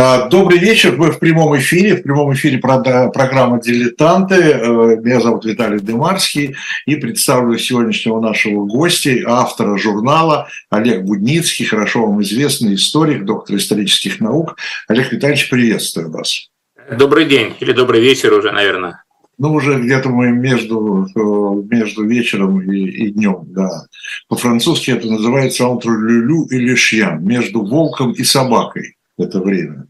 А, 0.00 0.28
добрый 0.28 0.60
вечер, 0.60 0.96
мы 0.96 1.10
в 1.10 1.18
прямом 1.18 1.58
эфире, 1.58 1.96
в 1.96 2.04
прямом 2.04 2.32
эфире 2.32 2.58
программа 2.58 3.60
«Дилетанты». 3.60 4.36
Э, 4.36 4.96
меня 5.02 5.20
зовут 5.20 5.44
Виталий 5.44 5.80
Демарский 5.80 6.54
и 6.86 6.94
представлю 6.94 7.58
сегодняшнего 7.58 8.20
нашего 8.20 8.64
гостя, 8.64 9.10
автора 9.26 9.76
журнала 9.76 10.46
Олег 10.70 11.02
Будницкий, 11.02 11.64
хорошо 11.64 12.06
вам 12.06 12.22
известный 12.22 12.76
историк, 12.76 13.24
доктор 13.24 13.56
исторических 13.56 14.20
наук. 14.20 14.56
Олег 14.86 15.10
Витальевич, 15.10 15.50
приветствую 15.50 16.12
вас. 16.12 16.48
Добрый 16.96 17.24
день 17.24 17.56
или 17.58 17.72
добрый 17.72 18.00
вечер 18.00 18.32
уже, 18.34 18.52
наверное. 18.52 19.02
Ну, 19.36 19.52
уже 19.52 19.80
где-то 19.80 20.10
мы 20.10 20.28
между, 20.28 21.08
э, 21.12 21.74
между 21.74 22.04
вечером 22.04 22.60
и, 22.60 22.84
и 22.84 23.10
днем, 23.10 23.46
да. 23.48 23.86
По-французски 24.28 24.92
это 24.92 25.08
называется 25.08 25.64
«entre 25.64 25.90
люлю 25.90 26.46
или 26.52 26.76
шьян», 26.76 27.24
между 27.24 27.66
волком 27.66 28.12
и 28.12 28.22
собакой 28.22 28.94
это 29.18 29.40
время. 29.40 29.87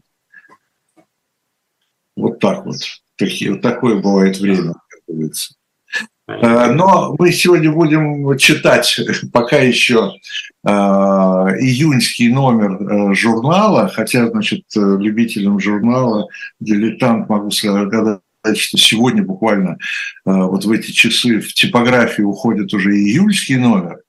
Вот 2.19 2.39
так 2.39 2.65
вот. 2.65 2.77
Такие, 3.15 3.51
вот 3.51 3.61
такое 3.61 3.95
бывает 4.01 4.37
время, 4.37 4.73
как 4.87 4.99
говорится. 5.07 5.53
Э, 6.29 6.71
но 6.71 7.15
мы 7.17 7.31
сегодня 7.31 7.71
будем 7.71 8.37
читать 8.37 8.99
пока 9.33 9.57
еще 9.57 10.13
э, 10.63 10.69
июньский 10.69 12.31
номер 12.31 12.81
э, 12.81 13.13
журнала, 13.15 13.87
хотя, 13.87 14.29
значит, 14.29 14.63
любителям 14.75 15.59
журнала 15.59 16.27
«Дилетант» 16.59 17.29
могу 17.29 17.49
сказать, 17.51 17.89
что 18.55 18.77
сегодня 18.77 19.23
буквально 19.23 19.77
вот 20.23 20.63
в 20.63 20.71
эти 20.71 20.91
часы 20.91 21.39
в 21.39 21.53
типографии 21.53 22.21
уходит 22.21 22.73
уже 22.73 22.91
июльский 22.91 23.57
номер. 23.57 23.99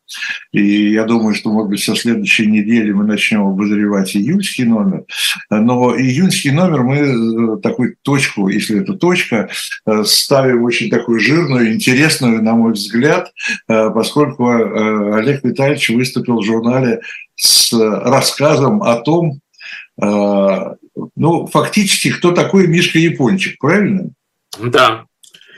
И 0.53 0.91
я 0.93 1.05
думаю, 1.05 1.35
что, 1.35 1.53
может 1.53 1.71
быть, 1.71 1.83
со 1.83 1.95
следующей 1.95 2.47
недели 2.47 2.93
мы 2.93 3.05
начнем 3.05 3.47
обозревать 3.47 4.17
июльский 4.17 4.65
номер. 4.65 5.05
Но 5.49 5.97
июньский 5.97 6.51
номер 6.51 6.83
мы 6.83 6.97
э, 6.97 7.57
такую 7.61 7.97
точку, 8.03 8.49
если 8.49 8.81
это 8.81 8.95
точка, 8.95 9.49
э, 9.87 10.05
ставим 10.05 10.65
очень 10.65 10.91
такую 10.91 11.21
жирную, 11.21 11.73
интересную, 11.73 12.43
на 12.43 12.55
мой 12.55 12.73
взгляд, 12.73 13.33
э, 13.69 13.91
поскольку 13.91 14.49
Олег 14.49 15.45
Витальевич 15.45 15.91
выступил 15.91 16.41
в 16.41 16.45
журнале 16.45 17.01
с 17.37 17.73
рассказом 17.73 18.83
о 18.83 18.97
том, 18.97 19.41
ну, 19.97 21.47
фактически, 21.47 22.11
кто 22.11 22.33
такой 22.33 22.67
Мишка 22.67 22.99
Япончик, 22.99 23.59
правильно? 23.59 24.11
Да. 24.59 25.05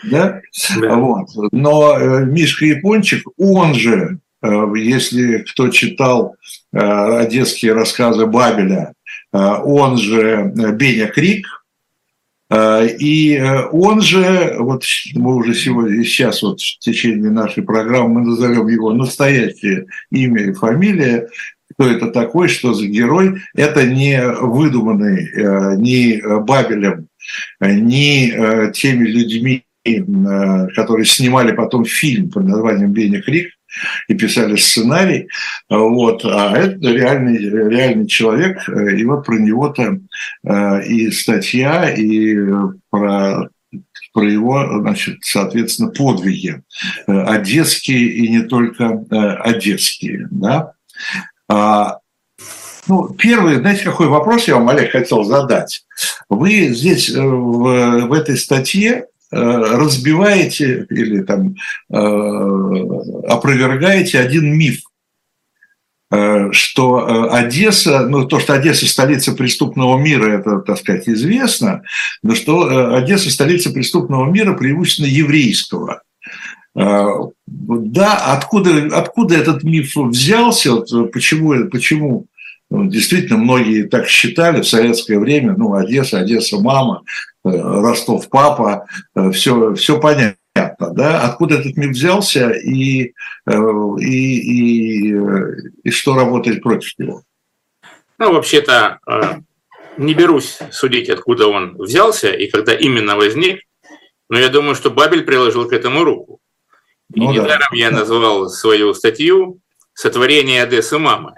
Да? 0.05 0.41
да. 0.80 0.97
Вот. 0.97 1.28
Но 1.53 1.97
Мишка 2.25 2.67
Япончик, 2.67 3.27
он 3.36 3.75
же 3.75 4.19
если 4.43 5.39
кто 5.39 5.69
читал 5.69 6.37
э, 6.73 6.79
одесские 6.79 7.75
рассказы 7.75 8.27
Бабеля, 8.27 8.95
э, 9.33 9.39
он 9.39 9.97
же 9.98 10.53
Беня 10.55 11.07
Крик, 11.09 11.47
и 12.55 13.43
он 13.73 14.03
же, 14.03 14.57
вот 14.59 14.85
мы 15.15 15.37
уже 15.37 15.55
сегодня, 15.55 16.05
сейчас 16.05 16.43
вот 16.43 16.61
в 16.61 16.79
течение 16.81 17.31
нашей 17.31 17.63
программы 17.63 18.20
мы 18.20 18.27
назовем 18.27 18.69
его 18.69 18.93
настоящее 18.93 19.87
имя 20.11 20.43
и 20.43 20.53
фамилия, 20.53 21.29
кто 21.73 21.89
это 21.89 22.09
такой, 22.09 22.48
что 22.48 22.75
за 22.75 22.87
герой, 22.89 23.41
это 23.55 23.87
не 23.87 24.23
выдуманный 24.23 25.31
ни 25.79 26.20
Бабелем, 26.41 27.07
ни 27.59 28.70
теми 28.73 29.09
людьми, 29.09 29.65
которые 29.83 31.07
снимали 31.07 31.53
потом 31.53 31.87
фильм 31.87 32.29
под 32.29 32.45
названием 32.45 32.93
«Беня 32.93 33.23
Крик», 33.23 33.48
и 34.09 34.15
писали 34.15 34.56
сценарий, 34.56 35.28
вот, 35.69 36.25
а 36.25 36.56
это 36.56 36.89
реальный, 36.89 37.39
реальный 37.39 38.06
человек, 38.06 38.69
и 38.69 39.05
вот 39.05 39.25
про 39.25 39.37
него-то 39.37 39.98
э, 40.45 40.84
и 40.84 41.11
статья, 41.11 41.91
и 41.91 42.37
про 42.91 43.48
про 44.12 44.31
его, 44.31 44.81
значит, 44.81 45.20
соответственно, 45.23 45.89
подвиги 45.89 46.62
э, 47.06 47.12
одесские 47.12 48.08
и 48.11 48.29
не 48.29 48.42
только 48.42 48.85
э, 49.11 49.17
одесские, 49.17 50.29
да. 50.30 50.73
А, 51.48 51.98
ну, 52.86 53.08
первый, 53.14 53.57
знаете, 53.57 53.85
какой 53.85 54.08
вопрос 54.08 54.48
я 54.48 54.57
вам, 54.57 54.69
Олег, 54.69 54.92
хотел 54.92 55.25
задать? 55.25 55.86
Вы 56.29 56.69
здесь 56.69 57.08
в, 57.08 58.07
в 58.07 58.13
этой 58.13 58.36
статье 58.36 59.07
Э, 59.07 59.11
разбиваете 59.33 60.87
или 60.91 61.23
там 61.23 61.57
э, 61.91 61.97
опровергаете 63.29 64.20
один 64.20 64.57
миф, 64.57 64.83
э, 66.11 66.53
что 66.53 67.33
Одесса, 67.33 68.07
ну 68.09 68.27
то, 68.27 68.39
что 68.39 68.53
Одесса 68.55 68.87
столица 68.87 69.33
преступного 69.33 69.98
мира, 69.98 70.27
это, 70.27 70.59
так 70.59 70.79
сказать, 70.79 71.09
известно, 71.09 71.83
но 72.23 72.35
что 72.35 72.95
Одесса 72.95 73.31
столица 73.31 73.70
преступного 73.70 74.31
мира 74.31 74.53
преимущественно 74.55 75.07
еврейского. 75.07 76.03
Да, 76.75 78.17
откуда, 78.33 78.89
откуда 78.97 79.37
этот 79.37 79.63
миф 79.63 79.95
взялся, 79.95 80.73
вот 80.73 81.13
почему, 81.13 81.69
почему 81.69 82.27
ну, 82.73 82.89
действительно 82.89 83.39
многие 83.39 83.83
так 83.83 84.09
считали 84.09 84.63
в 84.63 84.67
советское 84.67 85.19
время, 85.19 85.55
ну, 85.59 85.75
Одесса, 85.75 86.20
Одесса 86.20 86.59
мама, 86.59 87.03
Ростов 87.45 88.29
папа, 88.29 88.86
все, 89.33 89.75
все 89.75 90.01
понятно. 90.01 90.36
Да? 90.55 91.23
Откуда 91.23 91.57
этот 91.57 91.77
миф 91.77 91.91
взялся 91.91 92.51
и, 92.51 93.14
и, 93.47 93.55
и, 93.98 95.14
и 95.83 95.91
что 95.91 96.14
работает 96.14 96.63
против 96.63 96.98
него? 96.98 97.23
Ну, 98.19 98.33
вообще-то, 98.33 99.01
не 99.97 100.14
берусь 100.14 100.58
судить, 100.70 101.11
откуда 101.11 101.48
он 101.48 101.77
взялся 101.77 102.31
и 102.31 102.48
когда 102.48 102.75
именно 102.75 103.17
возник, 103.17 103.63
но 104.29 104.39
я 104.39 104.48
думаю, 104.48 104.75
что 104.75 104.91
Бабель 104.91 105.25
приложил 105.25 105.69
к 105.69 105.73
этому 105.73 106.05
руку. 106.05 106.41
И 107.14 107.20
ну, 107.20 107.33
недаром 107.33 107.69
да. 107.70 107.77
я 107.77 107.91
назвал 107.91 108.48
свою 108.48 108.95
статью 108.95 109.61
«Сотворение 109.92 110.63
Одессы 110.63 110.98
мамы». 110.98 111.35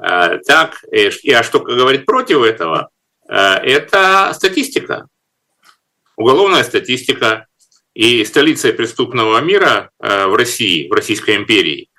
Так, 0.00 0.82
и, 0.90 1.30
а 1.30 1.42
что 1.42 1.60
говорит 1.60 2.06
против 2.06 2.42
этого? 2.42 2.90
Э, 3.30 3.54
это 3.62 4.32
статистика, 4.34 5.06
уголовная 6.16 6.64
статистика. 6.64 7.46
И 7.92 8.24
столицей 8.24 8.72
преступного 8.72 9.40
мира 9.40 9.90
э, 10.00 10.26
в 10.26 10.34
России, 10.36 10.88
в 10.88 10.92
Российской 10.92 11.34
империи, 11.36 11.90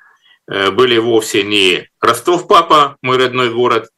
э, 0.49 0.71
были 0.71 0.97
вовсе 0.97 1.43
не 1.43 1.89
Ростов-Папа, 1.99 2.97
мой 3.01 3.17
родной 3.17 3.53
город, 3.53 3.89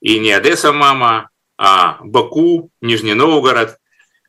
и 0.00 0.18
не 0.18 0.32
Одесса-Мама, 0.32 1.28
а 1.58 1.98
Баку, 2.02 2.70
Нижний 2.80 3.12
Новгород. 3.12 3.76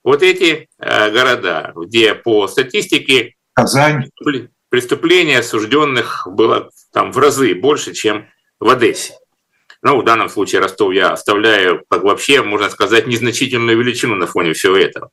Вот 0.03 0.22
эти 0.22 0.68
города, 0.78 1.72
где 1.75 2.14
по 2.14 2.47
статистике 2.47 3.36
Казань. 3.53 4.09
преступления 4.70 5.40
осужденных 5.40 6.28
было 6.30 6.72
там 6.91 7.14
в 7.14 7.18
разы 7.20 7.56
больше, 7.56 7.94
чем 7.94 8.28
в 8.59 8.68
Одессе. 8.68 9.14
Ну, 9.84 10.02
в 10.02 10.06
данном 10.06 10.30
случае 10.30 10.62
Ростов 10.62 10.94
я 10.94 11.12
оставляю, 11.12 11.84
как 11.90 12.03
вообще, 12.03 12.44
можно 12.44 12.69
сказать, 12.69 13.08
незначительную 13.08 13.78
величину 13.78 14.16
на 14.16 14.28
фоне 14.28 14.53
всего 14.53 14.75
этого. 14.75 15.09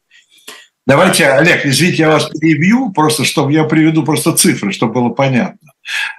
Давайте, 0.86 1.26
Олег, 1.26 1.66
извините, 1.66 2.04
я 2.04 2.08
вас 2.10 2.30
перебью, 2.30 2.92
просто 2.92 3.24
чтобы 3.24 3.52
я 3.52 3.64
приведу 3.64 4.04
просто 4.04 4.32
цифры, 4.32 4.72
чтобы 4.72 4.94
было 4.94 5.08
понятно. 5.10 5.72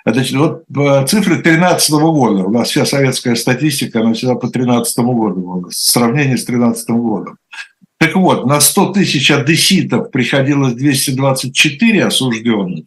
Значит, 0.06 0.36
вот 0.36 0.64
э, 0.70 1.08
цифры 1.08 1.36
2013 1.38 1.90
года, 1.92 2.44
у 2.44 2.52
нас 2.52 2.70
вся 2.70 2.86
советская 2.86 3.34
статистика, 3.34 4.02
она 4.02 4.14
всегда 4.14 4.36
по 4.36 4.48
2013 4.48 4.98
году 5.00 5.42
была, 5.42 5.70
сравнение 5.72 6.38
с 6.38 6.46
2013 6.46 6.90
годом. 6.90 7.38
Так 8.00 8.16
вот, 8.16 8.46
на 8.46 8.62
100 8.62 8.94
тысяч 8.94 9.32
одесситов 9.32 10.12
приходилось 10.12 10.74
224 10.74 12.06
осужденных, 12.06 12.86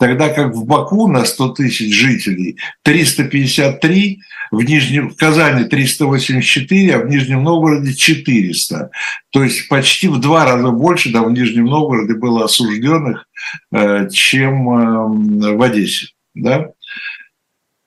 тогда 0.00 0.30
как 0.30 0.54
в 0.54 0.64
Баку 0.64 1.08
на 1.08 1.26
100 1.26 1.48
тысяч 1.50 1.94
жителей 1.94 2.56
353, 2.82 4.18
в, 4.50 4.62
Нижнем, 4.62 5.10
в 5.10 5.16
Казани 5.16 5.64
384, 5.64 6.94
а 6.94 6.98
в 7.00 7.06
Нижнем 7.06 7.44
Новгороде 7.44 7.94
400. 7.94 8.90
То 9.28 9.44
есть 9.44 9.68
почти 9.68 10.08
в 10.08 10.18
два 10.18 10.46
раза 10.46 10.70
больше 10.70 11.12
да, 11.12 11.22
в 11.22 11.30
Нижнем 11.30 11.66
Новгороде 11.66 12.14
было 12.14 12.46
осужденных, 12.46 13.26
э, 13.72 14.08
чем 14.08 14.70
э, 14.70 15.54
в 15.54 15.62
Одессе. 15.62 16.08
Да? 16.34 16.70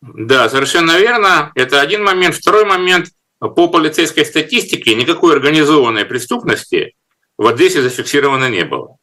да, 0.02 0.50
совершенно 0.50 1.00
верно. 1.00 1.52
Это 1.56 1.82
один 1.82 2.04
момент. 2.04 2.36
Второй 2.36 2.66
момент. 2.66 3.08
По 3.40 3.68
полицейской 3.68 4.24
статистике 4.24 4.96
никакой 4.96 5.34
организованной 5.34 6.06
преступности 6.06 6.94
в 7.38 7.48
Одессе 7.48 7.82
зафиксировано 7.82 8.50
не 8.50 8.64
было. 8.64 8.98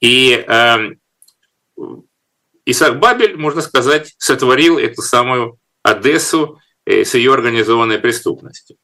И 0.00 0.44
э, 0.46 0.76
Исаак 2.66 2.98
Бабель, 2.98 3.36
можно 3.36 3.60
сказать, 3.60 4.14
сотворил 4.18 4.78
эту 4.78 5.02
самую 5.02 5.58
Одессу 5.82 6.60
э, 6.86 7.04
с 7.04 7.14
ее 7.14 7.34
организованной 7.34 7.98
преступностью. 7.98 8.76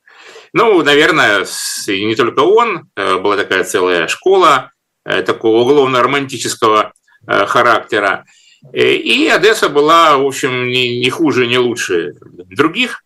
Ну, 0.52 0.82
наверное, 0.82 1.46
и 1.86 2.04
не 2.04 2.14
только 2.14 2.40
он, 2.40 2.90
э, 2.94 3.18
была 3.18 3.36
такая 3.36 3.64
целая 3.64 4.06
школа 4.06 4.72
э, 5.04 5.22
такого 5.22 5.62
уголовно-романтического 5.62 6.92
характера. 7.26 8.24
И 8.72 9.28
Одесса 9.28 9.68
была, 9.68 10.16
в 10.16 10.26
общем, 10.26 10.68
не, 10.68 11.00
не 11.00 11.10
хуже, 11.10 11.46
не 11.46 11.58
лучше 11.58 12.14
других 12.22 13.04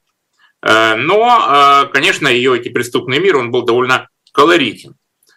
Но, 0.63 1.91
конечно, 1.93 2.29
ее 2.29 2.57
эти 2.57 2.69
преступный 2.69 3.19
мир, 3.19 3.37
он 3.37 3.51
был 3.51 3.63
довольно 3.63 4.09
колоритен. 4.33 4.95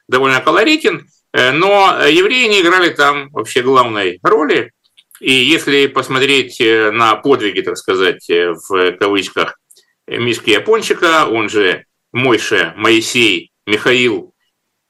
Довольно 0.07 0.39
колоритен, 0.41 1.07
но 1.33 1.99
евреи 2.07 2.47
не 2.47 2.61
играли 2.61 2.89
там 2.89 3.29
вообще 3.31 3.61
главной 3.61 4.19
роли. 4.23 4.71
И 5.19 5.31
если 5.31 5.87
посмотреть 5.87 6.59
на 6.59 7.15
подвиги, 7.15 7.61
так 7.61 7.77
сказать, 7.77 8.27
в 8.29 8.91
кавычках, 8.93 9.59
Мишки 10.07 10.51
Япончика, 10.51 11.25
он 11.25 11.49
же 11.49 11.85
Мойше 12.13 12.73
Моисей 12.77 13.51
Михаил 13.65 14.33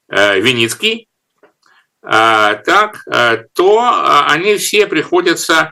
Виницкий, 0.09 1.07
так, 2.01 3.03
то 3.53 4.25
они 4.27 4.57
все 4.57 4.85
приходятся 4.87 5.71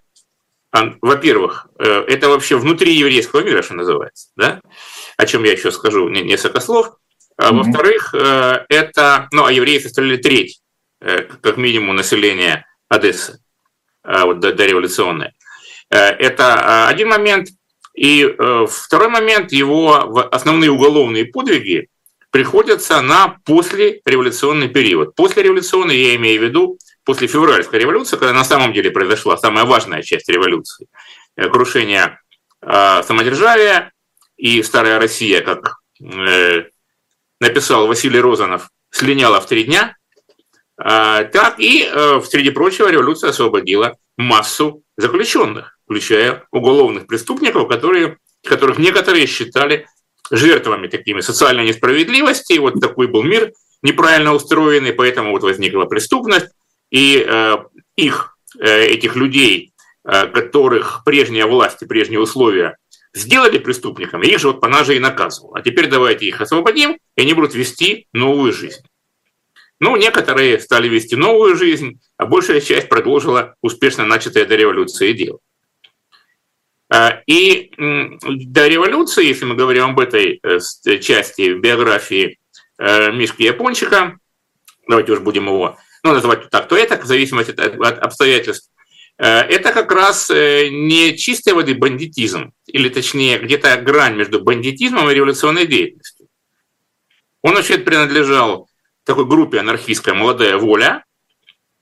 во-первых, 1.02 1.68
э, 1.80 1.86
это 2.08 2.30
вообще 2.30 2.58
внутри 2.58 2.94
еврейского 2.94 3.42
мира, 3.42 3.62
что 3.62 3.76
называется, 3.76 4.30
да? 4.36 4.62
о 5.18 5.26
чем 5.26 5.44
я 5.44 5.54
еще 5.54 5.72
скажу 5.72 6.10
несколько 6.10 6.60
слов. 6.60 6.98
А 7.38 7.52
mm-hmm. 7.52 7.58
Во-вторых, 7.58 8.14
э, 8.14 8.66
это, 8.70 9.28
ну, 9.32 9.46
а 9.46 9.52
евреи 9.52 9.80
составляли 9.80 10.18
треть, 10.18 10.62
э, 11.02 11.24
как 11.42 11.58
минимум, 11.58 11.96
населения 11.96 12.66
Одессы, 12.88 13.40
вот 14.04 14.40
дореволюционной. 14.40 15.32
Это 15.90 16.88
один 16.88 17.10
момент. 17.10 17.50
И 17.96 18.24
второй 18.70 19.08
момент, 19.10 19.52
его 19.52 20.28
основные 20.32 20.70
уголовные 20.70 21.26
подвиги 21.26 21.90
приходятся 22.30 23.02
на 23.02 23.38
послереволюционный 23.46 24.68
период. 24.68 25.16
Послереволюционный, 25.16 25.98
я 25.98 26.16
имею 26.16 26.42
в 26.42 26.44
виду, 26.44 26.78
после 27.06 27.28
февральской 27.28 27.80
революции, 27.80 28.18
когда 28.18 28.34
на 28.34 28.44
самом 28.44 28.74
деле 28.74 28.92
произошла 28.92 29.38
самая 29.38 29.64
важная 29.64 30.02
часть 30.02 30.28
революции, 30.28 30.88
э, 31.38 31.48
крушение 31.48 32.20
э, 32.62 33.04
самодержавия 33.04 33.94
и 34.36 34.62
старая 34.64 35.00
Россия, 35.00 35.42
как 35.42 35.78
э, 36.02 36.66
написал 37.40 37.88
Василий 37.88 38.20
Розанов, 38.20 38.70
слиняла 38.92 39.42
в 39.42 39.48
три 39.48 39.64
дня, 39.64 39.96
так 40.78 41.56
и, 41.58 41.90
среди 42.26 42.50
прочего, 42.50 42.90
революция 42.90 43.30
освободила 43.30 43.98
массу 44.18 44.84
заключенных, 44.98 45.78
включая 45.86 46.44
уголовных 46.52 47.08
преступников, 47.08 47.68
которые, 47.68 48.18
которых 48.44 48.78
некоторые 48.78 49.28
считали 49.28 49.88
жертвами 50.32 50.88
такими 50.88 51.22
социальной 51.22 51.66
несправедливости. 51.66 52.54
И 52.54 52.60
вот 52.60 52.80
такой 52.80 53.08
был 53.08 53.24
мир 53.24 53.52
неправильно 53.82 54.34
устроенный, 54.34 54.94
поэтому 54.94 55.32
вот 55.32 55.44
возникла 55.44 55.86
преступность 55.86 56.48
и 56.90 57.24
э, 57.26 57.58
их, 57.96 58.38
э, 58.60 58.86
этих 58.86 59.16
людей, 59.16 59.74
э, 60.04 60.28
которых 60.28 61.04
прежняя 61.06 61.46
власть 61.46 61.82
и 61.82 61.86
прежние 61.86 62.20
условия 62.20 62.78
сделали 63.16 63.58
преступниками, 63.58 64.28
их 64.28 64.40
же 64.40 64.52
вот 64.52 64.64
она 64.64 64.84
же 64.84 64.96
и 64.96 65.00
наказывала. 65.00 65.58
А 65.58 65.62
теперь 65.62 65.88
давайте 65.88 66.28
их 66.28 66.42
освободим, 66.42 66.98
и 67.16 67.22
они 67.22 67.34
будут 67.34 67.56
вести 67.56 68.08
новую 68.14 68.54
жизнь. 68.54 68.82
Ну, 69.80 69.96
некоторые 69.96 70.60
стали 70.60 70.88
вести 70.88 71.16
новую 71.16 71.56
жизнь, 71.56 72.00
а 72.18 72.26
большая 72.26 72.62
часть 72.62 72.90
продолжила 72.90 73.56
успешно 73.62 74.06
начатое 74.06 74.46
до 74.46 74.56
революции 74.56 75.14
дело. 75.14 75.40
И 77.26 77.72
до 77.78 78.68
революции, 78.68 79.26
если 79.26 79.46
мы 79.46 79.56
говорим 79.56 79.86
об 79.86 80.00
этой 80.00 80.40
части 81.02 81.54
биографии 81.54 82.38
Мишки 82.78 83.44
Япончика, 83.44 84.20
давайте 84.88 85.14
уж 85.14 85.20
будем 85.20 85.46
его 85.48 85.78
ну, 86.04 86.14
называть 86.14 86.50
так, 86.52 86.68
то 86.68 86.78
это, 86.78 87.02
в 87.02 87.06
зависимости 87.06 87.52
от 87.52 88.00
обстоятельств, 88.00 88.70
э, 88.70 88.75
это 89.24 89.72
как 89.72 89.92
раз 89.92 90.30
э, 90.30 90.70
не 90.70 91.18
чистой 91.18 91.54
воды 91.54 91.74
бандитизм, 91.74 92.52
или 92.68 92.90
точнее 92.90 93.40
где-то 93.40 93.78
грань 93.78 94.16
между 94.16 94.42
бандитизмом 94.42 95.10
и 95.10 95.14
революционной 95.14 95.66
деятельностью. 95.66 96.28
Он 97.42 97.56
вообще 97.56 97.78
принадлежал 97.78 98.70
такой 99.04 99.26
группе 99.26 99.60
анархистская 99.60 100.14
«Молодая 100.16 100.58
воля», 100.58 101.06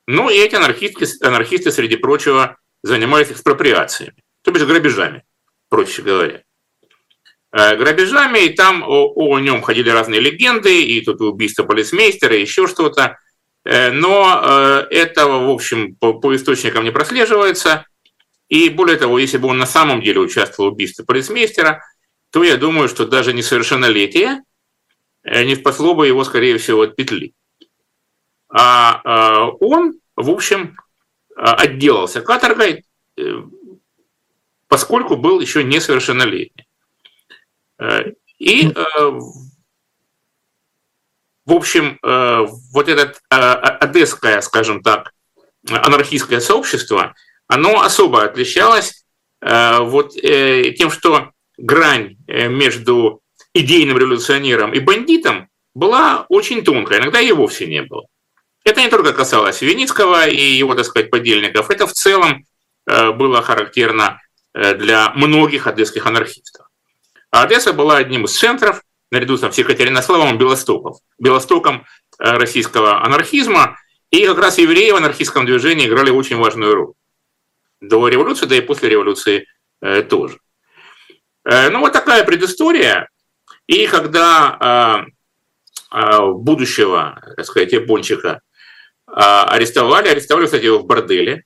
ну 0.06 0.30
и 0.30 0.36
эти 0.36 0.56
анархисты, 0.56 1.06
анархисты, 1.26 1.72
среди 1.72 1.96
прочего, 1.96 2.58
занимались 2.84 3.32
экспроприациями, 3.32 4.16
то 4.42 4.52
бишь 4.52 4.64
грабежами, 4.64 5.24
проще 5.70 6.02
говоря. 6.02 6.44
Э, 7.52 7.76
грабежами, 7.76 8.46
и 8.46 8.50
там 8.50 8.84
о, 8.84 9.14
о 9.16 9.40
нем 9.40 9.62
ходили 9.62 9.90
разные 9.90 10.20
легенды, 10.20 10.84
и 10.84 11.02
тут 11.02 11.22
убийство 11.22 11.64
полицмейстера, 11.64 12.36
и 12.36 12.42
еще 12.42 12.68
что-то. 12.68 13.18
Э, 13.66 13.92
но 13.92 14.42
э, 14.44 14.88
этого, 14.92 15.48
в 15.48 15.50
общем, 15.50 15.96
по, 15.96 16.14
по 16.14 16.36
источникам 16.36 16.84
не 16.84 16.92
прослеживается. 16.92 17.86
И 18.50 18.70
более 18.70 18.98
того, 18.98 19.20
если 19.20 19.38
бы 19.38 19.48
он 19.48 19.58
на 19.58 19.66
самом 19.66 20.02
деле 20.02 20.20
участвовал 20.20 20.70
в 20.70 20.74
убийстве 20.74 21.06
полицмейстера, 21.06 21.84
то 22.32 22.44
я 22.44 22.58
думаю, 22.58 22.90
что 22.90 23.06
даже 23.06 23.34
несовершеннолетие 23.34 24.44
э, 25.24 25.44
не 25.44 25.56
спасло 25.56 25.96
бы 25.96 26.08
его, 26.08 26.24
скорее 26.24 26.58
всего, 26.58 26.82
от 26.82 26.96
петли. 26.96 27.34
А 28.56 29.48
он, 29.62 29.96
в 30.16 30.30
общем, 30.30 30.78
отделался 31.36 32.22
каторгой, 32.22 32.86
поскольку 34.68 35.18
был 35.18 35.40
еще 35.40 35.64
несовершеннолетний. 35.64 36.68
И 38.38 38.72
в 41.46 41.54
общем, 41.54 42.00
э, 42.02 42.46
вот 42.72 42.88
это 42.88 43.14
э, 43.30 43.36
одесское, 43.36 44.40
скажем 44.42 44.82
так, 44.82 45.12
анархистское 45.70 46.40
сообщество, 46.40 47.16
оно 47.48 47.82
особо 47.82 48.24
отличалось 48.24 49.06
э, 49.42 49.80
вот 49.80 50.14
тем, 50.14 50.90
что 50.90 51.32
грань 51.58 52.18
между 52.28 53.22
идейным 53.54 53.98
революционером 53.98 54.74
и 54.74 54.80
бандитом 54.80 55.50
была 55.76 56.26
очень 56.30 56.64
тонкая, 56.64 57.00
иногда 57.00 57.20
и 57.20 57.32
вовсе 57.32 57.68
не 57.68 57.82
было. 57.82 58.06
Это 58.64 58.82
не 58.82 58.90
только 58.90 59.14
касалось 59.14 59.62
Веницкого 59.62 60.28
и 60.28 60.42
его, 60.42 60.74
так 60.76 60.86
сказать, 60.86 61.10
подельников, 61.10 61.70
это 61.70 61.86
в 61.86 61.94
целом 61.94 62.46
было 62.86 63.42
характерно 63.42 64.22
для 64.54 65.12
многих 65.12 65.68
одесских 65.68 66.06
анархистов. 66.06 66.68
А 67.32 67.44
Одесса 67.44 67.74
была 67.74 67.98
одним 67.98 68.26
из 68.26 68.38
центров 68.38 68.82
наряду 69.14 69.38
с 69.38 69.58
Екатеринославом 69.58 70.38
Белостоков, 70.38 70.98
Белостоком 71.20 71.86
э, 72.20 72.32
российского 72.32 73.04
анархизма. 73.06 73.78
И 74.10 74.26
как 74.26 74.40
раз 74.40 74.58
евреи 74.58 74.92
в 74.92 74.96
анархистском 74.96 75.46
движении 75.46 75.88
играли 75.88 76.10
очень 76.10 76.38
важную 76.38 76.74
роль. 76.74 76.94
До 77.80 78.08
революции, 78.08 78.48
да 78.48 78.56
и 78.56 78.62
после 78.62 78.90
революции 78.90 79.48
э, 79.82 80.02
тоже. 80.02 80.40
Э, 81.46 81.70
ну 81.70 81.80
вот 81.80 81.94
такая 81.94 82.24
предыстория. 82.26 83.08
И 83.68 83.88
когда 83.88 85.06
будущего, 85.90 87.22
так 87.38 87.46
сказать, 87.46 87.72
япончика 87.72 88.42
арестовали, 89.06 90.10
арестовали, 90.10 90.48
кстати, 90.48 90.66
его 90.66 90.80
в 90.80 90.86
борделе. 90.86 91.44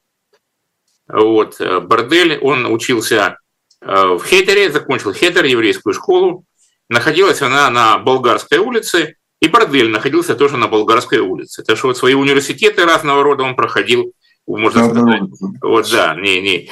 Вот, 1.08 1.60
бордель, 1.60 2.40
он 2.40 2.66
учился 2.66 3.38
в 3.82 4.24
Хетере, 4.24 4.72
закончил 4.72 5.14
Хетер, 5.14 5.46
еврейскую 5.46 5.94
школу, 5.94 6.47
Находилась 6.90 7.42
она 7.42 7.70
на 7.70 7.98
Болгарской 7.98 8.60
улице, 8.60 9.18
и 9.42 9.48
Бордель 9.48 9.90
находился 9.90 10.36
тоже 10.36 10.58
на 10.58 10.68
Болгарской 10.68 11.20
улице. 11.20 11.64
Так 11.64 11.78
что 11.78 11.88
вот 11.88 11.98
свои 11.98 12.14
университеты 12.14 12.86
разного 12.86 13.24
рода 13.24 13.44
он 13.44 13.56
проходил, 13.56 14.14
можно 14.48 14.88
да, 14.88 14.90
сказать. 14.90 15.22
Да. 15.22 15.48
Вот, 15.68 15.92
да, 15.92 16.16
не, 16.16 16.42
не, 16.42 16.70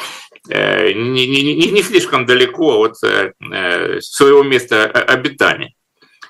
э, 0.50 0.93
не, 0.93 1.27
не, 1.27 1.55
не, 1.55 1.72
не 1.72 1.84
слишком 1.84 2.25
далеко 2.25 2.79
от 2.79 2.95
э, 3.03 3.34
э, 3.51 4.00
своего 4.01 4.43
места 4.43 4.86
обитания. 4.86 5.74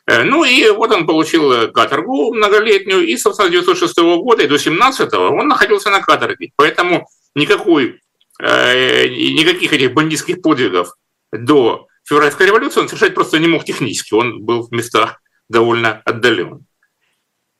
Ну 0.07 0.43
и 0.43 0.69
вот 0.69 0.91
он 0.91 1.07
получил 1.07 1.71
каторгу 1.71 2.31
многолетнюю, 2.31 3.07
и, 3.07 3.17
собственно, 3.17 3.49
с 3.49 3.53
1906 3.53 3.97
года 4.21 4.43
и 4.43 4.47
до 4.47 4.59
17 4.59 5.11
он 5.15 5.47
находился 5.47 5.89
на 5.89 5.99
каторге. 5.99 6.51
Поэтому 6.57 7.07
никакой, 7.33 7.99
никаких 8.39 9.73
этих 9.73 9.95
бандитских 9.95 10.43
подвигов 10.43 10.93
до 11.31 11.87
февральской 12.05 12.47
революции 12.47 12.79
он 12.79 12.87
совершать 12.87 13.13
просто 13.13 13.39
не 13.39 13.47
мог 13.47 13.65
технически, 13.65 14.13
он 14.13 14.43
был 14.43 14.67
в 14.67 14.71
местах 14.71 15.21
довольно 15.49 16.01
отдален. 16.05 16.65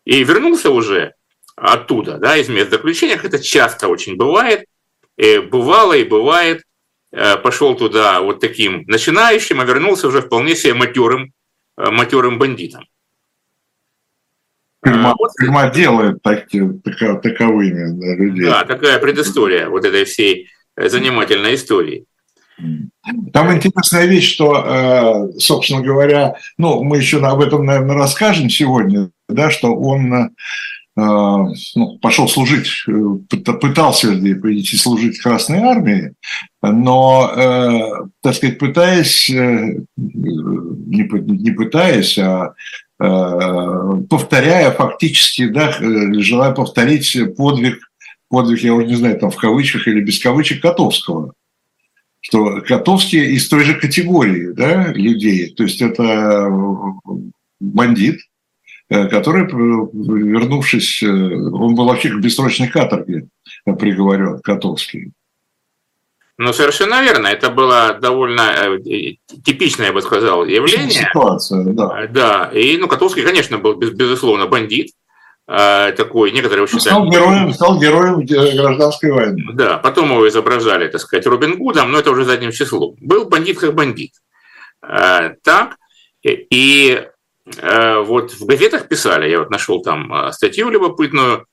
И 0.06 0.24
вернулся 0.24 0.70
уже 0.70 1.16
оттуда, 1.56 2.18
да, 2.18 2.38
из 2.38 2.48
мест 2.48 2.70
заключения, 2.70 3.20
это 3.22 3.40
часто 3.40 3.88
очень 3.88 4.16
бывает, 4.16 4.66
и 5.18 5.40
бывало 5.40 5.94
и 5.94 6.04
бывает, 6.04 6.64
э, 7.12 7.38
пошел 7.38 7.76
туда 7.76 8.22
вот 8.22 8.40
таким 8.40 8.84
начинающим, 8.88 9.62
а 9.62 9.66
вернулся 9.66 10.08
уже 10.08 10.22
вполне 10.22 10.56
себе 10.56 10.74
матерым, 10.74 11.34
э, 11.78 11.90
матерым 11.90 12.38
бандитом. 12.38 12.86
Тюрьма, 14.84 15.16
вот, 15.18 15.32
тюрьма 15.40 15.70
делает 15.72 16.22
так, 16.22 16.48
таковыми 16.48 18.00
да, 18.00 18.16
людей. 18.16 18.46
Да, 18.46 18.66
такая 18.66 19.00
предыстория 19.00 19.68
вот 19.68 19.84
этой 19.84 20.06
всей 20.06 20.50
занимательной 20.78 21.56
истории. 21.56 22.06
Там 23.34 23.54
интересная 23.54 24.06
вещь, 24.06 24.34
что, 24.34 24.64
э, 24.66 25.40
собственно 25.40 25.82
говоря, 25.82 26.36
ну, 26.58 26.84
мы 26.84 26.98
еще 26.98 27.20
об 27.26 27.42
этом, 27.42 27.66
наверное, 27.66 27.96
расскажем 27.96 28.50
сегодня, 28.50 29.10
да, 29.28 29.52
что 29.52 29.76
он 29.76 30.32
ну, 30.98 32.00
пошел 32.02 32.30
служить, 32.30 32.70
пытался 33.28 34.14
идти 34.16 34.78
служить 34.78 35.20
Красной 35.20 35.60
Армии, 35.60 36.14
но, 36.62 38.08
так 38.22 38.34
сказать, 38.34 38.58
пытаясь, 38.58 39.28
не 39.98 41.52
пытаясь, 41.52 42.18
а 42.18 42.54
повторяя 42.98 44.72
фактически, 44.72 45.50
да, 45.50 45.74
желая 46.22 46.54
повторить 46.54 47.36
подвиг, 47.36 47.92
подвиг, 48.30 48.60
я 48.62 48.74
уже 48.74 48.88
не 48.88 48.96
знаю, 48.96 49.20
там 49.20 49.32
в 49.32 49.36
кавычках 49.36 49.90
или 49.90 50.00
без 50.00 50.22
кавычек, 50.22 50.62
Котовского 50.62 51.34
что 52.28 52.60
Котовский 52.62 53.36
из 53.36 53.48
той 53.48 53.64
же 53.66 53.76
категории 53.76 54.48
да, 54.48 54.92
людей. 54.94 55.54
То 55.54 55.62
есть 55.62 55.80
это 55.80 56.50
бандит, 57.60 58.20
э, 58.90 59.08
который, 59.10 59.44
вернувшись, 59.46 61.04
э, 61.04 61.08
он 61.08 61.76
был 61.76 61.86
вообще 61.86 62.10
к 62.10 62.20
бессрочной 62.20 62.70
каторге 62.70 63.28
приговорен, 63.64 64.40
Котовский. 64.40 65.12
Ну, 66.40 66.52
совершенно 66.52 67.04
верно. 67.04 67.28
Это 67.28 67.52
было 67.52 67.96
довольно 68.02 68.42
э, 68.42 69.18
типичное, 69.46 69.88
я 69.88 69.94
бы 69.94 70.02
сказал, 70.02 70.46
явление. 70.46 71.08
Ситуация, 71.08 71.64
да. 71.64 72.08
Да, 72.08 72.50
и, 72.52 72.78
ну, 72.78 72.88
Котовский, 72.88 73.22
конечно, 73.22 73.60
был, 73.60 73.76
безусловно, 73.76 74.48
бандит. 74.48 74.94
А, 75.48 75.92
такой, 75.92 76.32
некоторые 76.32 76.66
его 76.66 76.80
Стал 76.80 77.08
героем, 77.08 77.54
стал 77.54 77.80
героем 77.80 78.26
гражданской 78.26 79.12
войны. 79.12 79.44
Да, 79.54 79.78
потом 79.78 80.12
его 80.12 80.28
изображали, 80.28 80.88
так 80.88 81.00
сказать, 81.00 81.28
Робин 81.28 81.58
Гудом, 81.58 81.92
но 81.92 82.00
это 82.00 82.10
уже 82.10 82.26
задним 82.26 82.52
числом. 82.52 82.96
Был 83.00 83.26
бандит 83.26 83.60
как 83.60 83.76
бандит. 83.76 84.14
Так, 84.82 85.78
и 86.24 87.08
а, 87.62 88.00
вот 88.02 88.32
в 88.32 88.46
газетах 88.46 88.88
писали, 88.88 89.30
я 89.30 89.40
вот 89.40 89.52
нашел 89.52 89.82
там 89.84 90.32
статью 90.32 90.70
любопытную, 90.70 91.46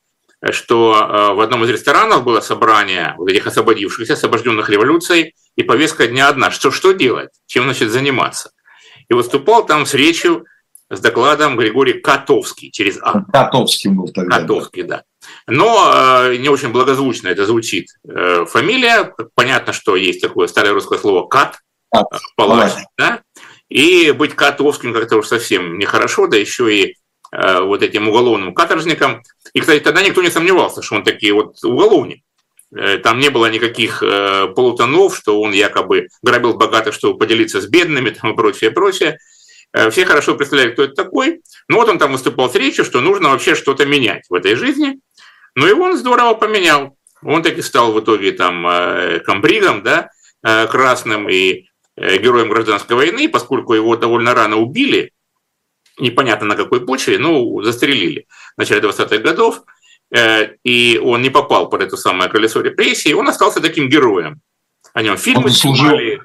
что 0.51 1.33
в 1.37 1.41
одном 1.41 1.65
из 1.65 1.71
ресторанов 1.71 2.25
было 2.25 2.41
собрание 2.41 3.15
вот 3.19 3.29
этих 3.29 3.47
освободившихся, 3.47 4.15
освобожденных 4.15 4.71
революцией, 4.71 5.35
и 5.55 5.63
повестка 5.63 6.07
дня 6.07 6.29
одна, 6.29 6.51
что 6.51 6.71
что 6.71 6.93
делать, 6.93 7.31
чем 7.47 7.65
значит 7.65 7.91
заниматься. 7.91 8.53
И 9.09 9.15
выступал 9.15 9.67
там 9.67 9.85
с 9.85 9.95
речью 9.95 10.47
с 10.93 11.01
докладом 11.01 11.57
Григорий 11.57 11.95
Котовский 11.95 12.71
через 12.71 12.99
А. 13.03 13.25
Котовский 13.25 13.91
был 13.91 14.09
тогда. 14.09 14.41
Котовский, 14.41 14.83
да. 14.83 15.05
Но 15.47 15.91
э, 16.27 16.37
не 16.37 16.49
очень 16.49 16.69
благозвучно 16.69 17.29
это 17.29 17.47
звучит. 17.47 17.89
Э, 18.07 18.45
фамилия, 18.47 19.15
понятно, 19.35 19.73
что 19.73 19.97
есть 19.97 20.21
такое 20.21 20.49
старое 20.49 20.75
русское 20.75 20.99
слово 20.99 21.27
«кат», 21.27 21.61
Кат. 21.91 22.07
Э, 22.13 22.17
палач, 22.37 22.73
да. 22.99 23.23
И 23.71 24.11
быть 24.11 24.35
Котовским 24.35 24.93
как-то 24.93 25.17
уж 25.17 25.27
совсем 25.27 25.79
нехорошо, 25.79 26.27
да 26.27 26.37
еще 26.37 26.75
и 26.75 26.97
э, 27.33 27.61
вот 27.61 27.83
этим 27.83 28.09
уголовным 28.09 28.55
каторжником. 28.55 29.23
И, 29.55 29.61
кстати, 29.61 29.81
тогда 29.81 30.03
никто 30.03 30.21
не 30.21 30.31
сомневался, 30.31 30.83
что 30.83 30.97
он 30.97 31.05
такие 31.05 31.33
вот 31.33 31.57
уголовник. 31.65 32.23
Э, 32.77 32.99
там 32.99 33.19
не 33.19 33.31
было 33.31 33.51
никаких 33.51 34.03
э, 34.03 34.49
полутонов, 34.55 35.17
что 35.17 35.41
он 35.41 35.53
якобы 35.53 36.09
грабил 36.23 36.55
богатых, 36.55 36.93
чтобы 36.93 37.19
поделиться 37.19 37.63
с 37.63 37.67
бедными 37.67 38.11
там, 38.11 38.33
и 38.33 38.37
прочее, 38.37 38.71
прочее. 38.71 39.19
Э, 39.73 39.91
все 39.91 40.05
хорошо 40.05 40.35
представляли, 40.35 40.73
кто 40.73 40.85
это 40.85 40.95
такой. 40.95 41.43
Ну 41.69 41.76
вот 41.76 41.88
он 41.88 41.99
там 41.99 42.12
выступал 42.12 42.50
с 42.50 42.55
речью, 42.55 42.85
что 42.85 43.00
нужно 43.00 43.31
вообще 43.31 43.55
что-то 43.55 43.87
менять 43.87 44.25
в 44.29 44.35
этой 44.35 44.55
жизни. 44.55 45.00
Ну 45.55 45.67
и 45.67 45.73
он 45.73 45.97
здорово 45.97 46.35
поменял. 46.35 46.97
Он 47.23 47.43
таки 47.43 47.62
стал 47.62 47.93
в 47.93 48.00
итоге 48.00 48.33
там 48.33 48.67
э, 48.67 49.21
комбригом, 49.21 49.83
да, 49.83 50.11
э, 50.45 50.67
красным 50.67 51.29
и 51.29 51.67
героем 51.95 52.49
гражданской 52.49 52.97
войны, 52.97 53.29
поскольку 53.29 53.75
его 53.75 53.97
довольно 53.97 54.33
рано 54.35 54.57
убили, 54.57 55.12
непонятно 55.99 56.47
на 56.47 56.57
какой 56.57 56.87
почве, 56.87 57.19
ну, 57.19 57.62
застрелили 57.62 58.26
в 58.57 58.59
начале 58.59 58.81
20-х 58.81 59.19
годов, 59.19 59.62
и 60.64 60.99
он 61.05 61.21
не 61.21 61.29
попал 61.29 61.69
под 61.69 61.83
это 61.83 61.99
самое 61.99 62.31
колесо 62.31 62.62
репрессий, 62.62 63.12
он 63.12 63.29
остался 63.29 63.61
таким 63.61 63.91
героем. 63.91 64.41
О 64.95 65.02
нем 65.02 65.19
фильмы 65.19 65.50
снимали. 65.50 66.23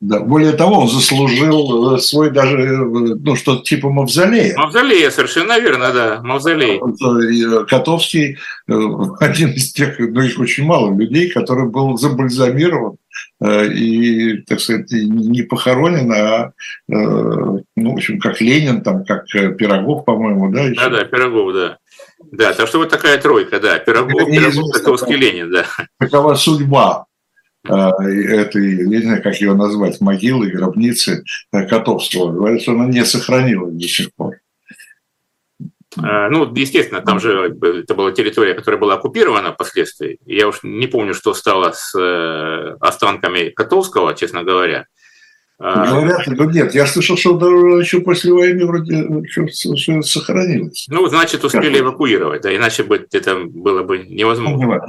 Да. 0.00 0.20
Более 0.20 0.52
того, 0.52 0.78
он 0.78 0.88
заслужил 0.88 1.94
э, 1.94 1.98
свой 1.98 2.30
даже, 2.30 2.56
э, 2.56 2.76
ну, 2.78 3.36
что-то 3.36 3.62
типа 3.62 3.90
мавзолея. 3.90 4.56
Мавзолея, 4.56 5.10
совершенно 5.10 5.60
верно, 5.60 5.92
да, 5.92 6.20
мавзолей. 6.22 6.80
Э, 6.80 7.64
Котовский 7.66 8.38
один 8.66 9.50
из 9.50 9.72
тех, 9.74 9.98
ну, 9.98 10.22
их 10.22 10.38
очень 10.38 10.64
мало 10.64 10.96
людей, 10.96 11.28
который 11.28 11.68
был 11.68 11.98
забальзамирован 11.98 12.96
и, 13.42 14.36
так 14.46 14.60
сказать, 14.60 14.90
не 14.92 15.42
похоронен, 15.42 16.12
а, 16.12 16.52
ну, 16.88 17.62
в 17.74 17.94
общем, 17.94 18.20
как 18.20 18.40
Ленин, 18.40 18.82
там, 18.82 19.04
как 19.04 19.26
Пирогов, 19.26 20.04
по-моему, 20.04 20.52
да? 20.52 20.62
Еще. 20.62 20.74
Да, 20.74 20.90
да, 20.90 21.04
Пирогов, 21.04 21.54
да. 21.54 21.78
Да, 22.32 22.52
так 22.52 22.68
что 22.68 22.78
вот 22.78 22.90
такая 22.90 23.18
тройка, 23.18 23.58
да, 23.58 23.78
Пирогов, 23.78 24.26
Пирогов, 24.26 24.72
Котовский, 24.72 25.16
Ленин, 25.16 25.50
да. 25.50 25.64
Такова 25.98 26.34
судьба 26.34 27.06
этой, 27.64 28.76
я 28.76 28.86
не 28.86 29.02
знаю, 29.02 29.22
как 29.22 29.40
ее 29.40 29.54
назвать, 29.54 30.00
могилы, 30.00 30.50
гробницы 30.50 31.24
э, 31.52 31.66
Котовского. 31.66 32.32
Говорят, 32.32 32.62
что 32.62 32.72
она 32.72 32.86
не 32.86 33.04
сохранилась 33.04 33.74
до 33.74 33.88
сих 33.88 34.14
пор. 34.14 34.36
Э, 35.96 36.28
ну, 36.30 36.52
естественно, 36.54 37.00
там 37.00 37.20
же 37.20 37.56
это 37.82 37.94
была 37.94 38.12
территория, 38.12 38.54
которая 38.54 38.80
была 38.80 38.94
оккупирована 38.94 39.52
впоследствии. 39.52 40.18
Я 40.24 40.48
уж 40.48 40.60
не 40.62 40.86
помню, 40.86 41.14
что 41.14 41.34
стало 41.34 41.72
с 41.72 42.76
останками 42.80 43.50
Котовского, 43.50 44.14
честно 44.14 44.42
говоря. 44.42 44.86
А, 45.62 45.84
Говорят, 45.84 46.26
ну 46.26 46.48
нет, 46.48 46.74
я 46.74 46.86
слышал, 46.86 47.18
что 47.18 47.36
еще 47.78 48.00
после 48.00 48.32
войны 48.32 48.64
вроде 48.64 48.94
еще 48.94 49.46
сохранилось. 50.02 50.86
Ну, 50.88 51.06
значит, 51.06 51.44
успели 51.44 51.74
как? 51.74 51.82
эвакуировать, 51.82 52.40
да, 52.40 52.56
иначе 52.56 52.82
бы 52.82 53.06
это 53.12 53.44
было 53.44 53.82
бы 53.82 53.98
невозможно. 53.98 54.80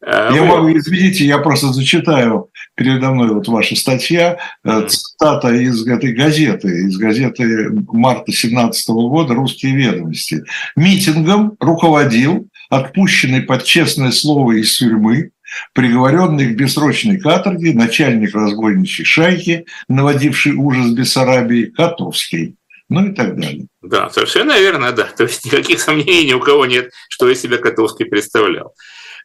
А, 0.00 0.32
я 0.32 0.42
вот. 0.42 0.58
могу, 0.58 0.78
извините, 0.78 1.24
я 1.24 1.38
просто 1.38 1.72
зачитаю 1.72 2.50
передо 2.76 3.10
мной 3.10 3.30
вот 3.30 3.48
ваша 3.48 3.74
статья, 3.74 4.38
mm. 4.64 4.86
цитата 4.86 5.48
из 5.52 5.84
этой 5.84 6.12
газеты, 6.12 6.68
из 6.68 6.96
газеты 6.98 7.70
марта 7.88 8.30
17 8.30 8.88
года 8.88 9.34
«Русские 9.34 9.74
ведомости». 9.74 10.44
Митингом 10.76 11.56
руководил 11.58 12.48
отпущенный 12.70 13.42
под 13.42 13.64
честное 13.64 14.12
слово 14.12 14.60
из 14.60 14.76
тюрьмы 14.78 15.30
приговоренный 15.72 16.52
к 16.52 16.56
бессрочной 16.56 17.18
каторге 17.18 17.72
начальник 17.72 18.34
разбойничьей 18.34 19.04
шайки, 19.04 19.66
наводивший 19.88 20.52
ужас 20.52 20.90
Бессарабии, 20.92 21.66
Котовский. 21.66 22.56
Ну 22.88 23.08
и 23.08 23.12
так 23.12 23.38
далее. 23.38 23.66
Да, 23.82 24.10
совершенно 24.10 24.58
верно, 24.58 24.92
да. 24.92 25.04
То 25.04 25.24
есть 25.24 25.44
никаких 25.44 25.80
сомнений 25.80 26.24
ни 26.24 26.32
у 26.32 26.40
кого 26.40 26.66
нет, 26.66 26.92
что 27.08 27.28
из 27.28 27.40
себя 27.40 27.58
Котовский 27.58 28.06
представлял. 28.06 28.74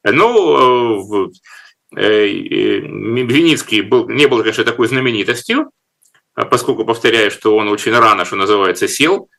Ну, 0.04 1.30
э, 1.96 2.02
э, 2.02 2.80
Виницкий 2.80 3.82
был, 3.82 4.10
не 4.10 4.28
был, 4.28 4.40
конечно, 4.40 4.64
такой 4.64 4.88
знаменитостью, 4.88 5.70
а 6.34 6.46
поскольку, 6.46 6.86
повторяю, 6.86 7.30
что 7.30 7.56
он 7.56 7.68
очень 7.68 7.94
рано, 7.94 8.26
что 8.26 8.36
называется, 8.36 8.88
сел. 8.88 9.30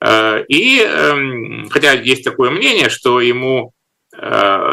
Э, 0.00 0.42
и 0.48 0.80
эм, 0.80 1.68
хотя 1.68 1.92
есть 1.92 2.24
такое 2.24 2.50
мнение, 2.50 2.88
что 2.88 3.20
ему 3.20 3.72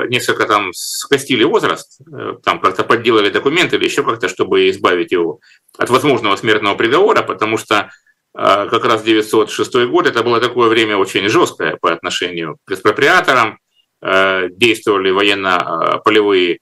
несколько 0.10 0.46
там 0.46 0.72
скостили 0.74 1.44
возраст, 1.44 2.00
э, 2.12 2.36
там 2.44 2.60
как-то 2.60 2.84
подделали 2.84 3.30
документы 3.30 3.76
или 3.76 3.86
еще 3.86 4.04
как-то, 4.04 4.30
чтобы 4.30 4.70
избавить 4.70 5.12
его 5.12 5.40
от 5.78 5.90
возможного 5.90 6.36
смертного 6.36 6.76
приговора, 6.76 7.24
потому 7.24 7.58
что 7.58 7.92
э, 8.38 8.68
как 8.70 8.86
раз 8.86 9.04
906 9.04 9.86
год 9.88 10.08
это 10.08 10.24
было 10.24 10.40
такое 10.40 10.70
время 10.70 10.98
очень 10.98 11.28
жесткое 11.28 11.78
по 11.82 11.92
отношению 11.92 12.58
к 12.66 12.72
экспроприаторам, 12.72 13.60
действовали 14.02 15.12
военно-полевые 15.12 16.60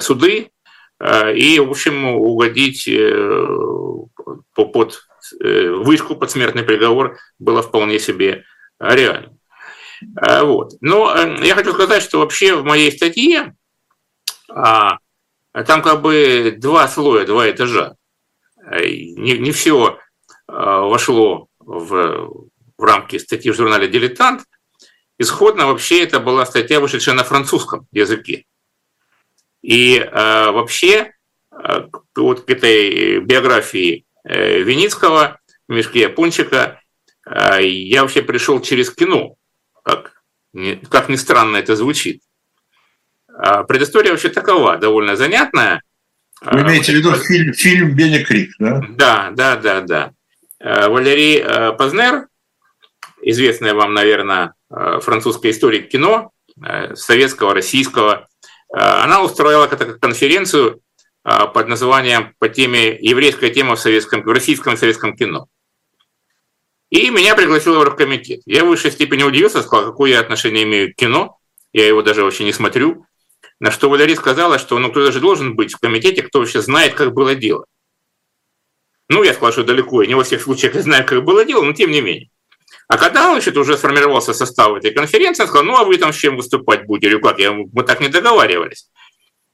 суды, 0.00 0.50
и, 1.02 1.58
в 1.58 1.70
общем, 1.70 2.04
угодить 2.04 2.86
под 4.54 5.00
вышку 5.40 6.14
под 6.14 6.30
смертный 6.30 6.62
приговор 6.62 7.16
было 7.38 7.62
вполне 7.62 7.98
себе 7.98 8.44
реально. 8.78 9.34
Э, 10.00 10.42
вот. 10.42 10.72
Но 10.80 11.14
э, 11.14 11.44
я 11.44 11.54
хочу 11.54 11.72
сказать, 11.72 12.02
что 12.02 12.18
вообще 12.18 12.54
в 12.54 12.64
моей 12.64 12.92
статье 12.92 13.54
а, 14.48 14.98
там 15.66 15.82
как 15.82 16.02
бы 16.02 16.54
два 16.58 16.88
слоя, 16.88 17.26
два 17.26 17.50
этажа. 17.50 17.96
Э, 18.70 18.84
не, 18.86 19.38
не 19.38 19.52
все 19.52 19.98
вошло 20.46 21.48
в, 21.58 22.30
в 22.76 22.82
рамки 22.82 23.18
статьи 23.18 23.50
в 23.50 23.56
журнале 23.56 23.88
«Дилетант». 23.88 24.42
Исходно 25.18 25.66
вообще 25.66 26.02
это 26.02 26.20
была 26.20 26.44
статья, 26.44 26.80
вышедшая 26.80 27.14
на 27.14 27.24
французском 27.24 27.86
языке. 27.92 28.44
И 29.62 30.06
вообще 30.12 31.14
вот 32.14 32.44
к 32.44 32.50
этой 32.50 33.20
биографии 33.20 34.04
э, 34.24 34.60
Виницкого, 34.60 35.40
Мишки 35.66 35.98
Япончика, 35.98 36.82
я 37.26 38.02
вообще 38.02 38.20
пришел 38.20 38.60
через 38.60 38.90
кино 38.90 39.36
как, 39.84 40.22
как 40.90 41.08
ни 41.08 41.16
странно 41.16 41.58
это 41.58 41.76
звучит. 41.76 42.22
А 43.28 43.62
предыстория 43.64 44.10
вообще 44.10 44.28
такова, 44.28 44.76
довольно 44.76 45.14
занятная. 45.16 45.82
Вы 46.40 46.62
имеете 46.62 46.92
в 46.92 46.96
виду 46.96 47.12
фильм, 47.14 47.52
фильм 47.54 47.94
«Бенни 47.94 48.22
Крик», 48.22 48.50
да? 48.58 48.82
Да, 48.90 49.30
да, 49.30 49.56
да, 49.56 49.80
да. 49.80 50.12
А, 50.60 50.88
Валерий 50.88 51.40
а, 51.40 51.72
Познер, 51.72 52.26
известная 53.22 53.74
вам, 53.74 53.94
наверное, 53.94 54.54
французской 54.68 55.52
истории 55.52 55.80
кино, 55.80 56.32
советского, 56.94 57.54
российского. 57.54 58.28
Она 58.72 59.22
устроила 59.22 59.66
конференцию 59.66 60.80
под 61.22 61.68
названием 61.68 62.34
по 62.38 62.48
теме 62.48 62.96
«Еврейская 63.00 63.50
тема 63.50 63.76
в, 63.76 63.80
советском, 63.80 64.22
в 64.22 64.28
российском 64.28 64.74
и 64.74 64.76
советском 64.76 65.16
кино». 65.16 65.48
И 66.94 67.10
меня 67.10 67.34
пригласил 67.34 67.74
в 67.74 67.80
оргкомитет. 67.80 68.42
Я 68.46 68.64
в 68.64 68.68
высшей 68.68 68.92
степени 68.92 69.24
удивился, 69.24 69.64
сказал, 69.64 69.86
какое 69.86 70.12
я 70.12 70.20
отношение 70.20 70.62
имею 70.62 70.92
к 70.92 70.96
кино. 70.96 71.38
Я 71.72 71.88
его 71.88 72.02
даже 72.02 72.22
вообще 72.22 72.44
не 72.44 72.52
смотрю. 72.52 73.04
На 73.58 73.72
что 73.72 73.90
Валерий 73.90 74.14
сказала, 74.14 74.60
что 74.60 74.78
ну, 74.78 74.92
кто 74.92 75.04
даже 75.04 75.18
должен 75.18 75.56
быть 75.56 75.74
в 75.74 75.80
комитете, 75.80 76.22
кто 76.22 76.38
вообще 76.38 76.62
знает, 76.62 76.94
как 76.94 77.12
было 77.12 77.34
дело. 77.34 77.66
Ну, 79.08 79.24
я 79.24 79.32
сказал, 79.32 79.50
что 79.50 79.64
далеко, 79.64 80.02
я 80.02 80.08
не 80.08 80.14
во 80.14 80.22
всех 80.22 80.40
случаях 80.40 80.74
знаю, 80.76 81.04
как 81.04 81.24
было 81.24 81.44
дело, 81.44 81.64
но 81.64 81.72
тем 81.72 81.90
не 81.90 82.00
менее. 82.00 82.30
А 82.86 82.96
когда 82.96 83.28
значит, 83.28 83.56
уже 83.56 83.76
сформировался 83.76 84.32
состав 84.32 84.76
этой 84.76 84.92
конференции, 84.92 85.42
он 85.42 85.48
сказал, 85.48 85.64
ну, 85.64 85.76
а 85.76 85.82
вы 85.82 85.98
там 85.98 86.12
с 86.12 86.16
чем 86.16 86.36
выступать 86.36 86.86
будете? 86.86 87.08
Или 87.08 87.18
как? 87.18 87.40
Я, 87.40 87.50
мы 87.50 87.82
так 87.82 87.98
не 88.00 88.06
договаривались. 88.06 88.88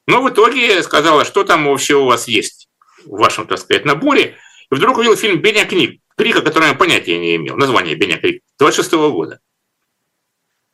Но 0.07 0.21
в 0.21 0.29
итоге 0.29 0.83
сказала, 0.83 1.25
что 1.25 1.43
там 1.45 1.65
вообще 1.65 1.95
у 1.95 2.05
вас 2.05 2.29
есть 2.29 2.69
в 3.07 3.17
вашем, 3.17 3.47
так 3.47 3.61
сказать, 3.61 3.87
наборе. 3.87 4.37
И 4.71 4.75
вдруг 4.75 4.99
увидел 4.99 5.17
фильм 5.17 5.41
«Беня 5.41 5.65
книг», 5.65 6.00
Крика, 6.21 6.43
который 6.43 6.69
я 6.69 6.75
понятия 6.75 7.19
не 7.19 7.37
имел, 7.37 7.57
название 7.57 7.95
Беня 7.95 8.19
Крик, 8.19 8.43
26 8.59 8.93
-го 8.93 9.11
года. 9.11 9.41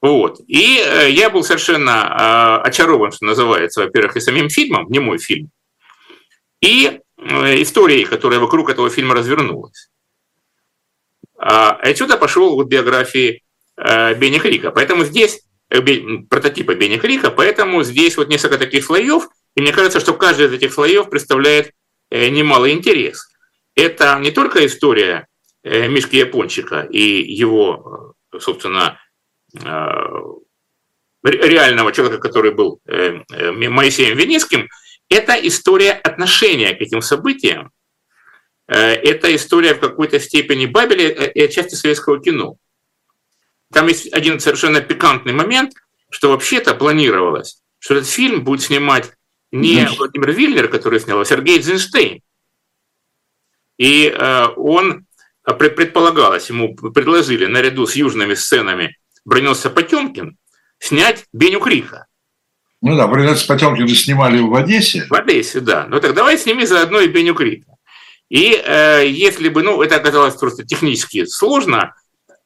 Вот. 0.02 0.40
И 0.48 0.82
э, 0.84 1.10
я 1.10 1.30
был 1.30 1.44
совершенно 1.44 2.60
э, 2.62 2.68
очарован, 2.68 3.12
что 3.12 3.24
называется, 3.24 3.82
во-первых, 3.82 4.16
и 4.16 4.20
самим 4.20 4.48
фильмом, 4.48 4.86
не 4.90 4.98
мой 4.98 5.18
фильм, 5.18 5.50
и 6.60 7.00
э, 7.18 7.62
историей, 7.62 8.04
которая 8.04 8.40
вокруг 8.40 8.70
этого 8.70 8.90
фильма 8.90 9.14
развернулась. 9.14 9.88
А 11.38 11.70
отсюда 11.70 12.16
пошел 12.16 12.56
вот 12.56 12.66
биографии 12.66 13.42
Бенни 13.76 14.38
Крика. 14.38 14.70
Поэтому 14.70 15.04
здесь 15.04 15.42
прототипа 15.68 16.74
Бенни 16.74 16.96
Крика, 16.96 17.30
поэтому 17.30 17.84
здесь 17.84 18.16
вот 18.16 18.28
несколько 18.28 18.58
таких 18.58 18.84
слоев, 18.84 19.28
и 19.54 19.60
мне 19.60 19.72
кажется, 19.72 20.00
что 20.00 20.14
каждый 20.14 20.46
из 20.46 20.52
этих 20.52 20.72
слоев 20.72 21.10
представляет 21.10 21.72
немалый 22.10 22.72
интерес. 22.72 23.28
Это 23.74 24.18
не 24.18 24.30
только 24.30 24.64
история 24.64 25.28
Мишки 25.66 26.16
Япончика 26.16 26.82
и 26.82 27.00
его, 27.00 28.14
э, 28.32 28.38
собственно, 28.38 29.00
э, 29.54 29.64
реального 31.22 31.92
человека, 31.92 32.18
который 32.18 32.52
был 32.52 32.80
Моисеем 32.86 34.16
Венецким, 34.16 34.68
это 35.08 35.34
история 35.34 35.92
отношения 35.92 36.72
к 36.74 36.80
этим 36.80 37.02
событиям, 37.02 37.72
это 38.68 39.34
история 39.34 39.74
в 39.74 39.80
какой-то 39.80 40.20
степени 40.20 40.66
Бабеля 40.66 41.08
и 41.08 41.40
отчасти 41.40 41.74
советского 41.74 42.22
кино. 42.22 42.56
Там 43.72 43.88
есть 43.88 44.12
один 44.12 44.38
совершенно 44.38 44.80
пикантный 44.80 45.32
момент, 45.32 45.72
что 46.10 46.30
вообще-то 46.30 46.74
планировалось, 46.76 47.60
что 47.80 47.94
этот 47.94 48.08
фильм 48.08 48.44
будет 48.44 48.62
снимать 48.62 49.12
не 49.50 49.88
Владимир 49.98 50.30
Вильнер, 50.30 50.68
который 50.68 51.00
снял, 51.00 51.18
а 51.20 51.24
Сергей 51.24 51.56
Эйзенштейн. 51.56 52.22
И 53.78 54.14
он 54.56 55.05
предполагалось, 55.54 56.50
ему 56.50 56.74
предложили 56.74 57.46
наряду 57.46 57.86
с 57.86 57.94
южными 57.94 58.34
сценами 58.34 58.96
бронился 59.26 59.68
Потемкин 59.68 60.38
снять 60.78 61.26
Беню 61.34 61.60
Криха. 61.60 62.06
Ну 62.80 62.96
да, 62.96 63.06
бронился 63.06 63.46
Потемкин 63.46 63.88
снимали 63.88 64.40
в 64.40 64.54
Одессе. 64.54 65.06
В 65.10 65.14
Одессе, 65.14 65.60
да. 65.60 65.86
Ну 65.88 66.00
так 66.00 66.14
давай 66.14 66.38
сними 66.38 66.64
заодно 66.64 67.00
и 67.00 67.08
Беню 67.08 67.34
Криха. 67.34 67.72
И 68.28 68.52
э, 68.52 69.06
если 69.08 69.48
бы, 69.48 69.62
ну, 69.62 69.82
это 69.82 69.96
оказалось 69.96 70.34
просто 70.34 70.64
технически 70.64 71.26
сложно, 71.26 71.94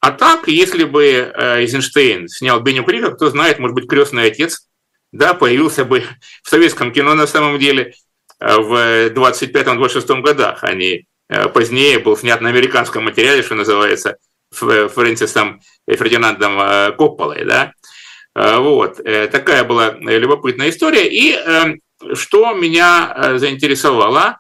а 0.00 0.10
так, 0.10 0.48
если 0.48 0.84
бы 0.84 1.04
э, 1.04 1.60
Эйзенштейн 1.60 2.28
снял 2.28 2.60
Беню 2.60 2.84
Криха, 2.84 3.12
кто 3.12 3.30
знает, 3.30 3.58
может 3.58 3.74
быть, 3.74 3.88
крестный 3.88 4.26
отец, 4.26 4.66
да, 5.12 5.34
появился 5.34 5.84
бы 5.84 6.04
в 6.42 6.48
советском 6.48 6.92
кино 6.92 7.14
на 7.14 7.26
самом 7.26 7.58
деле 7.58 7.94
э, 8.40 8.56
в 8.56 9.08
25-26 9.10 10.20
годах, 10.20 10.64
а 10.64 10.74
не 10.74 11.06
позднее 11.54 11.98
был 11.98 12.16
снят 12.16 12.40
на 12.40 12.48
американском 12.48 13.04
материале, 13.04 13.42
что 13.42 13.54
называется, 13.54 14.16
Фрэнсисом 14.52 15.60
Фердинандом 15.88 16.60
э, 16.60 16.92
Копполой, 16.92 17.44
да, 17.44 17.72
э, 18.34 18.58
вот, 18.58 18.96
такая 18.96 19.64
была 19.64 19.92
любопытная 19.92 20.70
история. 20.70 21.08
И 21.08 21.38
что 22.14 22.54
меня 22.54 23.36
заинтересовало, 23.36 24.38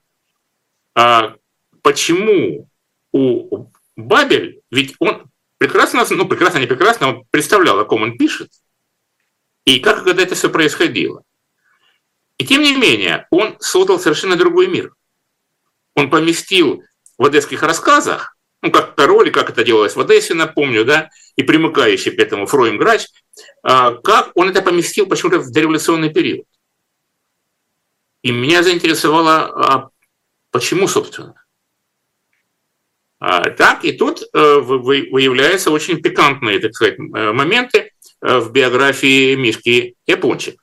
почему 1.82 2.68
у 3.12 3.66
Бабель, 3.96 4.60
ведь 4.70 4.94
он 4.98 5.30
прекрасно, 5.58 6.06
ну 6.10 6.26
прекрасно, 6.26 6.58
не 6.58 6.66
прекрасно, 6.66 7.08
он 7.08 7.24
представлял, 7.30 7.78
о 7.78 7.84
ком 7.84 8.02
он 8.02 8.16
пишет, 8.16 8.50
и 9.66 9.78
как 9.78 10.04
когда 10.04 10.22
это 10.22 10.34
все 10.34 10.48
происходило. 10.48 11.22
И 12.38 12.46
тем 12.46 12.62
не 12.62 12.74
менее, 12.74 13.26
он 13.30 13.56
создал 13.60 14.00
совершенно 14.00 14.36
другой 14.36 14.66
мир 14.68 14.94
он 15.94 16.10
поместил 16.10 16.82
в 17.18 17.24
одесских 17.24 17.62
рассказах, 17.62 18.36
ну, 18.62 18.70
как 18.70 18.94
король, 18.94 19.30
как 19.30 19.50
это 19.50 19.64
делалось 19.64 19.96
в 19.96 20.00
Одессе, 20.00 20.34
напомню, 20.34 20.84
да, 20.84 21.10
и 21.36 21.42
примыкающий 21.42 22.12
к 22.12 22.20
этому 22.20 22.46
Фроем 22.46 22.76
Грач, 22.76 23.06
а, 23.62 23.94
как 23.94 24.32
он 24.34 24.50
это 24.50 24.62
поместил 24.62 25.06
почему-то 25.06 25.38
в 25.38 25.50
дореволюционный 25.50 26.12
период. 26.12 26.46
И 28.22 28.32
меня 28.32 28.62
заинтересовало, 28.62 29.44
а 29.44 29.88
почему, 30.50 30.88
собственно. 30.88 31.34
А, 33.18 33.50
так, 33.50 33.84
и 33.84 33.92
тут 33.92 34.22
э, 34.22 34.58
выявляются 34.60 35.70
очень 35.70 36.02
пикантные, 36.02 36.58
так 36.58 36.74
сказать, 36.74 36.98
э, 36.98 37.32
моменты 37.32 37.92
э, 38.20 38.38
в 38.38 38.52
биографии 38.52 39.34
Мишки 39.36 39.94
Япончик. 40.06 40.62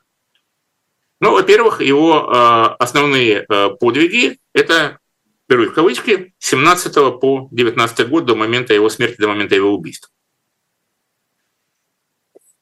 Ну, 1.19 1.31
во-первых, 1.31 1.81
его 1.81 2.29
основные 2.77 3.47
подвиги– 3.79 4.37
это 4.53 4.99
беру 5.47 5.65
в 5.65 5.73
кавычки, 5.73 6.33
17 6.39 7.19
по 7.19 7.47
19 7.51 8.07
год 8.09 8.25
до 8.25 8.35
момента 8.35 8.73
его 8.73 8.89
смерти, 8.89 9.17
до 9.19 9.27
момента 9.27 9.55
его 9.55 9.73
убийства. 9.73 10.09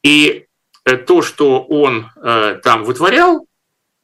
И 0.04 0.45
э, 0.86 0.98
то, 0.98 1.21
что 1.21 1.63
он 1.63 2.12
э, 2.15 2.60
там 2.63 2.84
вытворял, 2.84 3.48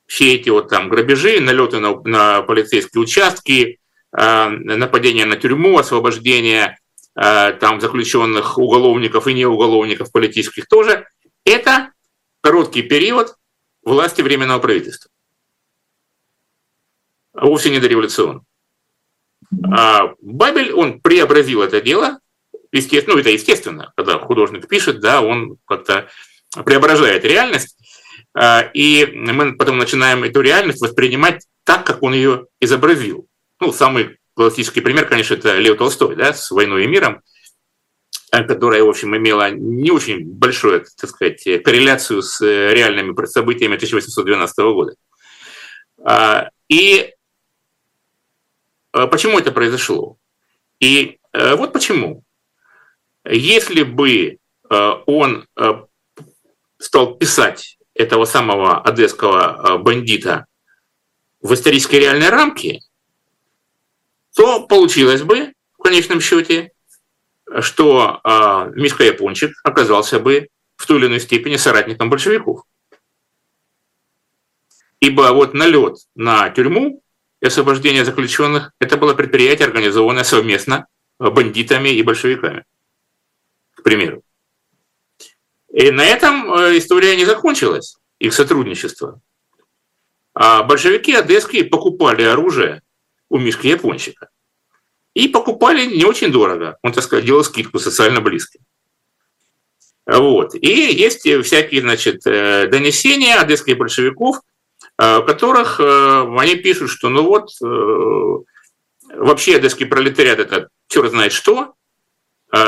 все 0.08 0.34
эти 0.36 0.50
вот 0.50 0.67
там 0.67 0.89
грабежи, 0.89 1.39
налеты 1.39 1.80
на, 1.80 2.02
на 2.02 2.41
полицейские 2.41 3.02
участки, 3.02 3.80
э, 4.12 4.50
нападения 4.50 5.26
на 5.26 5.36
тюрьму, 5.36 5.78
освобождение 5.78 6.80
э, 7.15 7.54
там 7.54 7.80
заключенных 7.80 8.58
уголовников 8.58 9.28
и 9.28 9.34
неуголовников 9.34 10.12
политических 10.12 10.67
тоже, 10.67 11.08
это 11.46 11.91
короткий 12.41 12.82
период 12.82 13.36
власти 13.84 14.22
Временного 14.22 14.60
правительства. 14.60 15.12
Вовсе 17.34 17.70
не 17.70 17.80
дореволюционный. 17.80 18.41
А 19.63 20.13
Бабель, 20.21 20.71
он 20.71 21.01
преобразил 21.01 21.62
это 21.62 21.82
дело, 21.82 22.19
естественно, 22.71 23.15
ну 23.15 23.21
это 23.21 23.30
естественно, 23.30 23.93
когда 23.95 24.17
художник 24.17 24.67
пишет, 24.67 24.99
да, 24.99 25.21
он 25.21 25.58
как-то 25.65 26.10
преображает 26.65 27.25
реальность, 27.25 27.77
а, 28.34 28.62
и 28.73 29.06
мы 29.06 29.56
потом 29.56 29.77
начинаем 29.77 30.23
эту 30.23 30.41
реальность 30.41 30.82
воспринимать 30.82 31.45
так, 31.63 31.86
как 31.86 32.04
он 32.04 32.13
ее 32.13 32.47
изобразил. 32.60 33.27
Ну, 33.60 33.73
самый 33.73 34.17
классический 34.36 34.82
пример, 34.82 35.06
конечно, 35.08 35.34
это 35.34 35.58
Лев 35.58 35.77
Толстой, 35.77 36.15
да, 36.15 36.34
с 36.34 36.49
«Войной 36.51 36.86
и 36.86 36.88
миром», 36.88 37.21
которая, 38.32 38.84
в 38.84 38.89
общем, 38.89 39.15
имела 39.15 39.51
не 39.51 39.91
очень 39.91 40.25
большую, 40.25 40.86
так 40.97 41.10
сказать, 41.10 41.43
корреляцию 41.63 42.21
с 42.21 42.41
реальными 42.41 43.13
событиями 43.25 43.75
1812 43.75 44.58
года. 44.60 44.95
А, 46.04 46.49
и 46.69 47.12
Э, 47.12 47.21
почему 48.91 49.39
это 49.39 49.51
произошло? 49.51 50.17
И 50.80 51.19
э, 51.34 51.56
вот 51.56 51.73
почему. 51.73 52.23
Если 53.25 53.84
бы 53.84 54.38
э, 54.69 54.91
он 55.06 55.47
стал 56.80 57.15
писать 57.15 57.77
этого 57.93 58.25
самого 58.25 58.82
одесского 58.82 59.77
бандита 59.77 60.47
в 61.41 61.54
исторической 61.54 61.97
реальной 61.97 62.30
рамке, 62.30 62.80
то 64.36 64.65
получилось 64.65 65.21
бы 65.21 65.54
в 65.77 65.84
конечном 65.84 66.21
счете, 66.21 66.71
что 67.60 68.21
Мишка 68.73 69.04
Япончик 69.04 69.51
оказался 69.63 70.19
бы 70.19 70.47
в 70.77 70.88
той 70.88 70.97
или 70.97 71.08
иной 71.08 71.19
степени 71.19 71.58
соратником 71.58 72.10
большевиков. 72.10 72.63
Ибо 74.99 75.34
вот 75.34 75.54
налет 75.54 75.97
на 76.15 76.49
тюрьму 76.49 77.01
и 77.41 77.47
освобождение 77.47 78.06
заключенных, 78.06 78.71
это 78.80 78.97
было 78.97 79.13
предприятие, 79.13 79.67
организованное 79.67 80.23
совместно 80.23 80.88
бандитами 81.19 81.89
и 81.89 82.04
большевиками, 82.04 82.65
к 83.75 83.84
примеру. 83.84 84.23
И 85.71 85.91
на 85.91 86.06
этом 86.06 86.54
э, 86.54 86.77
история 86.77 87.15
не 87.15 87.25
закончилась, 87.25 87.97
их 88.19 88.34
сотрудничество. 88.34 89.21
А 90.34 90.63
большевики 90.63 91.13
одесские 91.13 91.65
покупали 91.65 92.23
оружие 92.23 92.82
у 93.30 93.38
Мишки 93.38 93.67
Япончика. 93.67 94.30
И 95.13 95.27
покупали 95.27 95.86
не 95.86 96.06
очень 96.06 96.32
дорого. 96.32 96.77
Он, 96.84 96.93
так 96.93 97.04
сказать, 97.04 97.25
делал 97.25 97.43
скидку 97.43 97.80
социально 97.80 98.21
близким. 98.21 98.62
Вот. 100.06 100.56
И 100.56 100.93
есть 100.93 101.21
всякие, 101.43 101.82
значит, 101.82 102.21
донесения 102.23 103.39
одесских 103.39 103.77
большевиков, 103.77 104.38
в 105.02 105.24
которых 105.26 105.80
они 105.80 106.56
пишут, 106.56 106.92
что 106.92 107.10
ну 107.10 107.24
вот 107.24 107.50
вообще 109.16 109.56
одесский 109.56 109.86
пролетариат 109.86 110.40
это 110.40 110.70
черт 110.88 111.10
знает 111.10 111.34
что, 111.34 111.74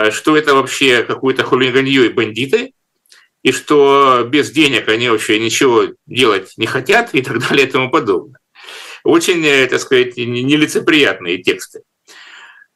что 0.09 0.37
это 0.37 0.55
вообще 0.55 1.03
какое-то 1.03 1.43
хулиганье 1.43 2.07
и 2.07 2.09
бандиты, 2.09 2.73
и 3.43 3.51
что 3.51 4.25
без 4.27 4.51
денег 4.51 4.87
они 4.89 5.09
вообще 5.09 5.37
ничего 5.39 5.89
делать 6.07 6.53
не 6.57 6.65
хотят 6.65 7.13
и 7.13 7.21
так 7.21 7.37
далее 7.47 7.67
и 7.67 7.69
тому 7.69 7.91
подобное. 7.91 8.39
Очень, 9.03 9.45
э, 9.45 9.67
так 9.67 9.81
сказать, 9.81 10.15
нелицеприятные 10.15 11.43
тексты. 11.43 11.83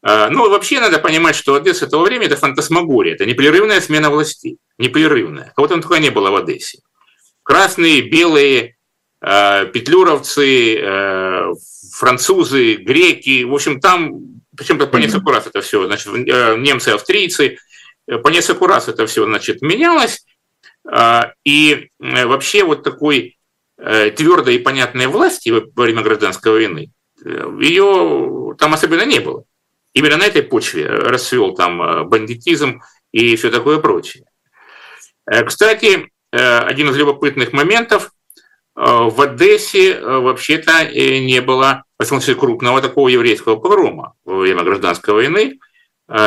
Ну, 0.03 0.49
вообще 0.49 0.79
надо 0.79 0.99
понимать, 0.99 1.35
что 1.35 1.55
Одесса 1.55 1.87
того 1.87 2.03
времени– 2.03 2.27
это 2.27 2.37
фантасмагория, 2.37 3.15
это 3.15 3.25
непрерывная 3.25 3.81
смена 3.81 4.09
властей, 4.09 4.57
непрерывная. 4.77 5.51
Кого 5.55 5.67
там 5.67 5.81
только 5.81 5.99
не 5.99 6.11
было 6.11 6.29
в 6.29 6.35
Одессе. 6.35 6.79
Красные, 7.43 8.01
белые, 8.01 8.76
петлюровцы, 9.19 10.77
э, 10.79 11.51
французы, 11.93 12.75
греки, 12.75 13.43
в 13.43 13.53
общем, 13.53 13.79
там, 13.79 14.41
причем 14.55 14.77
по 14.77 14.97
несколько 14.97 15.31
раз 15.31 15.47
это 15.47 15.61
все, 15.61 15.85
значит, 15.85 16.07
э, 16.07 16.57
немцы, 16.57 16.89
австрийцы, 16.89 17.57
по 18.05 18.29
несколько 18.29 18.67
раз 18.67 18.87
это 18.87 19.05
все, 19.07 19.25
значит, 19.25 19.61
менялось, 19.61 20.23
и 21.43 21.89
э, 21.99 22.25
вообще 22.25 22.63
вот 22.63 22.83
такой 22.83 23.37
э, 23.77 24.11
твердой 24.11 24.55
и 24.55 24.59
понятной 24.59 25.07
власти 25.07 25.49
во 25.49 25.83
время 25.83 26.01
гражданской 26.01 26.51
войны, 26.51 26.91
э, 27.23 27.57
ее 27.59 28.55
там 28.57 28.73
особенно 28.73 29.05
не 29.05 29.19
было. 29.19 29.43
Именно 29.93 30.17
на 30.17 30.25
этой 30.27 30.43
почве 30.43 30.87
расцвел 30.87 31.55
там 31.55 32.07
бандитизм 32.07 32.81
и 33.11 33.35
все 33.35 33.49
такое 33.49 33.79
прочее. 33.79 34.25
Кстати, 35.25 36.11
один 36.31 36.89
из 36.89 36.97
любопытных 36.97 37.51
моментов, 37.51 38.11
в 38.77 39.21
Одессе 39.21 39.99
вообще-то 39.99 40.85
не 40.85 41.41
было, 41.41 41.83
в 41.97 42.05
смысле, 42.05 42.35
крупного 42.35 42.81
такого 42.81 43.09
еврейского 43.09 43.55
погрома 43.55 44.13
во 44.23 44.37
время 44.37 44.63
гражданской 44.63 45.15
войны, 45.15 45.59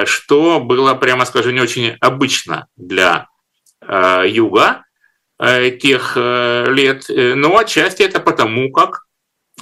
что 0.04 0.58
было, 0.58 0.94
прямо 0.94 1.24
скажем, 1.24 1.54
не 1.54 1.60
очень 1.60 1.96
обычно 2.00 2.66
для 2.76 3.28
Э, 3.82 4.24
юга 4.26 4.84
э, 5.38 5.70
тех 5.70 6.12
э, 6.16 6.66
лет, 6.68 7.06
но 7.08 7.56
отчасти 7.56 8.02
это 8.02 8.20
потому, 8.20 8.70
как 8.70 9.06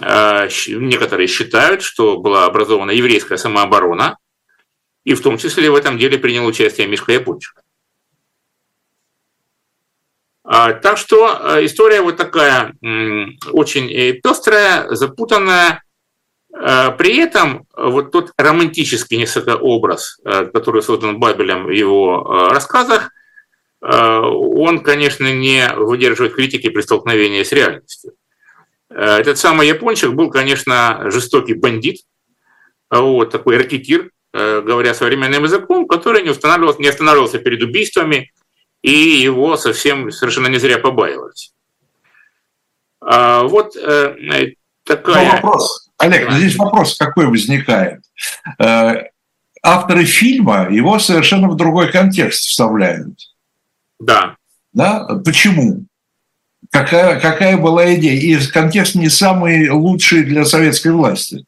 некоторые 0.01 1.27
считают, 1.27 1.83
что 1.83 2.19
была 2.19 2.45
образована 2.45 2.93
еврейская 2.93 3.37
самооборона, 3.37 4.17
и 5.03 5.15
в 5.15 5.21
том 5.21 5.39
числе 5.39 5.73
в 5.73 5.75
этом 5.75 5.99
деле 5.99 6.19
принял 6.19 6.47
участие 6.47 6.87
Мишка 6.87 7.11
Япончик. 7.11 7.61
А, 10.51 10.73
так 10.73 10.97
что 10.97 11.27
история 11.63 12.01
вот 12.01 12.17
такая 12.17 12.75
очень 13.53 13.89
пестрая, 14.23 14.89
запутанная. 14.95 15.83
При 16.51 17.19
этом 17.19 17.67
вот 17.77 18.11
тот 18.11 18.33
романтический 18.39 19.19
несколько 19.19 19.57
образ, 19.57 20.19
который 20.25 20.83
создан 20.83 21.21
Бабелем 21.21 21.67
в 21.67 21.71
его 21.71 22.49
рассказах, 22.51 23.11
Э, 23.81 24.21
он, 24.21 24.81
конечно, 24.81 25.33
не 25.33 25.69
выдерживает 25.77 26.35
критики 26.35 26.69
при 26.69 26.81
столкновении 26.83 27.43
с 27.43 27.53
реальностью. 27.53 28.13
Э, 28.91 29.19
этот 29.19 29.39
самый 29.39 29.69
япончик 29.69 30.11
был, 30.13 30.31
конечно, 30.31 31.11
жестокий 31.11 31.55
бандит, 31.55 32.03
вот, 32.91 33.31
такой 33.31 33.57
ракетир, 33.57 34.11
э, 34.33 34.61
говоря 34.63 34.95
современным 34.95 35.45
языком, 35.45 35.87
который 35.87 36.23
не, 36.23 36.31
устанавливался, 36.31 36.81
не 36.81 36.89
останавливался 36.89 37.39
перед 37.39 37.63
убийствами, 37.63 38.33
и 38.89 39.23
его 39.23 39.57
совсем 39.57 40.11
совершенно 40.11 40.49
не 40.49 40.59
зря 40.59 40.79
побаивались. 40.79 41.53
А, 43.01 43.43
вот 43.45 43.75
такая... 44.85 45.25
Но 45.25 45.33
вопрос, 45.33 45.91
Олег, 45.99 46.31
здесь 46.33 46.57
вопрос 46.57 46.97
какой 46.97 47.27
возникает. 47.27 48.01
Авторы 49.63 50.05
фильма 50.05 50.69
его 50.71 50.99
совершенно 50.99 51.49
в 51.49 51.57
другой 51.57 51.91
контекст 51.91 52.45
вставляют. 52.45 53.19
Да. 53.99 54.37
Да? 54.73 55.07
Почему? 55.25 55.85
Какая, 56.71 57.19
какая 57.21 57.57
была 57.57 57.95
идея? 57.95 58.21
И 58.21 58.47
контекст 58.51 58.95
не 58.95 59.09
самый 59.09 59.69
лучший 59.71 60.25
для 60.25 60.45
советской 60.45 60.93
власти. 60.93 61.45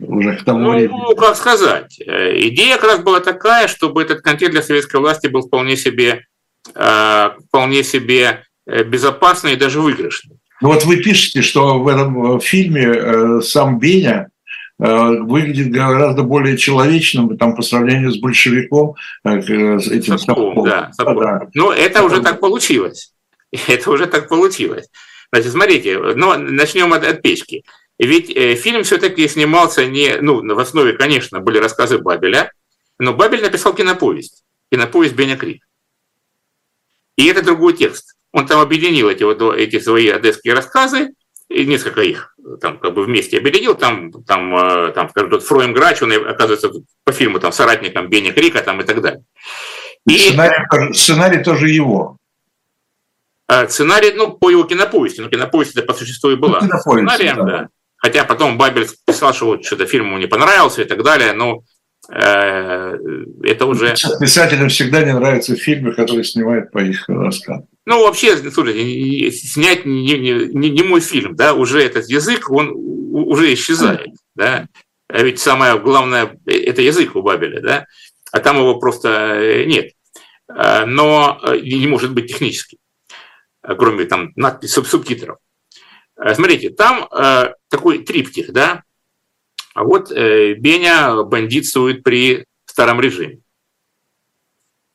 Уже 0.00 0.36
к 0.36 0.44
тому 0.44 0.60
ну, 0.60 0.70
времени. 0.70 1.14
как 1.16 1.36
сказать. 1.36 2.00
Э, 2.00 2.38
идея 2.48 2.76
как 2.76 2.84
раз 2.84 3.00
была 3.00 3.20
такая, 3.20 3.66
чтобы 3.66 4.02
этот 4.02 4.20
контекст 4.20 4.52
для 4.52 4.62
советской 4.62 5.00
власти 5.00 5.26
был 5.26 5.42
вполне 5.42 5.76
себе, 5.76 6.08
э, 6.10 6.20
вполне 6.70 7.82
себе 7.82 8.44
э, 8.66 8.84
безопасный 8.84 9.54
и 9.54 9.56
даже 9.56 9.80
выигрышный. 9.80 10.36
Ну 10.60 10.68
вот 10.68 10.84
вы 10.84 10.98
пишете, 10.98 11.42
что 11.42 11.80
в 11.80 11.88
этом 11.88 12.40
фильме 12.40 13.40
сам 13.42 13.78
Беня 13.80 14.28
Э, 14.84 15.10
выглядит 15.20 15.70
гораздо 15.70 16.24
более 16.24 16.56
человечным 16.56 17.36
там, 17.38 17.54
по 17.54 17.62
сравнению 17.62 18.10
с 18.10 18.18
большевиком. 18.18 18.96
Э, 19.24 19.40
с 19.40 19.86
этим 19.86 20.18
Сапком, 20.18 20.64
да, 20.64 20.90
Сапком. 20.92 21.20
да. 21.20 21.40
Ну, 21.54 21.70
это 21.70 22.02
уже 22.02 22.20
так 22.20 22.40
получилось. 22.40 23.12
Это 23.68 23.90
уже 23.90 24.06
так 24.06 24.28
получилось. 24.28 24.88
Значит, 25.30 25.52
смотрите, 25.52 25.98
ну, 25.98 26.36
начнем 26.36 26.92
от, 26.94 27.04
от 27.04 27.22
печки. 27.22 27.64
Ведь 27.98 28.30
э, 28.30 28.56
фильм 28.56 28.82
все-таки 28.82 29.28
снимался 29.28 29.86
не, 29.86 30.16
ну, 30.20 30.42
в 30.54 30.58
основе, 30.58 30.94
конечно, 30.94 31.38
были 31.38 31.58
рассказы 31.58 31.98
Бабеля, 31.98 32.50
но 32.98 33.12
Бабель 33.12 33.42
написал 33.42 33.74
киноповесть, 33.74 34.42
киноповесть 34.72 35.14
Беня 35.14 35.36
Крик. 35.36 35.62
И 37.16 37.26
это 37.26 37.44
другой 37.44 37.74
текст. 37.74 38.16
Он 38.32 38.46
там 38.46 38.60
объединил 38.60 39.08
эти, 39.08 39.22
вот, 39.24 39.40
эти 39.56 39.78
свои 39.78 40.08
одесские 40.08 40.54
рассказы 40.54 41.12
и 41.48 41.66
несколько 41.66 42.00
их 42.02 42.34
там 42.60 42.78
как 42.78 42.94
бы 42.94 43.04
вместе 43.04 43.38
объединил, 43.38 43.74
там, 43.74 44.10
там, 44.24 44.56
э, 44.56 44.92
там 44.92 45.08
скажем, 45.10 45.30
тот 45.30 45.44
Фроем 45.44 45.72
Грач, 45.72 46.02
он 46.02 46.12
оказывается 46.12 46.70
по 47.04 47.12
фильму 47.12 47.40
там 47.40 47.52
соратником 47.52 48.08
Бенни 48.08 48.30
Крика 48.30 48.62
там 48.62 48.80
и 48.80 48.84
так 48.84 49.00
далее. 49.00 49.22
И, 50.06 50.18
сценарий, 50.18 50.94
сценарий 50.94 51.44
тоже 51.44 51.68
его. 51.68 52.16
Сценарий, 53.68 54.12
ну, 54.12 54.32
по 54.32 54.50
его 54.50 54.64
киноповести, 54.64 55.20
но 55.20 55.28
киноповесть 55.28 55.76
это 55.76 55.86
по 55.86 55.92
существу 55.92 56.30
и 56.30 56.36
была. 56.36 56.60
Ну, 56.62 56.78
сценарием, 56.78 57.36
да. 57.36 57.44
да. 57.44 57.68
Хотя 57.96 58.24
потом 58.24 58.58
Бабель 58.58 58.88
писал, 59.06 59.32
что 59.34 59.46
вот 59.46 59.64
что-то 59.64 59.86
фильм 59.86 60.06
ему 60.06 60.18
не 60.18 60.26
понравился 60.26 60.82
и 60.82 60.84
так 60.84 61.04
далее, 61.04 61.34
но 61.34 61.58
э, 61.58 61.60
это 62.08 63.66
уже... 63.66 63.94
Писателям 64.20 64.68
всегда 64.68 65.04
не 65.04 65.14
нравятся 65.14 65.56
фильмы, 65.56 65.92
которые 65.92 66.24
снимают 66.24 66.70
по 66.72 66.78
их 66.78 67.08
рассказам. 67.08 67.68
Ну, 67.86 68.04
вообще, 68.04 68.36
слушайте, 68.50 69.30
снять 69.30 69.86
не, 69.86 70.18
не, 70.18 70.70
не 70.70 70.82
мой 70.82 71.00
фильм, 71.00 71.34
да, 71.36 71.54
уже 71.54 71.82
этот 71.82 72.08
язык, 72.08 72.50
он 72.50 72.72
уже 72.74 73.52
исчезает, 73.54 74.10
да. 74.34 74.66
А 75.08 75.22
ведь 75.22 75.38
самое 75.38 75.78
главное– 75.78 76.38
это 76.46 76.80
язык 76.80 77.14
у 77.16 77.22
Бабеля, 77.22 77.60
да, 77.60 77.86
а 78.32 78.40
там 78.40 78.56
его 78.56 78.78
просто 78.78 79.08
э, 79.08 79.64
нет. 79.64 79.92
Но 80.48 81.38
э, 81.42 81.58
не 81.58 81.86
может 81.86 82.14
быть 82.14 82.28
технически, 82.28 82.78
кроме 83.62 84.06
там 84.06 84.32
надпись, 84.36 84.72
субтитров. 84.72 85.38
Смотрите, 86.34 86.70
там 86.70 87.08
э, 87.10 87.54
такой 87.68 87.98
триптих, 88.04 88.52
да, 88.52 88.84
а 89.74 89.84
вот 89.84 90.10
Беня 90.10 91.22
бандитствует 91.22 92.02
при 92.02 92.46
старом 92.64 93.00
режиме. 93.00 93.40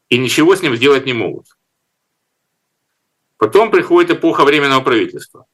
И 0.09 0.17
ничего 0.17 0.55
с 0.55 0.61
ним 0.61 0.75
сделать 0.75 1.05
не 1.05 1.13
могут. 1.13 1.47
Потом 3.37 3.71
приходит 3.71 4.11
эпоха 4.11 4.45
Временного 4.45 4.81
правительства. 4.81 5.45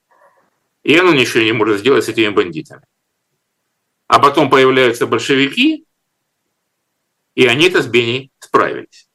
И 0.83 0.95
оно 0.95 1.13
ничего 1.13 1.43
не 1.43 1.53
может 1.53 1.79
сделать 1.79 2.03
с 2.05 2.09
этими 2.09 2.29
бандитами. 2.29 2.83
А 4.07 4.19
потом 4.19 4.49
появляются 4.49 5.07
большевики, 5.07 5.85
и 7.35 7.45
они-то 7.45 7.81
с 7.81 7.87
Беней 7.87 8.31
справились. 8.39 9.09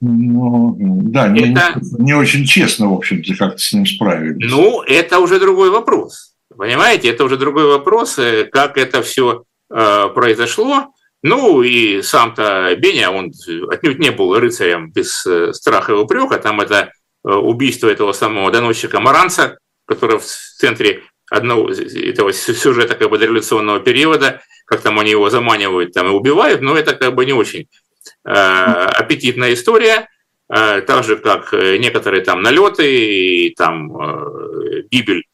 Ну, 0.00 0.76
да, 0.78 1.28
не, 1.28 1.50
это, 1.50 1.80
не, 1.80 2.04
не 2.04 2.14
очень 2.14 2.44
честно, 2.44 2.90
в 2.90 2.92
общем-то, 2.92 3.34
как-то 3.36 3.58
с 3.58 3.72
ним 3.72 3.86
справились. 3.86 4.50
Ну, 4.50 4.82
это 4.82 5.18
уже 5.18 5.40
другой 5.40 5.70
вопрос. 5.70 6.33
Понимаете, 6.56 7.08
это 7.08 7.24
уже 7.24 7.36
другой 7.36 7.66
вопрос, 7.66 8.18
э, 8.18 8.44
как 8.44 8.78
это 8.78 9.02
все 9.02 9.44
э, 9.70 10.08
произошло. 10.14 10.94
Ну 11.22 11.62
и 11.62 12.02
сам-то 12.02 12.76
Беня, 12.76 13.10
он 13.10 13.32
отнюдь 13.70 13.98
не 13.98 14.10
был 14.10 14.38
рыцарем 14.38 14.92
без 14.92 15.24
э, 15.26 15.52
страха 15.52 15.92
и 15.92 15.96
упрека. 15.96 16.38
Там 16.38 16.60
это 16.60 16.92
убийство 17.22 17.88
этого 17.88 18.12
самого 18.12 18.50
доносчика 18.50 19.00
Маранца, 19.00 19.56
который 19.86 20.18
в 20.18 20.24
центре 20.24 21.04
одного 21.30 21.70
этого 21.70 22.34
сюжета 22.34 22.94
как 22.94 23.08
бы 23.08 23.16
дореволюционного 23.16 23.80
периода, 23.80 24.42
как 24.66 24.82
там 24.82 24.98
они 24.98 25.12
его 25.12 25.30
заманивают 25.30 25.92
там 25.92 26.06
и 26.08 26.10
убивают, 26.10 26.60
но 26.60 26.76
это 26.76 26.94
как 26.94 27.14
бы 27.14 27.24
не 27.24 27.32
очень 27.32 27.68
э, 28.26 28.30
аппетитная 28.30 29.54
история, 29.54 30.08
э, 30.54 30.82
так 30.82 31.04
же 31.04 31.16
как 31.16 31.54
некоторые 31.54 32.22
там 32.22 32.42
налеты 32.42 33.46
и 33.46 33.54
там 33.54 33.96
э, 33.96 34.82
гибель 34.90 35.24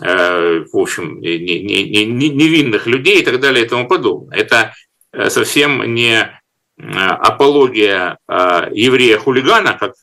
в 0.00 0.76
общем, 0.76 1.20
невинных 1.20 2.86
людей 2.86 3.20
и 3.20 3.24
так 3.24 3.40
далее 3.40 3.64
и 3.64 3.68
тому 3.68 3.88
подобное. 3.88 4.38
Это 4.38 4.72
Э, 5.12 5.30
совсем 5.30 5.94
не 5.94 6.32
апология 6.80 8.18
еврея-хулигана, 8.28 9.76
как 9.76 9.94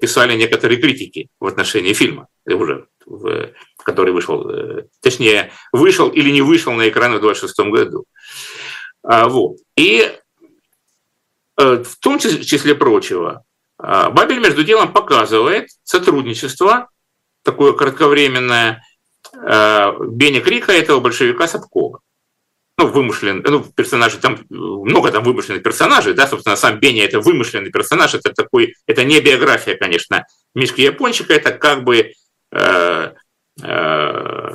писали 0.00 0.36
некоторые 0.36 0.80
критики 0.80 1.28
в 1.38 1.46
отношении 1.46 1.92
фильма, 1.92 2.26
уже, 2.44 3.54
который 3.84 4.12
вышел, 4.12 4.50
точнее, 5.00 5.52
вышел 5.70 6.08
или 6.08 6.30
не 6.30 6.42
вышел 6.42 6.72
на 6.72 6.88
экраны 6.88 7.18
в 7.18 7.20
26 7.20 7.56
году. 7.70 8.06
Вот. 9.04 9.58
И 9.76 10.12
в 11.56 11.96
том 12.00 12.18
числе 12.18 12.74
прочего, 12.74 13.44
Бабель, 13.78 14.40
между 14.40 14.64
делом, 14.64 14.92
показывает 14.92 15.68
сотрудничество, 15.84 16.88
такое 17.44 17.74
кратковременное, 17.74 18.82
Беня 19.32 20.40
Крика, 20.40 20.72
этого 20.72 21.00
большевика 21.00 21.48
Сапкова 21.48 22.00
ну, 22.76 22.88
вымышленный, 22.88 23.42
ну, 23.42 23.62
персонажи, 23.62 24.18
там 24.18 24.38
много 24.48 25.10
там 25.12 25.22
вымышленных 25.22 25.62
персонажей, 25.62 26.14
да, 26.14 26.26
собственно, 26.26 26.56
сам 26.56 26.80
Беня 26.80 27.04
это 27.04 27.20
вымышленный 27.20 27.70
персонаж, 27.70 28.14
это 28.14 28.32
такой, 28.32 28.74
это 28.86 29.04
не 29.04 29.20
биография, 29.20 29.76
конечно, 29.76 30.26
Мишки 30.54 30.80
Япончика, 30.80 31.34
это 31.34 31.52
как 31.52 31.84
бы, 31.84 32.12
э, 32.52 33.12
э, 33.62 34.50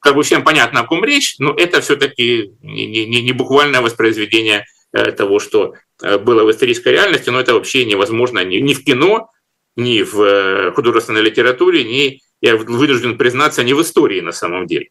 как 0.00 0.14
бы 0.14 0.22
всем 0.22 0.42
понятно, 0.42 0.80
о 0.80 0.84
ком 0.84 1.04
речь, 1.04 1.36
но 1.38 1.54
это 1.54 1.80
все-таки 1.80 2.52
не, 2.60 3.06
не, 3.06 3.22
не 3.22 3.32
буквальное 3.32 3.82
воспроизведение 3.82 4.64
э, 4.92 5.12
того, 5.12 5.38
что 5.38 5.74
э, 6.02 6.18
было 6.18 6.42
в 6.42 6.50
исторической 6.50 6.88
реальности, 6.88 7.30
но 7.30 7.40
это 7.40 7.54
вообще 7.54 7.84
невозможно 7.84 8.44
ни, 8.44 8.56
ни 8.56 8.74
в 8.74 8.82
кино, 8.84 9.30
ни 9.76 10.02
в 10.02 10.20
э, 10.20 10.72
художественной 10.72 11.22
литературе, 11.22 11.84
ни, 11.84 12.20
я 12.44 12.56
вынужден 12.56 13.18
признаться, 13.18 13.64
ни 13.64 13.72
в 13.72 13.80
истории 13.82 14.20
на 14.20 14.32
самом 14.32 14.66
деле 14.66 14.88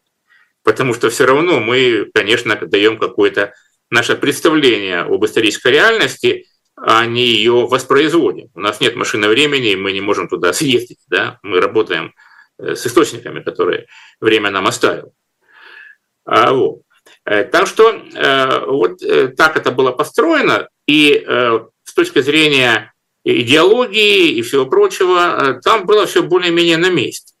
потому 0.64 0.94
что 0.94 1.10
все 1.10 1.26
равно 1.26 1.60
мы, 1.60 2.10
конечно, 2.12 2.56
даем 2.56 2.98
какое-то 2.98 3.54
наше 3.90 4.16
представление 4.16 5.00
об 5.02 5.24
исторической 5.24 5.70
реальности, 5.70 6.46
а 6.76 7.06
не 7.06 7.24
ее 7.24 7.66
воспроизводим. 7.66 8.48
У 8.54 8.60
нас 8.60 8.80
нет 8.80 8.96
машины 8.96 9.28
времени, 9.28 9.72
и 9.72 9.76
мы 9.76 9.92
не 9.92 10.00
можем 10.00 10.26
туда 10.26 10.52
съездить. 10.52 10.98
Да? 11.06 11.38
Мы 11.42 11.60
работаем 11.60 12.14
э, 12.58 12.74
с 12.74 12.86
источниками, 12.86 13.40
которые 13.40 13.86
время 14.20 14.50
нам 14.50 14.66
оставило. 14.66 15.12
А, 16.24 16.52
вот. 16.52 16.80
Э, 17.26 17.44
так 17.44 17.68
что 17.68 17.90
э, 17.90 18.66
вот 18.66 19.00
так 19.36 19.56
это 19.56 19.70
было 19.70 19.92
построено, 19.92 20.68
и 20.86 21.24
с 21.84 21.94
точки 21.94 22.20
зрения 22.20 22.92
идеологии 23.24 24.32
и 24.32 24.42
всего 24.42 24.66
прочего, 24.66 25.60
там 25.62 25.86
было 25.86 26.04
все 26.04 26.22
более-менее 26.22 26.76
на 26.76 26.90
месте. 26.90 27.33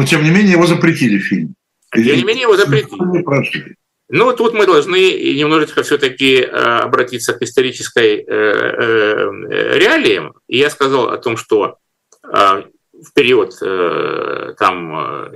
Но 0.00 0.06
тем 0.06 0.24
не 0.24 0.30
менее 0.30 0.52
его 0.52 0.66
запретили 0.66 1.18
фильм. 1.18 1.54
Тем 1.92 2.04
не 2.04 2.24
менее 2.24 2.44
его 2.44 2.56
запретили. 2.56 3.76
Ну, 4.08 4.32
тут 4.32 4.54
мы 4.54 4.64
должны 4.64 5.34
немножечко 5.34 5.82
все-таки 5.82 6.36
э, 6.36 6.46
обратиться 6.46 7.34
к 7.34 7.42
исторической 7.42 8.16
э, 8.16 8.24
э, 8.26 9.78
реалиям. 9.78 10.32
И 10.48 10.56
я 10.56 10.70
сказал 10.70 11.10
о 11.10 11.18
том, 11.18 11.36
что 11.36 11.76
в 12.22 13.12
период 13.14 13.58
там, 14.58 15.30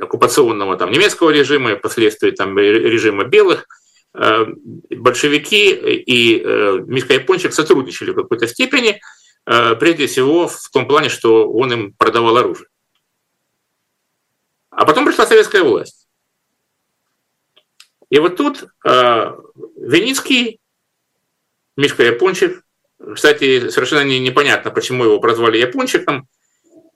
оккупационного 0.00 0.76
там, 0.76 0.92
немецкого 0.92 1.30
режима 1.30 1.72
и 1.72 1.76
впоследствии 1.76 2.30
там, 2.30 2.58
режима 2.58 3.24
белых, 3.24 3.66
большевики 4.12 5.70
и 5.70 6.44
Мишка 6.86 7.14
Япончик 7.14 7.52
сотрудничали 7.52 8.10
в 8.10 8.16
какой-то 8.16 8.48
степени, 8.48 9.00
прежде 9.44 10.08
всего 10.08 10.48
в 10.48 10.70
том 10.72 10.86
плане, 10.88 11.08
что 11.08 11.50
он 11.50 11.72
им 11.72 11.94
продавал 11.96 12.36
оружие. 12.36 12.66
А 14.70 14.84
потом 14.84 15.04
пришла 15.04 15.26
советская 15.26 15.62
власть. 15.62 16.08
И 18.08 18.18
вот 18.18 18.36
тут 18.36 18.64
э, 18.84 19.36
Веницкий, 19.76 20.60
Мишка 21.76 22.02
Япончик, 22.04 22.64
кстати, 23.14 23.70
совершенно 23.70 24.04
не, 24.04 24.18
непонятно, 24.18 24.70
почему 24.70 25.04
его 25.04 25.20
прозвали 25.20 25.58
Япончиком, 25.58 26.28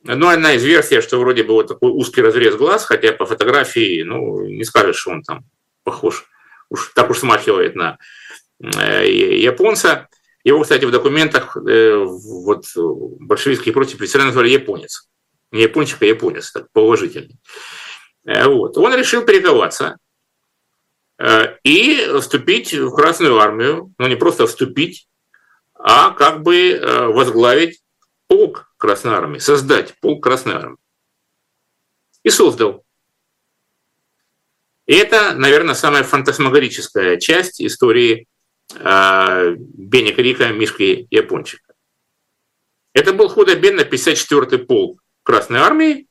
но 0.03 0.29
одна 0.29 0.55
из 0.55 0.65
версий, 0.65 1.01
что 1.01 1.19
вроде 1.19 1.45
бы 1.45 1.55
вот 1.55 1.69
такой 1.69 1.91
узкий 1.91 2.21
разрез 2.21 2.57
глаз, 2.57 2.85
хотя 2.85 3.13
по 3.13 3.27
фотографии, 3.27 4.03
ну, 4.03 4.45
не 4.45 4.65
скажешь, 4.65 4.97
что 4.97 5.13
он 5.13 5.23
там 5.23 5.45
похож, 5.83 6.27
уж 6.69 6.93
так 6.95 7.11
уж 7.11 7.21
смахивает 7.21 7.75
на 7.75 7.99
э, 8.61 9.09
японца. 9.09 10.09
Его, 10.43 10.63
кстати, 10.63 10.85
в 10.85 10.91
документах 10.91 11.57
э, 11.57 11.97
вот 11.97 12.67
большевистские 12.77 13.73
против 13.73 13.97
офицеры 13.97 14.25
назвали 14.25 14.51
японец 14.51 15.09
не 15.55 15.63
япончик, 15.63 16.03
а 16.03 16.07
японец, 16.07 16.51
так 16.51 16.67
поуважительней. 16.73 17.39
Э, 18.27 18.49
вот. 18.49 18.77
Он 18.77 18.95
решил 18.95 19.25
перековаться 19.25 19.99
э, 21.19 21.57
и 21.63 22.07
вступить 22.21 22.75
в 22.75 22.95
Красную 22.95 23.39
Армию, 23.39 23.95
ну 23.99 24.09
не 24.09 24.17
просто 24.17 24.47
вступить, 24.47 25.09
а 25.75 26.11
как 26.11 26.43
бы 26.43 26.73
э, 26.73 27.07
возглавить 27.07 27.83
полк 28.27 28.73
Красной 28.79 29.13
Армии, 29.13 29.39
создать 29.39 29.95
полк 30.01 30.23
Красной 30.23 30.55
Армии. 30.57 30.79
И 32.25 32.31
создал. 32.31 32.85
И 34.87 34.95
это, 34.95 35.35
наверное, 35.35 35.75
самая 35.75 36.03
фантасмагорическая 36.03 37.19
часть 37.19 37.63
истории 37.63 38.27
Бенни 38.71 40.11
Крика, 40.11 40.49
Мишки 40.49 41.07
Япончика. 41.11 41.75
Это 42.93 43.13
был 43.13 43.29
худо-бедно 43.29 43.83
54-й 43.83 44.59
полк 44.59 45.04
Красной 45.25 45.59
Армии, 45.59 46.07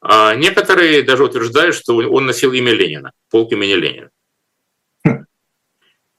а 0.00 0.34
некоторые 0.34 1.02
даже 1.02 1.24
утверждают, 1.24 1.74
что 1.74 1.96
он 1.96 2.26
носил 2.26 2.52
имя 2.52 2.72
Ленина, 2.72 3.12
полк 3.30 3.52
имени 3.52 3.72
Ленина. 3.72 4.10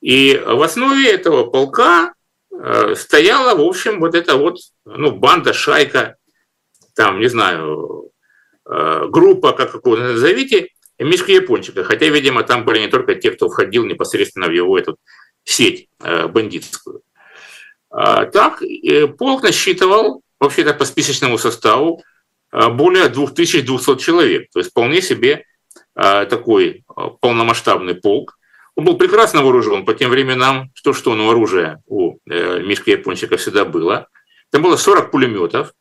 И 0.01 0.41
в 0.43 0.61
основе 0.63 1.07
этого 1.07 1.45
полка 1.45 2.15
э, 2.51 2.95
стояла, 2.95 3.55
в 3.55 3.61
общем, 3.61 3.99
вот 3.99 4.15
эта 4.15 4.37
вот 4.37 4.57
ну, 4.85 5.11
банда, 5.11 5.53
шайка, 5.53 6.15
там, 6.95 7.19
не 7.19 7.27
знаю, 7.27 8.11
э, 8.67 9.05
группа, 9.07 9.53
как 9.53 9.85
вы 9.85 9.97
назовите, 9.97 10.69
Мишка 10.97 11.31
Япончика. 11.31 11.83
Хотя, 11.83 12.07
видимо, 12.07 12.41
там 12.41 12.65
были 12.65 12.79
не 12.79 12.87
только 12.87 13.13
те, 13.13 13.29
кто 13.29 13.49
входил 13.49 13.85
непосредственно 13.85 14.47
в 14.47 14.51
его 14.51 14.79
эту 14.79 14.97
сеть 15.43 15.89
э, 16.01 16.27
бандитскую. 16.27 17.03
А 17.91 18.25
так, 18.25 18.63
полк 19.19 19.43
насчитывал 19.43 20.23
вообще-то 20.45 20.73
по 20.73 20.85
списочному 20.85 21.37
составу 21.37 22.03
а, 22.51 22.69
более 22.69 23.09
2200 23.09 23.97
человек. 23.97 24.49
То 24.51 24.59
есть 24.59 24.71
вполне 24.71 25.01
себе 25.01 25.43
а, 25.93 26.25
такой 26.25 26.85
а, 26.87 27.09
полномасштабный 27.09 27.95
полк. 27.95 28.37
Он 28.75 28.85
был 28.85 28.97
прекрасно 28.97 29.41
вооружен 29.41 29.85
по 29.85 29.93
тем 29.93 30.09
временам, 30.09 30.69
что 30.73 30.93
что, 30.93 31.15
но 31.15 31.29
оружие 31.29 31.81
у 31.87 32.17
э, 32.29 32.59
Мишки 32.59 32.89
Япончика 32.89 33.37
всегда 33.37 33.63
было. 33.63 34.09
Там 34.49 34.63
было 34.63 34.75
40 34.75 35.11
пулеметов, 35.11 35.73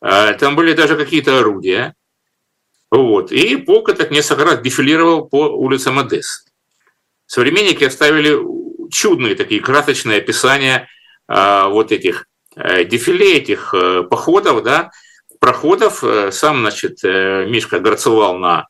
там 0.00 0.56
были 0.56 0.72
даже 0.72 0.96
какие-то 0.96 1.38
орудия. 1.38 1.94
Вот. 2.90 3.30
И 3.30 3.56
полк 3.56 3.88
этот 3.88 4.10
несколько 4.10 4.44
раз 4.44 4.60
дефилировал 4.60 5.28
по 5.28 5.46
улицам 5.46 6.00
Одессы. 6.00 6.50
Современники 7.26 7.84
оставили 7.84 8.36
чудные 8.90 9.36
такие 9.36 9.60
красочные 9.60 10.18
описания 10.18 10.88
вот 11.28 11.92
этих 11.92 12.26
дефиле 12.58 13.38
этих 13.38 13.72
э, 13.74 14.02
походов, 14.02 14.62
да, 14.62 14.90
проходов. 15.38 16.02
Э, 16.02 16.32
сам, 16.32 16.60
значит, 16.60 17.02
Мишка 17.02 17.80
горцевал 17.80 18.36
на 18.36 18.68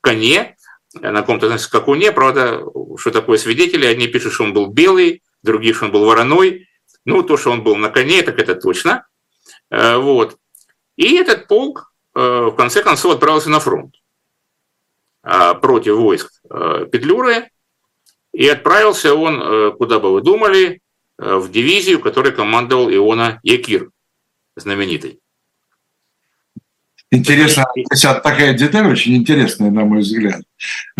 коне, 0.00 0.56
на 0.94 1.20
каком-то 1.20 1.48
значит, 1.48 1.66
скакуне. 1.66 2.12
Правда, 2.12 2.62
что 2.96 3.10
такое 3.10 3.38
свидетели? 3.38 3.86
Одни 3.86 4.06
пишут, 4.06 4.34
что 4.34 4.44
он 4.44 4.52
был 4.52 4.66
белый, 4.66 5.22
другие, 5.42 5.74
что 5.74 5.86
он 5.86 5.92
был 5.92 6.04
вороной. 6.04 6.68
Ну, 7.04 7.22
то, 7.22 7.36
что 7.36 7.50
он 7.50 7.64
был 7.64 7.74
на 7.76 7.88
коне, 7.88 8.22
так 8.22 8.38
это 8.38 8.54
точно. 8.54 9.06
Вот. 9.68 10.36
И 10.96 11.16
этот 11.16 11.48
полк, 11.48 11.92
в 12.14 12.52
конце 12.52 12.84
концов, 12.84 13.14
отправился 13.14 13.50
на 13.50 13.58
фронт 13.58 13.96
против 15.22 15.96
войск 15.96 16.32
Петлюры. 16.44 17.50
И 18.32 18.48
отправился 18.48 19.14
он, 19.14 19.76
куда 19.76 19.98
бы 19.98 20.12
вы 20.12 20.22
думали, 20.22 20.80
Э, 20.85 20.85
в 21.18 21.50
дивизию, 21.50 22.00
которой 22.00 22.32
командовал 22.32 22.90
Иона 22.90 23.40
Якир, 23.42 23.90
знаменитый. 24.56 25.20
Интересно, 27.10 27.64
такая 28.22 28.54
деталь 28.54 28.90
очень 28.90 29.16
интересная, 29.16 29.70
на 29.70 29.84
мой 29.84 30.00
взгляд, 30.00 30.42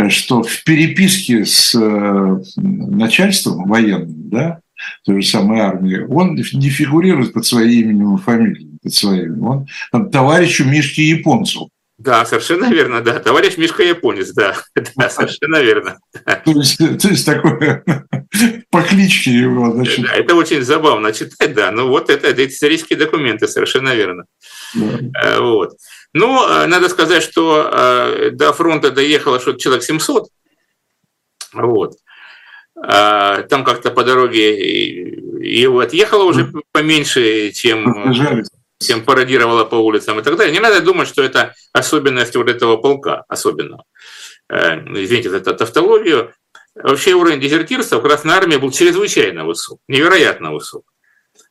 что 0.09 0.43
в 0.43 0.65
переписке 0.65 1.45
с 1.45 1.75
э, 1.75 2.43
начальством 2.57 3.67
военным, 3.67 4.31
да, 4.31 4.61
той 5.05 5.21
же 5.21 5.29
самой 5.29 5.61
армии, 5.61 6.07
он 6.09 6.37
не 6.37 6.71
фигурирует 6.71 7.33
под 7.33 7.45
своим 7.45 7.91
именем 7.91 8.17
и 8.17 8.21
фамилией, 8.21 8.79
под 8.83 8.95
своим. 8.95 9.43
Он 9.43 9.67
там, 9.91 10.11
товарищу 10.11 10.65
Мишке 10.65 11.03
Японцу 11.03 11.71
да, 11.99 12.27
совершенно 12.27 12.71
верно, 12.71 13.01
да. 13.01 13.19
Товарищ 13.21 13.57
Мишка 13.57 13.83
Японец, 13.83 14.31
да. 14.33 14.55
Да, 14.97 15.09
совершенно 15.09 15.63
верно. 15.63 15.99
То 16.13 16.51
есть, 16.51 16.77
то 16.79 17.09
есть 17.09 17.25
такое 17.25 17.83
по 18.71 18.83
кличке 18.83 19.31
его, 19.31 19.73
значит. 19.73 20.05
Да, 20.05 20.13
это 20.15 20.35
очень 20.35 20.63
забавно 20.63 21.13
читать, 21.13 21.55
да. 21.55 21.71
Ну 21.71 21.89
вот 21.89 22.11
это, 22.11 22.29
это 22.29 22.47
исторические 22.47 22.99
документы, 22.99 23.49
совершенно 23.49 23.95
верно. 23.95 24.25
Да. 24.75 24.99
Э, 25.23 25.41
вот. 25.41 25.73
Ну, 26.13 26.47
э, 26.47 26.67
надо 26.67 26.91
сказать, 26.91 27.23
что 27.23 27.71
э, 27.73 28.31
до 28.31 28.53
фронта 28.53 28.91
доехало 28.91 29.41
что-то 29.41 29.59
человек 29.59 29.83
700. 29.83 30.29
Вот. 31.55 31.95
Там 32.75 33.65
как-то 33.65 33.91
по 33.91 34.05
дороге 34.05 34.55
и 35.41 35.65
отъехала 35.65 36.25
уже 36.25 36.53
поменьше, 36.73 37.51
чем, 37.53 38.13
чем 38.81 39.05
пародировала 39.05 39.65
по 39.65 39.77
улицам 39.77 40.19
и 40.21 40.23
так 40.23 40.37
далее. 40.37 40.53
Не 40.53 40.61
надо 40.61 40.81
думать, 40.81 41.09
что 41.09 41.23
это 41.23 41.55
особенность 41.73 42.37
вот 42.37 42.49
этого 42.49 42.77
полка 42.77 43.25
особенного. 43.29 43.85
Извините 44.51 45.31
за 45.31 45.41
тавтологию. 45.41 46.35
Вообще 46.75 47.15
уровень 47.15 47.41
дезертирства 47.41 47.97
в 47.97 48.03
Красной 48.03 48.35
Армии 48.35 48.57
был 48.57 48.71
чрезвычайно 48.71 49.47
высок, 49.47 49.81
невероятно 49.89 50.53
высок. 50.53 50.85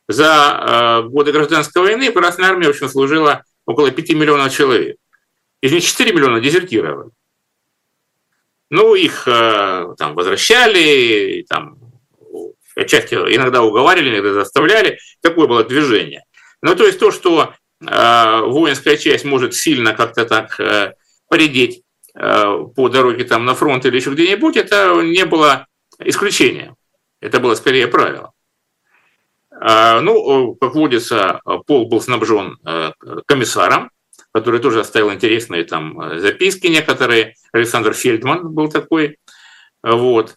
За 0.08 1.02
годы 1.08 1.32
гражданской 1.32 1.82
войны 1.82 2.10
в 2.10 2.14
Красной 2.14 2.46
Армии 2.46 2.66
в 2.66 2.70
общем, 2.70 2.88
служило 2.88 3.42
около 3.66 3.90
5 3.90 4.10
миллионов 4.10 4.54
человек. 4.54 4.96
Из 5.60 5.72
них 5.72 5.84
4 5.84 6.12
миллиона 6.12 6.40
дезертировали. 6.40 7.10
Ну, 8.70 8.94
их 8.94 9.26
э, 9.26 9.94
там 9.96 10.14
возвращали, 10.14 11.44
там, 11.48 11.78
отчасти 12.74 13.14
иногда 13.14 13.62
уговаривали, 13.62 14.10
иногда 14.10 14.32
заставляли. 14.32 14.98
Такое 15.20 15.46
было 15.46 15.64
движение. 15.64 16.24
Ну, 16.66 16.74
то 16.74 16.84
есть 16.84 16.98
то, 16.98 17.12
что 17.12 17.54
э, 17.80 18.40
воинская 18.40 18.96
часть 18.96 19.24
может 19.24 19.54
сильно 19.54 19.94
как-то 19.94 20.24
так 20.24 20.58
э, 20.58 20.94
поредеть 21.28 21.82
э, 22.14 22.64
по 22.74 22.88
дороге 22.88 23.24
там 23.24 23.44
на 23.44 23.54
фронт 23.54 23.86
или 23.86 23.94
еще 23.94 24.10
где-нибудь, 24.10 24.56
это 24.56 25.00
не 25.02 25.24
было 25.24 25.68
исключением. 26.00 26.74
Это 27.20 27.38
было 27.38 27.54
скорее 27.54 27.86
правило. 27.86 28.32
Э, 29.52 30.00
ну, 30.00 30.56
как 30.56 30.74
водится, 30.74 31.40
Пол 31.68 31.88
был 31.88 32.00
снабжен 32.00 32.58
э, 32.66 32.90
комиссаром, 33.26 33.92
который 34.32 34.58
тоже 34.58 34.80
оставил 34.80 35.12
интересные 35.12 35.62
там 35.62 36.00
э, 36.00 36.18
записки 36.18 36.66
некоторые. 36.66 37.34
Александр 37.52 37.94
Фельдман 37.94 38.52
был 38.52 38.68
такой. 38.68 39.18
Вот. 39.84 40.36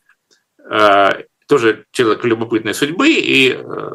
Э, 0.69 1.23
тоже 1.47 1.85
человек 1.91 2.23
любопытной 2.23 2.75
судьбы, 2.75 3.09
и 3.09 3.51
э, 3.51 3.91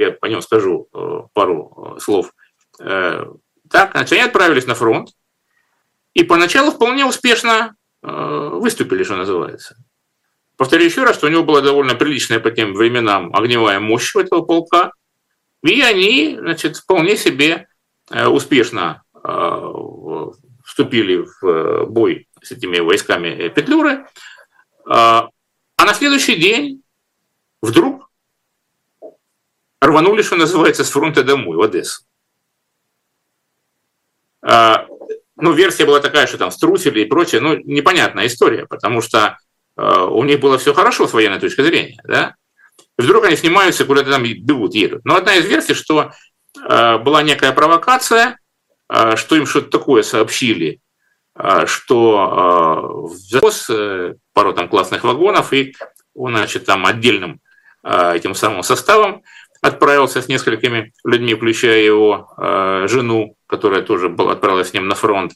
я 0.00 0.12
по 0.12 0.26
нему 0.26 0.40
скажу 0.40 0.88
пару 1.32 1.96
слов. 2.00 2.32
Так, 2.78 3.92
значит, 3.92 4.12
они 4.12 4.22
отправились 4.22 4.66
на 4.66 4.74
фронт, 4.74 5.10
и 6.14 6.24
поначалу 6.24 6.72
вполне 6.72 7.06
успешно 7.06 7.76
выступили, 8.02 9.04
что 9.04 9.16
называется. 9.16 9.76
Повторю 10.56 10.84
еще 10.84 11.04
раз, 11.04 11.16
что 11.16 11.26
у 11.26 11.30
него 11.30 11.44
была 11.44 11.60
довольно 11.60 11.94
приличная 11.94 12.40
по 12.40 12.50
тем 12.50 12.74
временам 12.74 13.34
огневая 13.34 13.78
мощь 13.78 14.16
этого 14.16 14.42
полка, 14.42 14.92
и 15.62 15.80
они, 15.82 16.36
значит, 16.40 16.76
вполне 16.76 17.16
себе 17.16 17.68
успешно 18.10 19.02
Э, 19.22 20.30
вступили 20.64 21.16
в 21.16 21.46
э, 21.46 21.84
бой 21.86 22.28
с 22.40 22.52
этими 22.52 22.78
войсками 22.78 23.48
Петлюры, 23.48 23.92
э, 23.92 24.04
а 24.86 25.28
на 25.76 25.94
следующий 25.94 26.36
день 26.36 26.82
вдруг 27.60 28.09
рванули, 29.80 30.22
что 30.22 30.36
называется, 30.36 30.84
с 30.84 30.90
фронта 30.90 31.22
домой, 31.24 31.56
в 31.56 31.62
Одессу. 31.62 32.02
Ну, 34.42 35.52
версия 35.52 35.86
была 35.86 36.00
такая, 36.00 36.26
что 36.26 36.38
там 36.38 36.50
струсили 36.50 37.00
и 37.00 37.06
прочее, 37.06 37.40
ну, 37.40 37.56
непонятная 37.56 38.26
история, 38.26 38.66
потому 38.66 39.00
что 39.00 39.38
у 39.76 40.24
них 40.24 40.40
было 40.40 40.58
все 40.58 40.74
хорошо 40.74 41.06
с 41.06 41.12
военной 41.12 41.40
точки 41.40 41.62
зрения, 41.62 42.00
да, 42.04 42.34
и 42.98 43.02
вдруг 43.02 43.24
они 43.24 43.36
снимаются, 43.36 43.84
куда-то 43.84 44.10
там 44.10 44.22
бегут, 44.22 44.74
едут. 44.74 45.04
Но 45.04 45.16
одна 45.16 45.36
из 45.36 45.46
версий, 45.46 45.74
что 45.74 46.12
была 46.54 47.22
некая 47.22 47.52
провокация, 47.52 48.38
а, 48.92 49.14
что 49.14 49.36
им 49.36 49.46
что-то 49.46 49.70
такое 49.70 50.02
сообщили, 50.02 50.80
а, 51.34 51.64
что 51.66 52.18
а, 52.18 53.08
завоз 53.14 53.70
э, 53.70 54.14
пару 54.32 54.52
там 54.52 54.68
классных 54.68 55.04
вагонов, 55.04 55.52
и 55.52 55.76
он, 56.12 56.32
значит, 56.36 56.66
там 56.66 56.84
отдельным 56.84 57.40
этим 57.82 58.34
самым 58.34 58.62
составом 58.62 59.22
отправился 59.60 60.22
с 60.22 60.28
несколькими 60.28 60.92
людьми, 61.04 61.34
включая 61.34 61.82
его 61.82 62.32
жену, 62.86 63.36
которая 63.46 63.82
тоже 63.82 64.08
была, 64.08 64.32
отправилась 64.32 64.70
с 64.70 64.72
ним 64.72 64.88
на 64.88 64.94
фронт. 64.94 65.32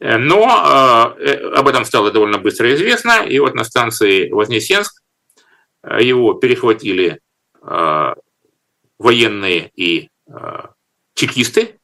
Э, 0.00 0.18
но 0.18 1.14
э, 1.18 1.34
об 1.54 1.68
этом 1.68 1.84
стало 1.84 2.10
довольно 2.10 2.38
быстро 2.38 2.74
известно, 2.74 3.24
и 3.24 3.38
вот 3.38 3.54
на 3.54 3.64
станции 3.64 4.30
Вознесенск 4.30 5.02
его 6.00 6.34
перехватили 6.34 7.20
военные 8.98 9.70
и 9.74 10.08
чекисты, 11.14 11.78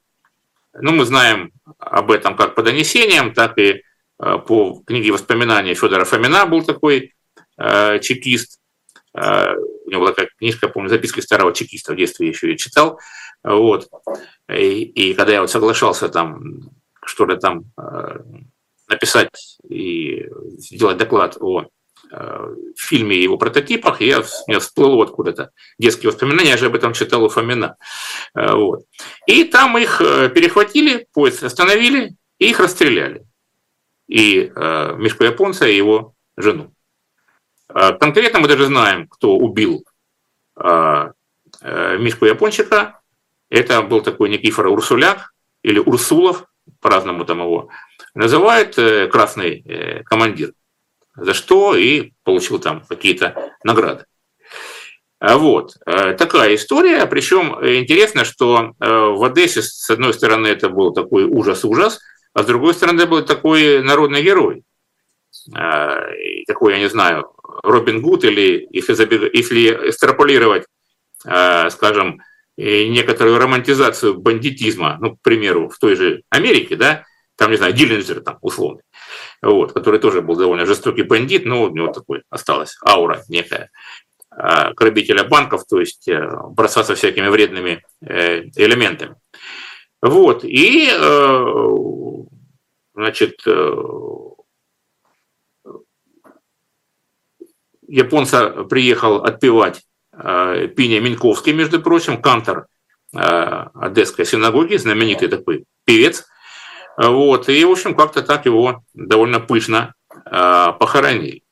ну, 0.74 0.92
мы 0.92 1.04
знаем 1.04 1.52
об 1.78 2.10
этом 2.10 2.36
как 2.36 2.54
по 2.54 2.62
донесениям, 2.62 3.34
так 3.34 3.58
и 3.58 3.82
э, 4.18 4.38
по 4.46 4.82
книге 4.86 5.12
воспоминаний 5.12 5.74
Федора 5.74 6.04
Фомина 6.04 6.46
был 6.46 6.64
такой 6.64 7.14
э, 7.58 7.98
чекист. 8.00 8.58
Э, 9.14 9.54
него 9.92 10.02
была 10.02 10.12
такая 10.12 10.30
книжка, 10.38 10.68
помню, 10.68 10.88
записки 10.88 11.20
старого 11.20 11.52
чекиста, 11.54 11.92
в 11.92 11.96
детстве 11.96 12.28
еще 12.28 12.48
ее 12.48 12.56
читал. 12.56 12.98
Вот. 13.44 13.88
И, 14.48 14.82
и 14.82 15.14
когда 15.14 15.32
я 15.32 15.40
вот 15.40 15.50
соглашался 15.50 16.08
там 16.08 16.70
что-то 17.04 17.36
там 17.36 17.64
э, 17.76 18.18
написать 18.88 19.58
и 19.68 20.28
сделать 20.58 20.98
доклад 20.98 21.36
о 21.40 21.66
в 22.12 22.56
фильме 22.76 23.16
его 23.16 23.38
прототипах, 23.38 24.00
я, 24.00 24.20
у 24.20 24.24
меня 24.46 24.60
всплыло 24.60 25.02
откуда-то 25.02 25.50
детские 25.78 26.10
воспоминания, 26.10 26.50
я 26.50 26.56
же 26.56 26.66
об 26.66 26.74
этом 26.74 26.92
читал 26.92 27.24
у 27.24 27.28
Фомина. 27.28 27.76
Э, 28.34 28.54
вот. 28.54 28.84
И 29.26 29.44
там 29.44 29.78
их 29.78 30.00
э, 30.00 30.28
перехватили, 30.28 31.06
поезд 31.12 31.42
остановили 31.42 32.14
и 32.38 32.50
их 32.50 32.60
расстреляли. 32.60 33.24
И 34.08 34.52
э, 34.54 34.94
Мишку 34.98 35.24
Японца 35.24 35.66
и 35.66 35.76
его 35.76 36.14
жену. 36.36 36.74
Э, 37.74 37.92
конкретно 37.92 38.40
мы 38.40 38.48
даже 38.48 38.66
знаем, 38.66 39.06
кто 39.08 39.36
убил 39.36 39.84
э, 40.56 41.10
э, 41.60 41.98
Мишку 41.98 42.26
Япончика. 42.26 43.00
Это 43.50 43.82
был 43.82 44.02
такой 44.02 44.28
Никифор 44.30 44.66
Урсуляк 44.68 45.32
или 45.62 45.78
Урсулов, 45.78 46.46
по-разному 46.80 47.24
там 47.24 47.40
его 47.40 47.68
называют, 48.14 48.78
э, 48.78 49.08
красный 49.08 49.62
э, 49.64 50.02
командир 50.04 50.52
за 51.14 51.34
что 51.34 51.76
и 51.76 52.12
получил 52.24 52.58
там 52.58 52.80
какие-то 52.88 53.52
награды. 53.64 54.06
А 55.18 55.36
вот. 55.36 55.76
Такая 55.84 56.54
история. 56.54 57.04
Причем 57.04 57.52
интересно, 57.62 58.24
что 58.24 58.72
в 58.78 59.22
Одессе, 59.22 59.60
с 59.60 59.90
одной 59.90 60.14
стороны, 60.14 60.46
это 60.46 60.70
был 60.70 60.92
такой 60.94 61.24
ужас-ужас, 61.24 62.00
а 62.32 62.42
с 62.42 62.46
другой 62.46 62.72
стороны, 62.72 63.04
был 63.04 63.22
такой 63.22 63.82
народный 63.82 64.22
герой. 64.22 64.64
Э, 65.56 66.44
такой, 66.46 66.74
я 66.74 66.78
не 66.78 66.88
знаю, 66.88 67.32
Робин 67.62 68.00
Гуд, 68.00 68.24
или 68.24 68.66
если, 68.70 68.92
если 69.36 69.88
экстраполировать, 69.88 70.64
скажем, 71.20 72.20
некоторую 72.56 73.38
романтизацию 73.38 74.18
бандитизма, 74.18 74.98
ну, 75.00 75.16
к 75.16 75.22
примеру, 75.22 75.68
в 75.68 75.78
той 75.78 75.94
же 75.94 76.22
Америке, 76.30 76.76
да, 76.76 77.04
там, 77.36 77.50
не 77.50 77.56
знаю, 77.56 77.72
Диллинджер 77.72 78.20
там 78.20 78.38
условный, 78.40 78.82
вот, 79.42 79.72
который 79.72 80.00
тоже 80.00 80.22
был 80.22 80.36
довольно 80.36 80.66
жестокий 80.66 81.02
бандит, 81.02 81.44
но 81.44 81.64
у 81.64 81.68
него 81.68 81.92
такой 81.92 82.22
осталась 82.30 82.76
аура 82.84 83.22
некая 83.28 83.70
грабителя 84.76 85.24
банков, 85.24 85.64
то 85.68 85.80
есть 85.80 86.08
э, 86.08 86.26
бросаться 86.50 86.94
всякими 86.94 87.28
вредными 87.28 87.82
э, 88.00 88.44
элементами. 88.56 89.16
Вот, 90.00 90.44
и, 90.44 90.88
э, 90.90 91.54
значит, 92.94 93.42
японца 97.92 98.64
приехал 98.64 99.16
отпевать 99.24 99.82
Пиня 100.12 101.00
Минковский, 101.00 101.52
между 101.52 101.80
прочим, 101.80 102.20
кантор 102.20 102.66
Одесской 103.12 104.26
синагоги, 104.26 104.76
знаменитый 104.76 105.28
такой 105.28 105.64
певец, 105.84 106.26
вот, 106.96 107.48
и, 107.48 107.64
в 107.64 107.70
общем, 107.70 107.94
как-то 107.94 108.22
так 108.22 108.46
его 108.46 108.82
довольно 108.94 109.40
пышно 109.40 109.94
э, 110.10 110.72
похоронили. 110.78 111.42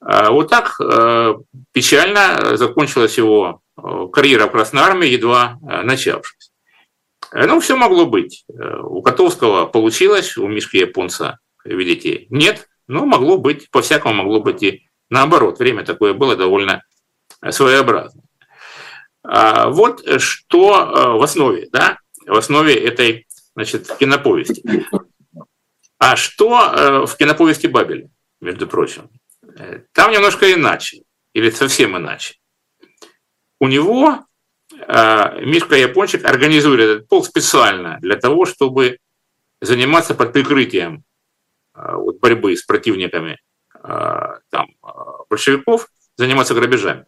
Э, 0.00 0.30
вот 0.30 0.48
так 0.48 0.80
э, 0.80 1.34
печально 1.72 2.56
закончилась 2.56 3.18
его 3.18 3.60
э, 3.76 4.06
карьера 4.12 4.46
в 4.46 4.50
Красной 4.50 4.82
Армии, 4.82 5.08
едва 5.08 5.58
э, 5.62 5.82
начавшись. 5.82 6.52
Э, 7.32 7.46
ну, 7.46 7.60
все 7.60 7.76
могло 7.76 8.06
быть. 8.06 8.44
Э, 8.48 8.80
у 8.80 9.02
Котовского 9.02 9.66
получилось, 9.66 10.36
у 10.38 10.48
Мишки 10.48 10.78
Японца, 10.78 11.38
видите, 11.64 12.26
нет. 12.30 12.68
Но 12.86 13.04
могло 13.06 13.38
быть, 13.38 13.70
по-всякому 13.70 14.14
могло 14.14 14.40
быть 14.40 14.62
и 14.62 14.88
наоборот. 15.10 15.58
Время 15.58 15.84
такое 15.84 16.14
было 16.14 16.36
довольно 16.36 16.82
своеобразное. 17.50 18.24
А 19.22 19.68
вот 19.68 20.02
что 20.20 21.18
в 21.18 21.22
основе, 21.22 21.68
да, 21.70 21.98
в 22.26 22.36
основе 22.36 22.74
этой 22.74 23.26
значит, 23.54 23.94
киноповести. 23.98 24.86
А 25.98 26.16
что 26.16 26.72
э, 26.74 27.06
в 27.06 27.16
киноповести 27.16 27.66
Бабеля, 27.66 28.08
между 28.40 28.66
прочим? 28.66 29.10
Э, 29.56 29.80
там 29.92 30.12
немножко 30.12 30.50
иначе, 30.52 31.02
или 31.34 31.50
совсем 31.50 31.96
иначе. 31.96 32.36
У 33.58 33.68
него 33.68 34.24
э, 34.72 35.44
Мишка 35.44 35.76
Япончик 35.76 36.24
организует 36.24 36.80
этот 36.80 37.08
полк 37.08 37.26
специально 37.26 37.98
для 38.00 38.16
того, 38.16 38.46
чтобы 38.46 38.98
заниматься 39.60 40.14
под 40.14 40.32
прикрытием 40.32 41.04
вот, 41.74 42.18
борьбы 42.18 42.56
с 42.56 42.62
противниками 42.62 43.38
там, 43.82 44.68
большевиков 45.28 45.88
заниматься 46.16 46.54
грабежами. 46.54 47.06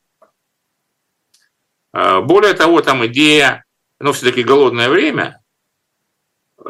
Более 1.93 2.55
того, 2.55 2.81
там 2.81 3.05
идея, 3.07 3.64
ну, 3.99 4.12
все-таки 4.12 4.43
голодное 4.43 4.89
время, 4.89 5.43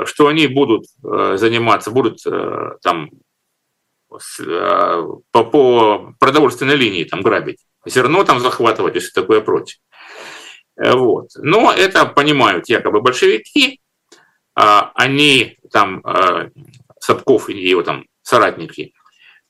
что 0.04 0.26
они 0.26 0.46
будут 0.48 0.86
заниматься, 1.02 1.90
будут 1.90 2.18
там 2.82 3.10
по, 4.08 5.44
по 5.44 6.14
продовольственной 6.18 6.76
линии 6.76 7.04
там 7.04 7.22
грабить, 7.22 7.64
зерно 7.86 8.24
там 8.24 8.40
захватывать, 8.40 8.96
если 8.96 9.10
такое 9.10 9.40
против. 9.40 9.78
Вот. 10.76 11.28
Но 11.36 11.72
это 11.72 12.06
понимают 12.06 12.68
якобы 12.68 13.00
большевики, 13.00 13.80
они 14.54 15.58
там, 15.70 16.02
Сапков 16.98 17.48
и 17.48 17.58
его 17.58 17.82
там 17.82 18.06
соратники, 18.22 18.92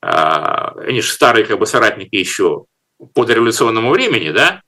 они 0.05 1.01
же 1.01 1.11
старые 1.11 1.45
как 1.45 1.59
бы 1.59 1.65
соратники 1.65 2.15
еще 2.15 2.65
по 3.13 3.25
дореволюционному 3.25 3.91
времени, 3.91 4.31
да, 4.31 4.61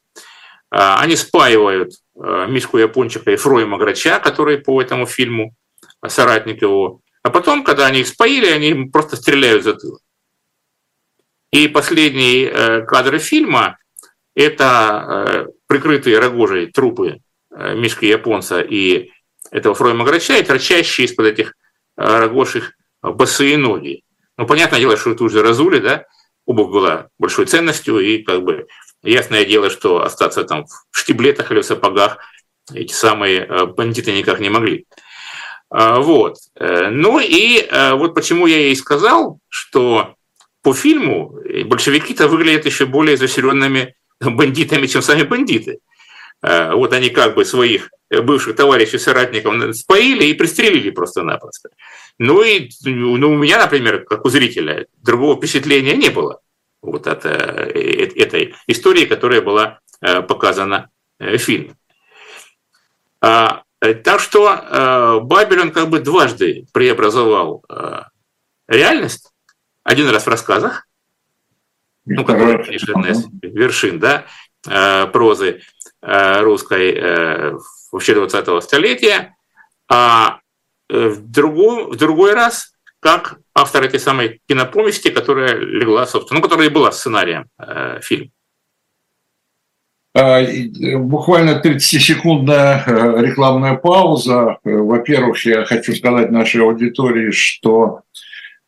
они 0.70 1.16
спаивают 1.16 1.92
Мишку 2.16 2.78
Япончика 2.78 3.32
и 3.32 3.36
Фроема 3.36 3.78
Грача, 3.78 4.20
который 4.20 4.60
по 4.60 4.82
этому 4.82 5.06
фильму 5.06 5.54
соратник 6.08 6.62
его, 6.62 7.02
а 7.26 7.32
потом, 7.32 7.64
когда 7.64 7.88
они 7.88 8.02
их 8.02 8.08
споили, 8.08 8.46
они 8.46 8.86
просто 8.92 9.16
стреляют 9.16 9.64
за 9.64 9.74
тыл. 9.74 10.00
И 11.52 11.68
последние 11.68 12.52
э, 12.52 12.82
кадры 12.86 13.18
фильма– 13.18 13.80
это 14.36 15.06
э, 15.10 15.48
прикрытые 15.66 16.20
рогожей 16.20 16.72
трупы 16.72 17.22
э, 17.50 17.76
Мишки 17.76 18.06
Японца 18.06 18.62
и 18.62 19.10
этого 19.50 19.74
Фройма 19.74 20.06
Грача, 20.06 20.38
и 20.38 20.44
торчащие 20.44 21.08
из-под 21.08 21.26
этих 21.26 21.56
рогожих 21.96 22.74
босые 23.02 23.58
ноги. 23.58 24.04
Ну, 24.38 24.46
понятное 24.46 24.80
дело, 24.80 24.98
что 24.98 25.12
это 25.12 25.24
уже 25.24 25.42
разули, 25.42 25.80
да, 25.80 26.06
обувь 26.46 26.72
была 26.72 27.08
большой 27.20 27.46
ценностью, 27.46 28.00
и 28.00 28.24
как 28.24 28.44
бы 28.44 28.68
ясное 29.04 29.46
дело, 29.46 29.70
что 29.70 30.04
остаться 30.04 30.44
там 30.44 30.66
в 30.92 30.98
штиблетах 30.98 31.52
или 31.52 31.62
в 31.62 31.66
сапогах 31.66 32.18
эти 32.74 32.94
самые 32.94 33.68
бандиты 33.68 34.12
никак 34.12 34.40
не 34.40 34.50
могли. 34.50 34.86
А, 35.70 36.00
вот. 36.00 36.38
Э, 36.56 36.90
ну 36.90 37.20
и 37.20 37.60
э, 37.60 37.94
вот 37.94 38.16
почему 38.16 38.48
я 38.48 38.58
ей 38.58 38.76
сказал, 38.76 39.40
что 39.50 40.16
по 40.62 40.74
фильму 40.74 41.38
большевики-то 41.66 42.28
выглядят 42.28 42.66
еще 42.66 42.86
более 42.86 43.16
изощренными 43.16 43.96
бандитами, 44.22 44.88
чем 44.88 45.02
сами 45.02 45.24
бандиты. 45.24 45.80
Э, 46.46 46.74
вот 46.74 46.94
они 46.94 47.10
как 47.10 47.36
бы 47.36 47.46
своих 47.46 47.90
бывших 48.10 48.56
товарищей, 48.56 49.00
соратников 49.00 49.76
споили 49.76 50.26
и 50.26 50.34
пристрелили 50.34 50.92
просто-напросто. 50.92 51.70
Ну 52.20 52.44
и 52.44 52.70
ну, 52.84 53.32
у 53.32 53.36
меня, 53.36 53.58
например, 53.58 54.06
как 54.06 54.26
у 54.26 54.30
зрителя, 54.30 54.86
другого 55.02 55.38
впечатления 55.38 55.96
не 55.96 56.10
было 56.10 56.40
вот 56.82 57.08
от 57.08 57.26
этой 57.26 58.54
истории, 58.68 59.06
которая 59.06 59.42
была 59.42 59.80
показана 60.00 60.90
в 61.20 61.38
фильме. 61.40 61.76
А 63.22 63.64
Э, 63.86 63.94
так 63.94 64.20
что 64.20 64.50
э, 64.50 65.20
Бабель, 65.22 65.62
он 65.62 65.72
как 65.72 65.90
бы 65.90 66.00
дважды 66.00 66.66
преобразовал 66.74 67.64
э, 67.70 68.02
реальность. 68.68 69.32
Один 69.84 70.10
раз 70.10 70.26
в 70.26 70.30
рассказах, 70.30 70.88
ну, 72.06 72.26
которые, 72.26 72.64
конечно, 72.64 72.94
одна 72.96 73.10
из 73.10 73.26
вершин, 73.42 74.00
да, 74.00 74.26
прозы 75.12 75.62
русской 76.06 77.56
вообще 77.92 78.14
20-го 78.14 78.62
столетия, 78.62 79.36
а 79.90 80.40
в 80.90 81.18
другой, 81.18 81.92
в 81.92 81.96
другой 81.96 82.34
раз 82.34 82.76
как 83.06 83.40
автор 83.54 83.84
этой 83.84 84.00
самой 84.00 84.42
киноповести, 84.48 85.12
которая 85.12 85.56
легла, 85.56 86.08
собственно, 86.08 86.40
ну, 86.40 86.44
которая 86.44 86.70
и 86.70 86.72
была 86.72 86.92
сценарием 86.92 87.46
э, 87.60 88.00
фильма. 88.02 88.32
А, 90.16 90.42
буквально 90.98 91.62
30-секундная 91.64 92.84
э, 92.88 93.22
рекламная 93.22 93.76
пауза. 93.76 94.58
Э, 94.64 94.78
во-первых, 94.78 95.46
я 95.46 95.66
хочу 95.66 95.94
сказать 95.94 96.32
нашей 96.32 96.62
аудитории, 96.62 97.30
что 97.30 98.02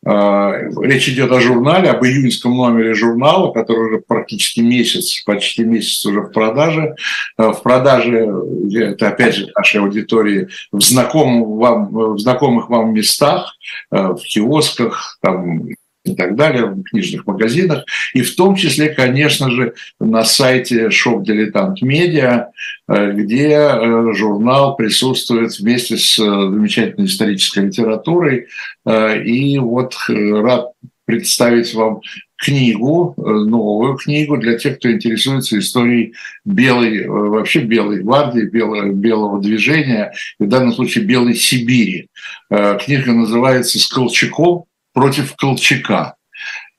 Речь 0.05 1.09
идет 1.09 1.31
о 1.31 1.41
журнале, 1.41 1.89
об 1.89 2.05
июньском 2.05 2.55
номере 2.55 2.93
журнала, 2.93 3.51
который 3.51 3.87
уже 3.87 3.97
практически 3.99 4.61
месяц, 4.61 5.23
почти 5.25 5.63
месяц 5.63 6.05
уже 6.05 6.21
в 6.21 6.31
продаже. 6.31 6.95
Э, 7.37 7.51
в 7.51 7.61
продаже, 7.61 8.29
это 8.73 9.09
опять 9.09 9.35
же 9.35 9.51
нашей 9.55 9.81
аудитории, 9.81 10.47
в, 10.71 10.81
знакомых 10.81 11.47
вам, 11.59 12.13
в 12.13 12.19
знакомых 12.19 12.69
вам 12.69 12.93
местах, 12.93 13.55
в 13.91 14.19
киосках, 14.19 15.17
там, 15.21 15.67
и 16.07 16.15
так 16.15 16.35
далее, 16.35 16.65
в 16.65 16.83
книжных 16.83 17.25
магазинах, 17.25 17.85
и 18.13 18.21
в 18.21 18.35
том 18.35 18.55
числе, 18.55 18.89
конечно 18.89 19.51
же, 19.51 19.73
на 19.99 20.23
сайте 20.23 20.87
Shop 20.87 21.23
Дилетант 21.23 21.81
Медиа, 21.81 22.47
где 22.87 23.49
э, 23.49 24.13
журнал 24.13 24.75
присутствует 24.75 25.57
вместе 25.59 25.97
с 25.97 26.17
э, 26.17 26.23
замечательной 26.23 27.07
исторической 27.07 27.65
литературой. 27.65 28.47
Э, 28.85 29.21
и 29.21 29.59
вот 29.59 29.95
рад 30.07 30.71
представить 31.05 31.73
вам 31.73 32.01
книгу, 32.37 33.13
новую 33.17 33.95
книгу 33.95 34.37
для 34.37 34.57
тех, 34.57 34.77
кто 34.77 34.91
интересуется 34.91 35.57
историей 35.57 36.13
белой, 36.45 37.07
вообще 37.07 37.61
белой 37.61 38.03
гвардии, 38.03 38.41
белого, 38.41 38.91
белого 38.91 39.41
движения, 39.41 40.11
в 40.37 40.47
данном 40.47 40.73
случае 40.73 41.05
белой 41.05 41.33
Сибири. 41.33 42.09
Книга 42.49 43.13
называется 43.13 43.79
«С 43.79 43.87
Колчаком 43.87 44.65
против 44.97 45.35
Колчака. 45.35 46.15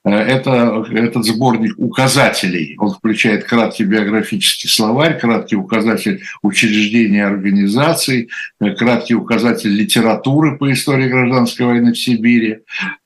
Э, 0.03 0.11
это, 0.11 0.85
этот 0.91 1.23
сборник 1.23 1.73
указателей, 1.77 2.75
он 2.77 2.91
включает 2.91 3.45
краткий 3.45 3.85
биографический 3.85 4.69
словарь, 4.69 5.17
краткий 5.17 5.55
указатель 5.55 6.21
учреждений 6.41 7.23
организаций, 7.23 8.27
э, 8.59 8.71
краткий 8.71 9.15
указатель 9.15 9.69
литературы 9.69 10.57
по 10.57 10.69
истории 10.69 11.07
гражданской 11.07 11.65
войны 11.65 11.93
в 11.93 11.97
Сибири, 11.97 12.57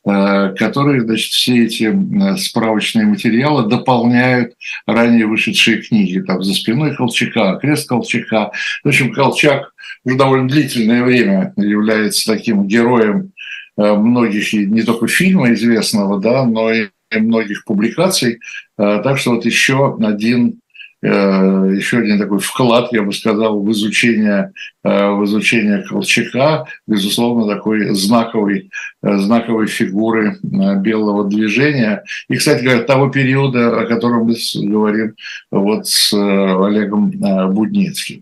э, 0.03 0.55
которые, 0.57 1.01
значит, 1.01 1.31
все 1.31 1.65
эти 1.65 1.93
справочные 2.37 3.05
материалы 3.05 3.69
дополняют 3.69 4.53
ранее 4.87 5.27
вышедшие 5.27 5.83
книги. 5.83 6.21
Там 6.21 6.41
«За 6.41 6.55
спиной 6.55 6.95
Колчака», 6.95 7.59
«Крест 7.61 7.87
Колчака». 7.87 8.51
В 8.83 8.87
общем, 8.87 9.13
Колчак 9.13 9.73
уже 10.05 10.17
довольно 10.17 10.47
длительное 10.47 11.03
время 11.03 11.53
является 11.55 12.33
таким 12.33 12.67
героем 12.67 13.32
многих, 13.77 14.53
не 14.53 14.83
только 14.83 15.07
фильма 15.07 15.53
известного, 15.53 16.19
да, 16.19 16.45
но 16.45 16.71
и 16.71 16.89
многих 17.11 17.65
публикаций. 17.65 18.39
Э, 18.77 19.01
так 19.03 19.17
что 19.17 19.31
вот 19.31 19.45
еще 19.45 19.97
один 20.01 20.59
Э, 20.62 20.62
еще 21.07 21.97
один 21.97 22.17
такой 22.17 22.39
вклад, 22.39 22.93
я 22.93 23.03
бы 23.03 23.11
сказал, 23.11 23.61
в 23.61 23.71
изучение, 23.71 24.53
э, 24.83 25.09
в 25.09 25.25
изучение 25.25 25.83
Колчака, 25.83 26.65
безусловно, 26.87 27.53
такой 27.53 27.93
знаковой, 27.93 28.69
э, 29.01 29.17
знаковой 29.17 29.67
фигуры 29.67 30.37
белого 30.41 31.25
движения. 31.25 32.03
И, 32.29 32.35
кстати 32.37 32.63
говоря, 32.63 32.83
того 32.83 33.09
периода, 33.09 33.81
о 33.81 33.85
котором 33.85 34.27
мы 34.27 34.35
говорим 34.55 35.15
вот 35.51 35.87
с 35.87 36.13
Олегом 36.13 37.11
Будницким. 37.53 38.21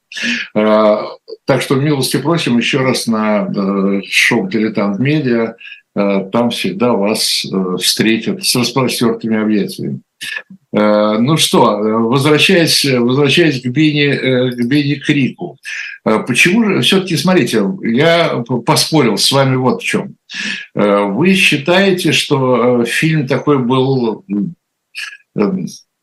Так 0.53 1.61
что 1.61 1.75
милости 1.75 2.17
просим 2.17 2.57
еще 2.57 2.79
раз 2.79 3.07
на 3.07 3.47
шоу 4.09 4.47
«Дилетант 4.47 4.99
Медиа». 4.99 5.55
Там 5.93 6.49
всегда 6.51 6.93
вас 6.93 7.45
встретят 7.79 8.45
с 8.45 8.55
распростертыми 8.55 9.41
объятиями. 9.41 10.01
Э, 10.73 11.17
ну 11.19 11.37
что, 11.37 11.77
возвращаясь, 11.77 12.85
возвращаясь 12.85 13.61
к 13.61 13.65
Бенни, 13.67 14.07
э, 14.07 14.51
к 14.51 14.65
Бенни 14.65 14.95
Крику, 14.95 15.57
э, 16.05 16.19
почему 16.25 16.63
же, 16.63 16.81
все-таки, 16.81 17.17
смотрите, 17.17 17.63
я 17.83 18.43
поспорил 18.65 19.17
с 19.17 19.31
вами 19.31 19.55
вот 19.55 19.81
в 19.81 19.85
чем. 19.85 20.15
Вы 20.73 21.33
считаете, 21.33 22.13
что 22.13 22.85
фильм 22.85 23.27
такой 23.27 23.59
был 23.59 24.23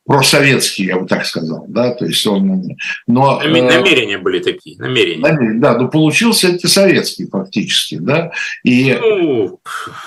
просоветский, 0.09 0.87
я 0.87 0.99
бы 0.99 1.07
так 1.07 1.27
сказал, 1.27 1.67
да, 1.69 1.93
то 1.93 2.07
есть 2.07 2.27
он... 2.27 2.77
Но, 3.07 3.39
намерения 3.41 4.15
э, 4.15 4.19
были 4.19 4.39
такие, 4.39 4.79
намерения. 4.79 5.21
намерения. 5.21 5.61
Да, 5.61 5.77
но 5.77 5.89
получился 5.89 6.49
антисоветский 6.49 7.29
фактически, 7.29 7.99
да, 7.99 8.33
и... 8.65 8.99
Ну, 8.99 9.61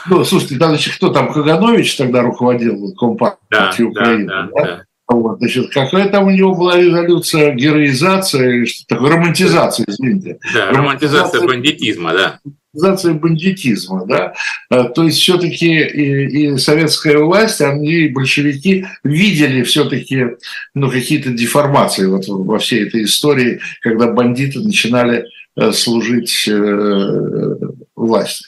ну 0.09 0.25
слушайте, 0.25 0.55
да, 0.55 0.69
значит, 0.69 0.95
кто 0.95 1.09
там, 1.09 1.31
Каганович 1.31 1.95
тогда 1.97 2.23
руководил 2.23 2.95
Компартией 2.95 3.93
да, 3.93 4.01
Украины, 4.01 4.25
да, 4.25 4.49
да, 4.55 4.63
да? 4.65 4.83
Вот, 5.07 5.37
значит, 5.37 5.71
какая 5.71 6.09
там 6.09 6.25
у 6.25 6.31
него 6.31 6.55
была 6.55 6.77
резолюция, 6.77 7.53
героизация 7.53 8.49
или 8.49 8.65
что 8.65 8.87
такое, 8.87 9.11
романтизация, 9.11 9.85
извините. 9.87 10.39
Да, 10.51 10.71
романтизация 10.71 11.45
бандитизма, 11.45 12.13
да 12.13 12.39
организация 12.73 13.13
бандитизма. 13.13 14.05
Да? 14.05 14.33
Э, 14.69 14.85
то 14.93 15.03
есть 15.03 15.19
все-таки 15.19 15.79
и, 15.79 16.53
и 16.53 16.57
советская 16.57 17.17
власть, 17.19 17.61
они, 17.61 18.07
большевики, 18.07 18.85
видели 19.03 19.63
все-таки 19.63 20.37
ну, 20.73 20.89
какие-то 20.89 21.31
деформации 21.31 22.05
вот 22.05 22.27
во 22.27 22.59
всей 22.59 22.87
этой 22.87 23.03
истории, 23.03 23.59
когда 23.81 24.07
бандиты 24.07 24.59
начинали 24.59 25.25
э, 25.55 25.71
служить 25.71 26.47
э, 26.47 27.55
власти. 27.95 28.45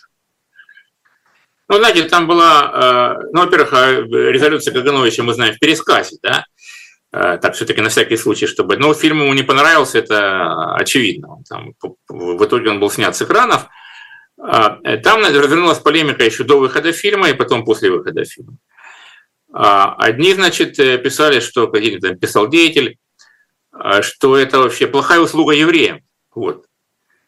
Ну, 1.70 1.78
знаете, 1.78 2.04
там 2.04 2.28
была, 2.28 3.18
ну, 3.32 3.46
во-первых, 3.46 3.72
резолюция 3.74 4.74
Кагановича 4.74 5.24
мы 5.24 5.34
знаем 5.34 5.56
в 5.56 5.60
пересказе, 5.60 6.18
да, 6.22 6.46
так 7.10 7.56
все-таки 7.56 7.82
на 7.82 7.90
всякий 7.90 8.18
случай, 8.18 8.48
чтобы... 8.48 8.78
Но 8.78 8.94
фильм 8.94 9.22
ему 9.22 9.34
не 9.34 9.44
понравился, 9.44 9.98
это 10.00 10.76
очевидно. 10.76 11.42
Там, 11.50 11.74
в 12.10 12.46
итоге 12.46 12.70
он 12.70 12.80
был 12.80 12.92
снят 12.92 13.16
с 13.16 13.22
экранов. 13.22 13.70
Там 14.46 15.22
развернулась 15.22 15.80
полемика 15.80 16.26
еще 16.26 16.44
до 16.44 16.60
выхода 16.60 16.92
фильма 16.92 17.30
и 17.30 17.34
потом 17.34 17.64
после 17.64 17.90
выхода 17.90 18.26
фильма. 18.26 18.58
Одни, 19.54 20.34
значит, 20.34 20.76
писали, 20.76 21.40
что 21.40 21.68
какой-то 21.68 22.08
там 22.08 22.18
писал 22.18 22.50
деятель, 22.50 22.98
что 24.02 24.38
это 24.38 24.60
вообще 24.60 24.88
плохая 24.88 25.20
услуга 25.20 25.54
евреям. 25.54 26.02
Вот 26.36 26.66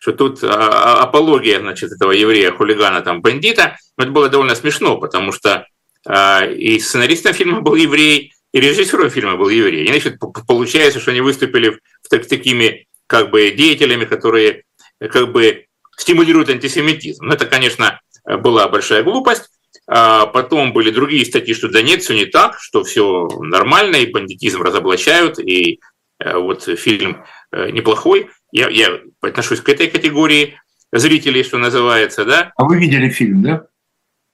что 0.06 0.14
тут 0.14 0.44
а, 0.44 0.50
а, 0.50 1.04
апология, 1.04 1.60
значит, 1.60 1.92
этого 1.92 2.12
еврея, 2.12 2.52
хулигана, 2.52 3.02
там, 3.02 3.24
бандита, 3.24 3.76
но 3.98 4.04
это 4.04 4.14
было 4.14 4.30
довольно 4.30 4.54
смешно, 4.54 5.00
потому 5.00 5.32
что 5.32 5.66
а, 6.06 6.46
и 6.46 6.78
сценаристом 6.78 7.34
фильма 7.34 7.62
был 7.62 7.74
еврей, 7.74 8.32
и 8.52 8.60
режиссером 8.60 9.10
фильма 9.10 9.36
был 9.36 9.50
еврей. 9.50 9.84
И, 9.84 9.88
значит, 9.88 10.20
получается, 10.48 11.00
что 11.00 11.10
они 11.10 11.22
выступили 11.22 11.70
в, 11.70 11.80
так, 12.08 12.28
такими 12.28 12.86
как 13.08 13.32
бы 13.32 13.50
деятелями, 13.50 14.06
которые 14.06 14.64
как 15.00 15.32
бы 15.32 15.65
стимулируют 15.98 16.50
антисемитизм. 16.50 17.26
Но 17.26 17.34
это, 17.34 17.46
конечно, 17.46 18.00
была 18.26 18.68
большая 18.68 19.04
глупость. 19.04 19.50
А 19.88 20.26
потом 20.26 20.74
были 20.74 20.90
другие 20.90 21.26
статьи, 21.26 21.54
что 21.54 21.70
да 21.70 21.82
нет, 21.82 22.02
все 22.02 22.16
не 22.16 22.26
так, 22.26 22.60
что 22.60 22.84
все 22.84 23.28
нормально, 23.40 23.98
и 23.98 24.12
бандитизм 24.12 24.62
разоблачают, 24.62 25.38
и 25.38 25.80
э, 26.20 26.38
вот 26.38 26.64
фильм 26.64 27.24
э, 27.52 27.70
неплохой 27.70 28.30
я, 28.52 28.70
я 28.70 29.00
отношусь 29.22 29.62
к 29.62 29.70
этой 29.70 29.88
категории 29.88 30.60
зрителей, 30.92 31.44
что 31.44 31.58
называется, 31.58 32.26
да. 32.26 32.52
А 32.56 32.64
вы 32.64 32.80
видели 32.80 33.10
фильм, 33.10 33.44
да? 33.44 33.68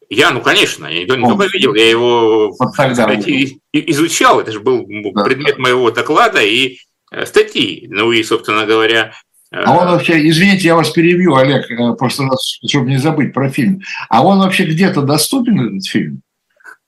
Я, 0.09 0.31
ну, 0.31 0.41
конечно, 0.41 0.85
я 0.85 1.01
не 1.01 1.27
только 1.27 1.47
видел, 1.51 1.73
я 1.73 1.89
его 1.89 2.51
вот 2.57 2.71
кстати, 2.71 3.59
изучал, 3.73 4.39
это 4.39 4.51
же 4.51 4.59
был 4.59 4.85
да. 5.13 5.23
предмет 5.23 5.57
моего 5.57 5.89
доклада 5.91 6.41
и 6.41 6.77
э, 7.11 7.25
статьи. 7.25 7.87
Ну 7.89 8.11
и, 8.11 8.23
собственно 8.23 8.65
говоря... 8.65 9.13
Э, 9.51 9.63
а 9.65 9.77
он 9.77 9.87
вообще, 9.87 10.27
извините, 10.27 10.67
я 10.67 10.75
вас 10.75 10.89
перебью, 10.91 11.35
Олег, 11.35 11.69
э, 11.69 11.93
просто 11.93 12.23
чтобы 12.67 12.89
не 12.89 12.97
забыть 12.97 13.33
про 13.33 13.49
фильм. 13.49 13.81
А 14.09 14.25
он 14.25 14.39
вообще 14.39 14.65
где-то 14.65 15.01
доступен, 15.01 15.59
этот 15.59 15.87
фильм? 15.87 16.21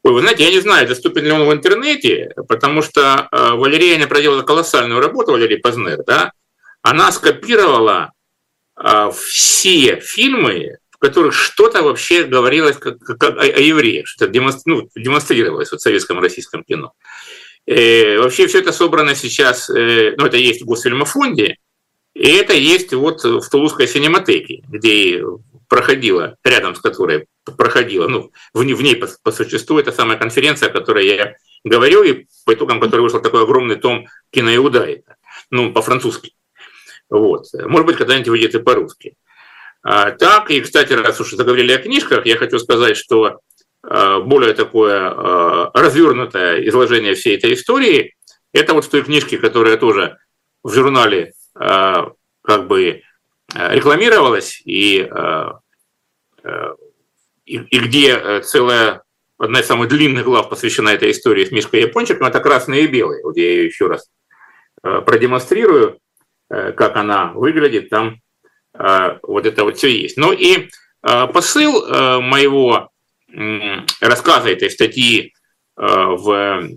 Ой, 0.04 0.14
вы 0.14 0.22
знаете, 0.22 0.44
я 0.44 0.52
не 0.52 0.60
знаю, 0.60 0.88
доступен 0.88 1.24
ли 1.24 1.32
он 1.32 1.48
в 1.48 1.54
интернете, 1.54 2.34
потому 2.50 2.82
что 2.82 3.30
Валерия 3.32 4.06
проделала 4.06 4.42
колоссальную 4.42 5.00
работу, 5.00 5.32
Валерий 5.32 5.60
Познер, 5.60 6.04
да, 6.06 6.34
она 6.82 7.10
скопировала 7.14 8.12
а, 8.76 9.12
все 9.12 10.00
фильмы, 10.00 10.78
в 10.92 10.98
которых 10.98 11.34
что-то 11.34 11.84
вообще 11.84 12.24
говорилось 12.24 12.78
как, 12.78 13.00
как, 13.00 13.24
о, 13.24 13.42
о 13.42 13.60
евреях, 13.60 14.08
что 14.08 14.28
демонстр, 14.28 14.62
ну, 14.66 14.90
демонстрировалось 14.96 15.72
в 15.72 15.80
советском 15.80 16.20
российском 16.20 16.64
кино. 16.64 16.94
И 17.66 18.18
вообще 18.20 18.48
все 18.48 18.60
это 18.60 18.74
собрано 18.74 19.16
сейчас, 19.16 19.70
э, 19.70 20.16
ну 20.18 20.26
это 20.26 20.38
есть 20.38 20.62
в 20.62 20.66
Госфильмофонде, 20.66 21.58
и 22.14 22.30
это 22.32 22.54
есть 22.54 22.94
вот 22.94 23.24
в 23.24 23.50
Тулузской 23.50 23.88
синематеке, 23.88 24.64
где 24.68 25.24
проходила, 25.68 26.38
рядом 26.44 26.76
с 26.76 26.80
которой 26.80 27.28
проходила, 27.58 28.08
ну, 28.08 28.32
в, 28.54 28.60
в 28.60 28.82
ней 28.82 28.96
по, 28.96 29.08
по 29.24 29.32
существу, 29.32 29.80
это 29.80 29.92
самая 29.92 30.18
конференция, 30.18 30.70
о 30.70 30.72
которой 30.72 31.08
я 31.08 31.36
говорил, 31.64 32.04
и 32.04 32.28
по 32.46 32.54
итогам 32.54 32.80
которой 32.80 33.02
вышел 33.02 33.22
такой 33.22 33.44
огромный 33.44 33.78
том 33.78 34.08
киноиуда, 34.32 34.88
ну, 35.50 35.74
по-французски. 35.74 36.34
Вот. 37.10 37.48
Может 37.54 37.88
быть, 37.88 37.98
когда-нибудь 37.98 38.30
выйдет 38.30 38.56
и 38.56 38.60
по-русски. 38.60 39.16
А, 39.82 40.12
так, 40.12 40.52
и, 40.52 40.62
кстати, 40.62 40.94
раз 40.94 41.20
уж 41.20 41.32
заговорили 41.32 41.74
о 41.74 41.80
книжках, 41.80 42.26
я 42.26 42.38
хочу 42.38 42.60
сказать, 42.60 42.96
что 42.96 43.40
а, 43.82 44.20
более 44.20 44.54
такое 44.54 45.10
а, 45.10 45.72
развернутое 45.74 46.68
изложение 46.68 47.16
всей 47.16 47.38
этой 47.38 47.54
истории, 47.54 48.16
это 48.54 48.74
вот 48.74 48.86
в 48.86 48.90
той 48.90 49.02
книжке, 49.02 49.38
которая 49.38 49.78
тоже 49.78 50.18
в 50.64 50.72
журнале 50.72 51.34
как 51.66 52.68
бы 52.68 53.04
рекламировалась, 53.54 54.62
и, 54.66 55.08
и, 57.46 57.56
и 57.56 57.80
где 57.80 58.42
целая 58.42 59.04
одна 59.38 59.60
из 59.62 59.66
самых 59.66 59.88
длинных 59.90 60.26
глав 60.26 60.50
посвящена 60.50 60.90
этой 60.90 61.12
истории 61.12 61.46
с 61.46 61.52
Мишкой 61.52 61.82
Япончиком, 61.82 62.28
это 62.28 62.40
«Красные 62.40 62.84
и 62.84 62.88
белые». 62.88 63.24
Вот 63.24 63.38
я 63.38 63.50
ее 63.50 63.66
еще 63.66 63.88
раз 63.88 64.10
продемонстрирую. 64.82 66.00
Э, 66.54 66.72
как 66.72 66.96
она 66.98 67.32
выглядит, 67.34 67.90
там 67.90 68.20
э, 68.78 69.18
вот 69.24 69.46
это 69.46 69.64
вот 69.64 69.78
все 69.78 69.88
есть. 69.88 70.18
Ну 70.18 70.32
и 70.32 70.70
э, 71.02 71.28
посыл 71.28 72.22
моего 72.22 72.90
рассказа 74.00 74.50
этой 74.50 74.70
статьи 74.70 75.34
в 75.76 76.70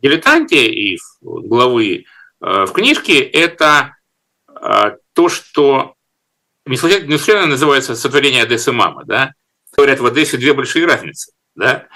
«Дилетанте» 0.00 0.68
и 0.68 0.98
главы 1.20 2.04
в 2.38 2.68
книжке– 2.68 3.20
это 3.22 3.93
то, 5.12 5.28
что 5.28 5.94
не 6.66 6.76
случайно 6.76 7.46
называется 7.46 7.94
сотворение 7.94 8.42
Одессы 8.42 8.72
мама, 8.72 9.04
да? 9.04 9.32
Говорят, 9.76 10.00
в 10.00 10.06
Одессе 10.06 10.36
две 10.36 10.52
большие 10.54 10.86
разницы, 10.86 11.32
да? 11.54 11.86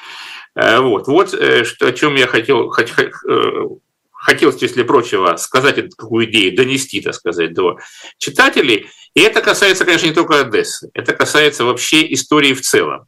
Вот, 0.54 1.06
вот 1.06 1.28
что, 1.28 1.86
о 1.86 1.92
чем 1.92 2.16
я 2.16 2.26
хотел, 2.26 2.68
хотелось, 2.68 4.60
если 4.60 4.82
прочего, 4.82 5.36
сказать 5.36 5.78
эту 5.78 5.96
какую 5.96 6.26
идею, 6.26 6.56
донести, 6.56 7.00
так 7.00 7.14
сказать, 7.14 7.54
до 7.54 7.78
читателей. 8.18 8.88
И 9.14 9.20
это 9.20 9.40
касается, 9.40 9.84
конечно, 9.84 10.06
не 10.06 10.12
только 10.12 10.40
Одессы, 10.40 10.90
это 10.92 11.14
касается 11.14 11.64
вообще 11.64 12.12
истории 12.12 12.52
в 12.52 12.60
целом. 12.60 13.06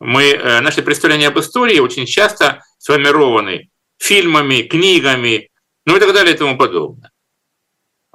Мы, 0.00 0.24
э, 0.32 0.60
наши 0.60 0.82
представления 0.82 1.28
об 1.28 1.38
истории 1.38 1.78
очень 1.78 2.06
часто 2.06 2.62
сформированы 2.78 3.70
фильмами, 3.98 4.62
книгами, 4.62 5.50
ну 5.86 5.96
и 5.96 6.00
так 6.00 6.12
далее 6.12 6.34
и 6.34 6.38
тому 6.38 6.56
подобное. 6.58 7.10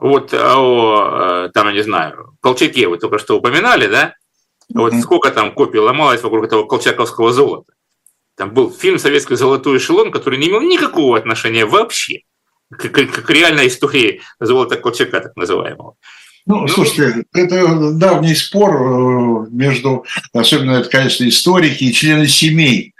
Вот 0.04 0.34
о, 0.34 1.46
э, 1.46 1.50
там, 1.54 1.68
я 1.68 1.74
не 1.74 1.82
знаю, 1.82 2.36
Колчаке 2.42 2.90
вы 2.90 2.98
только 2.98 3.20
что 3.20 3.38
упоминали, 3.38 3.88
да? 3.88 4.16
Вот 4.74 4.94
сколько 4.96 5.32
там 5.32 5.54
копий 5.54 5.80
ломалось 5.80 6.22
вокруг 6.22 6.44
этого 6.44 6.66
колчаковского 6.66 7.32
золота. 7.32 7.72
Там 8.36 8.54
был 8.54 8.70
фильм 8.70 9.00
«Советский 9.00 9.38
золотой 9.38 9.78
эшелон», 9.78 10.12
который 10.12 10.40
не 10.40 10.50
имел 10.50 10.60
никакого 10.60 11.18
отношения 11.18 11.66
вообще 11.66 12.24
к, 12.70 12.90
к, 12.90 13.24
к 13.24 13.30
реальной 13.30 13.70
истории 13.70 14.20
золота 14.42 14.76
Колчака, 14.76 15.22
так 15.22 15.38
называемого. 15.38 15.96
Ну, 16.48 16.60
ну, 16.60 16.68
слушайте, 16.68 17.24
это 17.34 17.92
давний 17.94 18.36
спор 18.36 18.76
э, 18.76 19.48
между, 19.52 20.04
особенно 20.34 20.72
это, 20.72 20.90
конечно, 20.90 21.26
историки 21.26 21.86
и 21.86 21.94
члены 21.94 22.28
семей 22.28 22.93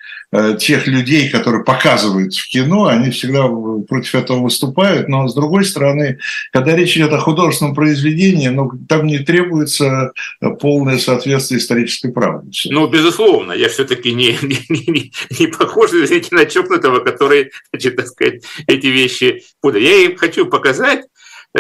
тех 0.60 0.88
людей, 0.88 1.30
которые 1.30 1.64
показывают 1.64 2.34
в 2.34 2.48
кино, 2.50 2.88
они 2.88 3.12
всегда 3.12 3.48
против 3.88 4.16
этого 4.16 4.40
выступают, 4.40 5.08
но 5.08 5.28
с 5.28 5.36
другой 5.36 5.66
стороны, 5.66 6.20
когда 6.52 6.76
речь 6.76 6.98
идет 6.98 7.14
о 7.14 7.20
художественном 7.20 7.76
произведении, 7.76 8.48
ну, 8.48 8.72
там 8.90 9.06
не 9.06 9.20
требуется 9.20 10.12
полное 10.60 10.98
соответствие 10.98 11.60
исторической 11.60 12.12
правде. 12.12 12.50
Ну, 12.70 12.88
безусловно, 12.88 13.54
я 13.54 13.70
все-таки 13.70 14.14
не, 14.14 14.38
не, 14.42 14.60
не, 14.70 15.12
не 15.40 15.48
похож, 15.48 15.92
извините, 15.92 16.36
на 16.36 16.46
чокнутого, 16.46 17.00
который, 17.00 17.52
значит, 17.72 17.96
так 17.96 18.08
сказать, 18.08 18.44
эти 18.68 18.88
вещи. 18.88 19.44
Я 19.64 20.06
им 20.06 20.16
хочу 20.16 20.46
показать, 20.46 21.06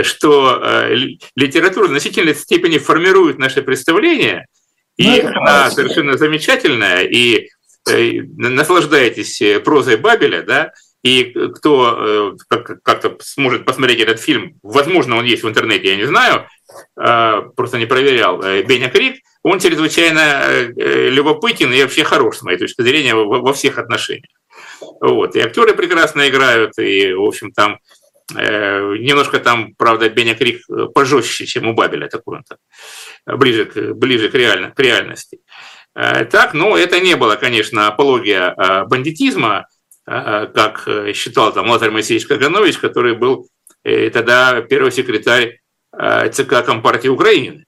что 0.01 0.59
э, 0.63 0.95
литература 1.35 1.85
в 1.85 1.91
значительной 1.91 2.33
степени 2.33 2.79
формирует 2.79 3.37
наше 3.37 3.61
представление, 3.61 4.47
и 4.97 5.21
ну, 5.21 5.29
она 5.41 5.69
совершенно 5.71 6.17
замечательная, 6.17 7.01
и 7.01 7.49
Э, 7.89 8.21
наслаждаетесь 8.37 9.41
э, 9.41 9.59
прозой 9.59 9.97
Бабеля, 9.97 10.41
да, 10.43 10.71
и 11.03 11.35
кто 11.53 12.35
э, 12.49 12.57
как-то 12.81 13.17
сможет 13.19 13.65
посмотреть 13.65 13.99
этот 13.99 14.21
фильм, 14.21 14.57
возможно, 14.63 15.17
он 15.17 15.25
есть 15.25 15.43
в 15.43 15.49
интернете, 15.49 15.89
я 15.89 15.97
не 15.97 16.05
знаю, 16.05 16.47
просто 16.95 17.77
не 17.77 17.85
проверял, 17.85 18.39
Беня 18.39 18.89
Крик, 18.89 19.17
он 19.43 19.59
чрезвычайно 19.59 20.71
любопытен 20.75 21.73
и 21.73 21.83
вообще 21.83 22.05
хорош, 22.05 22.37
с 22.37 22.43
моей 22.43 22.57
точки 22.57 22.81
зрения, 22.81 23.15
во 23.15 23.53
всех 23.53 23.77
отношениях. 23.77 24.31
Вот. 25.01 25.35
И 25.35 25.41
актеры 25.41 25.73
прекрасно 25.73 26.27
играют, 26.29 26.79
и, 26.79 27.13
в 27.13 27.21
общем, 27.21 27.51
там 27.51 27.79
немножко 28.33 29.39
там, 29.39 29.75
правда, 29.77 30.09
Беня 30.09 30.33
Крик 30.35 30.61
пожестче, 30.95 31.45
чем 31.45 31.67
у 31.67 31.73
Бабеля, 31.73 32.07
такой 32.07 32.37
он 32.37 32.43
там, 32.43 33.37
ближе, 33.37 33.65
ближе 33.65 34.29
к, 34.29 34.35
реально, 34.35 34.71
к 34.71 34.79
реальности. 34.79 35.39
Э, 35.95 36.25
так, 36.25 36.53
но 36.53 36.77
это 36.77 36.99
не 36.99 37.15
было, 37.15 37.35
конечно, 37.35 37.87
апология 37.87 38.53
э, 38.55 38.85
бандитизма, 38.85 39.67
э, 40.07 40.47
как 40.53 40.87
считал 41.13 41.53
там 41.53 41.69
Лазарь 41.69 41.91
Моисеевич 41.91 42.27
Каганович, 42.27 42.77
который 42.77 43.15
был 43.15 43.47
тогда 43.83 44.61
первый 44.61 44.93
секретарь 44.93 45.59
ЦК 45.91 46.63
Компартии 46.65 47.09
Украины. 47.09 47.65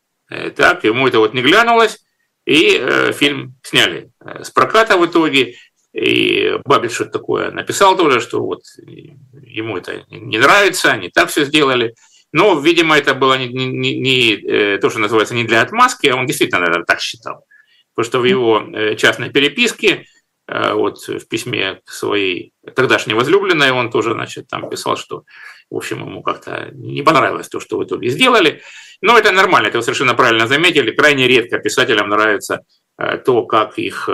Так, 0.55 0.85
ему 0.85 1.09
это 1.09 1.19
вот 1.19 1.33
не 1.33 1.41
глянулось, 1.41 1.99
и 2.45 3.11
фильм 3.11 3.55
сняли 3.63 4.11
с 4.23 4.49
проката 4.49 4.95
в 4.95 5.05
итоге. 5.05 5.55
И 5.91 6.57
Бабель 6.63 6.89
что-то 6.89 7.11
такое 7.11 7.51
написал 7.51 7.97
тоже, 7.97 8.21
что 8.21 8.41
вот 8.41 8.61
ему 9.41 9.75
это 9.75 10.05
не 10.09 10.37
нравится, 10.37 10.93
они 10.93 11.09
так 11.09 11.27
все 11.27 11.43
сделали. 11.43 11.95
Но, 12.31 12.57
видимо, 12.61 12.97
это 12.97 13.13
было 13.13 13.37
не, 13.37 13.49
не, 13.49 13.99
не 13.99 14.77
то, 14.77 14.89
что 14.89 14.99
называется, 14.99 15.35
не 15.35 15.43
для 15.43 15.61
отмазки, 15.61 16.07
а 16.07 16.15
он 16.15 16.27
действительно, 16.27 16.61
наверное, 16.61 16.85
так 16.85 17.01
считал. 17.01 17.43
Потому 17.95 18.09
что 18.09 18.19
в 18.19 18.25
его 18.25 18.61
э, 18.61 18.95
частной 18.95 19.29
переписке, 19.29 20.05
э, 20.47 20.73
вот 20.73 20.97
в 21.07 21.27
письме 21.27 21.79
к 21.85 21.91
своей 21.91 22.51
тогдашней 22.75 23.13
возлюбленной, 23.13 23.71
он 23.71 23.89
тоже, 23.89 24.11
значит, 24.13 24.47
там 24.47 24.69
писал, 24.69 24.97
что, 24.97 25.23
в 25.71 25.77
общем, 25.77 26.01
ему 26.01 26.21
как-то 26.21 26.69
не 26.73 27.01
понравилось 27.01 27.47
то, 27.47 27.59
что 27.59 27.77
в 27.77 27.83
итоге 27.83 28.09
сделали. 28.09 28.61
Но 29.01 29.17
это 29.17 29.31
нормально, 29.31 29.67
это 29.67 29.77
вы 29.77 29.83
совершенно 29.83 30.13
правильно 30.13 30.47
заметили. 30.47 30.91
Крайне 30.91 31.27
редко 31.27 31.59
писателям 31.59 32.09
нравится 32.09 32.61
то, 33.25 33.45
как 33.45 33.77
их 33.77 34.09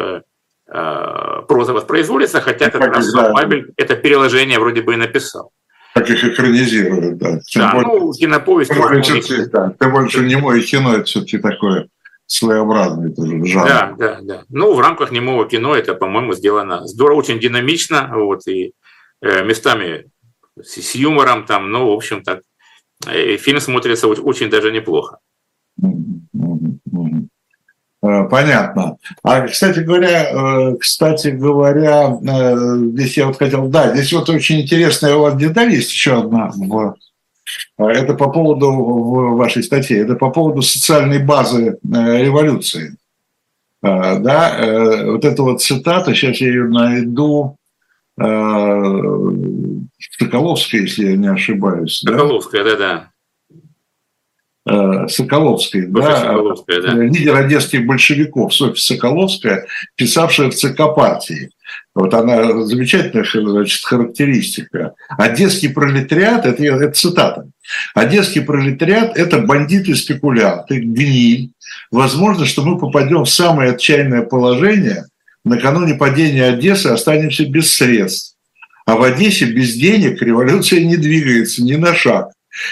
проза 0.65 1.73
воспроизводится, 1.73 2.41
хотя 2.41 2.71
как 2.71 2.95
раз 2.95 3.13
Бабель 3.13 3.73
это 3.77 3.95
переложение 3.95 4.57
вроде 4.57 4.81
бы 4.81 4.93
и 4.93 4.97
написал. 4.97 5.51
Как 5.93 6.09
их 6.09 6.23
экранизируют, 6.23 7.17
да. 7.17 7.39
Тем 7.45 7.61
да, 7.61 7.73
более, 7.73 7.99
ну, 7.99 8.13
киноповесть. 8.13 8.71
Тем 8.71 8.81
больше, 8.81 9.45
да, 9.47 9.75
тем 9.79 9.91
больше 9.91 10.19
немое 10.21 10.61
кино, 10.61 10.95
это 10.95 11.03
все-таки 11.03 11.37
такое 11.37 11.89
своеобразный 12.31 13.13
тоже 13.13 13.45
жанр. 13.45 13.67
Да, 13.67 13.95
да, 13.97 14.19
да. 14.21 14.43
Ну, 14.49 14.73
в 14.73 14.79
рамках 14.79 15.11
немого 15.11 15.47
кино 15.49 15.75
это, 15.75 15.95
по-моему, 15.95 16.33
сделано 16.33 16.87
здорово, 16.87 17.19
очень 17.19 17.39
динамично, 17.39 18.09
вот, 18.13 18.47
и 18.47 18.73
э, 19.21 19.43
местами 19.43 20.05
с, 20.61 20.81
с 20.81 20.95
юмором 20.95 21.45
там, 21.45 21.71
ну, 21.71 21.89
в 21.89 21.93
общем, 21.93 22.23
так, 22.23 22.41
э, 23.05 23.35
фильм 23.35 23.59
смотрится 23.59 24.07
очень, 24.07 24.23
очень 24.23 24.49
даже 24.49 24.71
неплохо. 24.71 25.17
Э, 28.01 28.23
понятно. 28.29 28.95
А, 29.23 29.41
кстати 29.41 29.79
говоря, 29.79 30.73
кстати 30.79 31.27
говоря, 31.27 32.17
здесь 32.93 33.17
я 33.17 33.27
вот 33.27 33.37
хотел, 33.37 33.67
да, 33.67 33.93
здесь 33.93 34.13
вот 34.13 34.29
очень 34.29 34.61
интересная 34.61 35.15
у 35.15 35.21
вас 35.23 35.35
деталь 35.35 35.71
есть 35.71 35.91
еще 35.91 36.19
одна. 36.19 36.49
Это 37.77 38.13
по 38.13 38.29
поводу 38.29 38.71
вашей 39.35 39.63
статье, 39.63 39.97
это 39.99 40.15
по 40.15 40.29
поводу 40.29 40.61
социальной 40.61 41.19
базы 41.19 41.77
революции. 41.83 42.95
Да, 43.81 45.03
вот 45.05 45.25
эта 45.25 45.41
вот 45.43 45.61
цитата, 45.61 46.13
сейчас 46.13 46.37
я 46.37 46.47
ее 46.47 46.65
найду, 46.65 47.57
Соколовская, 50.19 50.81
если 50.81 51.11
я 51.11 51.17
не 51.17 51.27
ошибаюсь. 51.27 51.99
Соколовская, 51.99 52.63
да-да. 52.63 53.10
Э, 54.71 55.07
Соколовской, 55.09 55.87
да, 55.87 56.17
Соколовская, 56.21 56.81
да, 56.81 56.93
лидер 56.93 57.35
одесских 57.35 57.85
большевиков 57.85 58.53
Софья 58.53 58.81
Соколовская, 58.81 59.65
писавшая 59.95 60.49
в 60.49 60.55
ЦК 60.55 60.95
партии. 60.95 61.49
Вот 61.93 62.13
она 62.13 62.63
замечательная 62.63 63.25
значит, 63.25 63.83
характеристика. 63.83 64.93
Одесский 65.09 65.69
пролетариат, 65.69 66.45
это, 66.45 66.63
это 66.63 66.93
цитата, 66.93 67.47
Одесский 67.93 68.41
пролетариат– 68.41 69.11
это 69.17 69.39
бандиты, 69.39 69.93
спекулянты, 69.95 70.79
гниль. 70.79 71.51
Возможно, 71.91 72.45
что 72.45 72.63
мы 72.63 72.79
попадем 72.79 73.23
в 73.23 73.29
самое 73.29 73.71
отчаянное 73.71 74.21
положение, 74.21 75.05
накануне 75.43 75.95
падения 75.95 76.45
Одессы 76.45 76.87
останемся 76.87 77.45
без 77.45 77.73
средств. 77.73 78.35
А 78.85 78.95
в 78.95 79.03
Одессе 79.03 79.45
без 79.45 79.73
денег 79.73 80.21
революция 80.21 80.81
не 80.81 80.95
двигается 80.95 81.61
ни 81.61 81.75
на 81.75 81.93
шаг. 81.93 82.29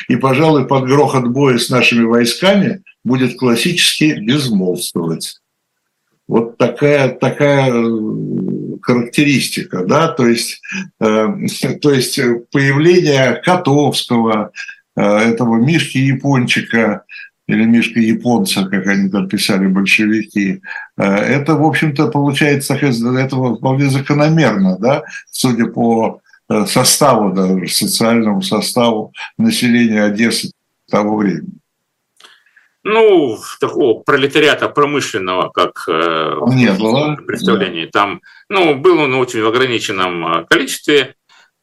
И, 0.07 0.15
пожалуй, 0.15 0.67
под 0.67 0.85
грохот 0.85 1.27
боя 1.27 1.57
с 1.57 1.69
нашими 1.69 2.03
войсками 2.03 2.83
будет 3.03 3.37
классически 3.37 4.19
безмолвствовать. 4.19 5.39
Вот 6.27 6.57
такая, 6.57 7.09
такая 7.09 7.71
э, 7.73 8.77
характеристика, 8.83 9.83
да, 9.83 10.09
то 10.09 10.27
есть, 10.27 10.61
э, 10.99 11.27
то 11.81 11.91
есть 11.91 12.19
появление 12.51 13.41
Котовского, 13.43 14.51
э, 14.95 15.01
этого 15.01 15.55
Мишки 15.55 15.97
Япончика, 15.97 17.03
или 17.49 17.65
Мишка 17.65 17.99
Японца, 17.99 18.65
как 18.65 18.85
они 18.85 19.09
там 19.09 19.27
писали 19.27 19.65
большевики, 19.65 20.61
э, 20.97 21.03
это, 21.03 21.55
в 21.55 21.65
общем-то, 21.65 22.09
получается, 22.09 22.75
это 22.75 23.55
вполне 23.55 23.89
закономерно, 23.89 24.77
да, 24.77 25.03
судя 25.31 25.65
по 25.65 26.21
составу, 26.67 27.33
даже 27.33 27.67
социальному 27.67 28.41
составу 28.41 29.13
населения 29.37 30.03
Одессы 30.03 30.51
того 30.89 31.17
времени. 31.17 31.59
Ну, 32.83 33.37
такого 33.59 34.01
пролетариата 34.01 34.69
промышленного, 34.69 35.49
как 35.49 35.83
э, 35.87 36.33
не 36.53 36.71
было 36.71 37.15
представление. 37.15 37.85
Да. 37.85 37.91
Там, 37.99 38.21
ну, 38.47 38.75
был 38.75 38.99
он 38.99 39.13
очень 39.15 39.43
в 39.43 39.47
ограниченном 39.47 40.25
э, 40.25 40.45
количестве. 40.49 41.15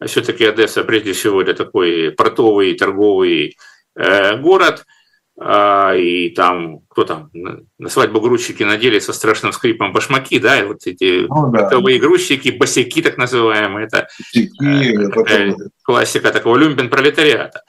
Все-таки 0.05 0.45
Одесса, 0.45 0.85
прежде 0.85 1.15
всего, 1.15 1.41
это 1.41 1.55
такой 1.55 2.13
портовый, 2.13 2.75
торговый 2.75 3.57
э, 3.97 4.37
город– 4.37 4.85
и 5.39 6.33
там, 6.35 6.81
кто 6.89 7.05
там, 7.05 7.31
на 7.79 7.91
свадьбу 7.91 8.23
грузчики 8.23 8.63
надели 8.63 8.99
со 9.01 9.13
страшным 9.13 9.53
скрипом 9.53 9.93
башмаки, 9.93 10.39
да, 10.39 10.61
и 10.61 10.65
вот 10.65 10.87
эти 10.87 11.27
ну, 11.29 11.51
да. 11.51 11.65
бытовые 11.65 11.99
грузчики, 11.99 12.49
босяки 12.49 13.03
так 13.03 13.19
называемые, 13.19 13.87
это 13.87 14.09
Босяки, 14.19 14.97
э, 15.31 15.55
классика 15.83 16.33
такого 16.33 16.57
люмпен 16.57 16.89
пролетариата. 16.89 17.65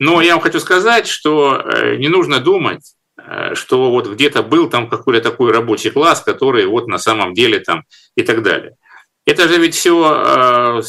Но 0.00 0.20
я 0.20 0.32
вам 0.32 0.42
хочу 0.42 0.58
сказать, 0.58 1.06
что 1.06 1.62
э, 1.64 1.94
не 1.94 2.08
нужно 2.08 2.40
думать, 2.40 2.94
э, 3.16 3.54
что 3.54 3.92
вот 3.92 4.08
где-то 4.08 4.42
был 4.42 4.68
там 4.68 4.88
какой-то 4.88 5.20
такой 5.20 5.52
рабочий 5.52 5.90
класс, 5.90 6.22
который 6.22 6.66
вот 6.66 6.88
на 6.88 6.98
самом 6.98 7.34
деле 7.34 7.60
там 7.60 7.84
и 8.16 8.22
так 8.24 8.42
далее. 8.42 8.74
Это 9.24 9.46
же 9.46 9.60
ведь 9.60 9.76
все 9.76 10.82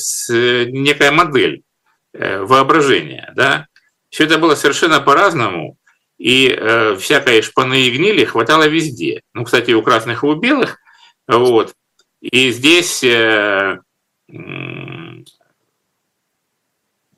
некая 0.72 1.12
модель 1.12 1.62
воображения, 2.14 3.32
да? 3.36 3.68
Все 4.10 4.24
это 4.24 4.40
было 4.40 4.56
совершенно 4.56 5.00
по-разному, 5.00 5.78
и 6.24 6.48
э, 6.48 6.96
всякой 6.96 7.42
шпаны 7.42 7.82
и 7.82 7.92
гнили 7.92 8.24
хватало 8.24 8.66
везде. 8.66 9.24
Ну, 9.34 9.44
кстати, 9.44 9.72
у 9.72 9.82
красных 9.82 10.24
и 10.24 10.26
у 10.26 10.36
белых. 10.36 10.78
Вот. 11.28 11.74
И 12.22 12.50
здесь, 12.52 13.04
э, 13.04 13.80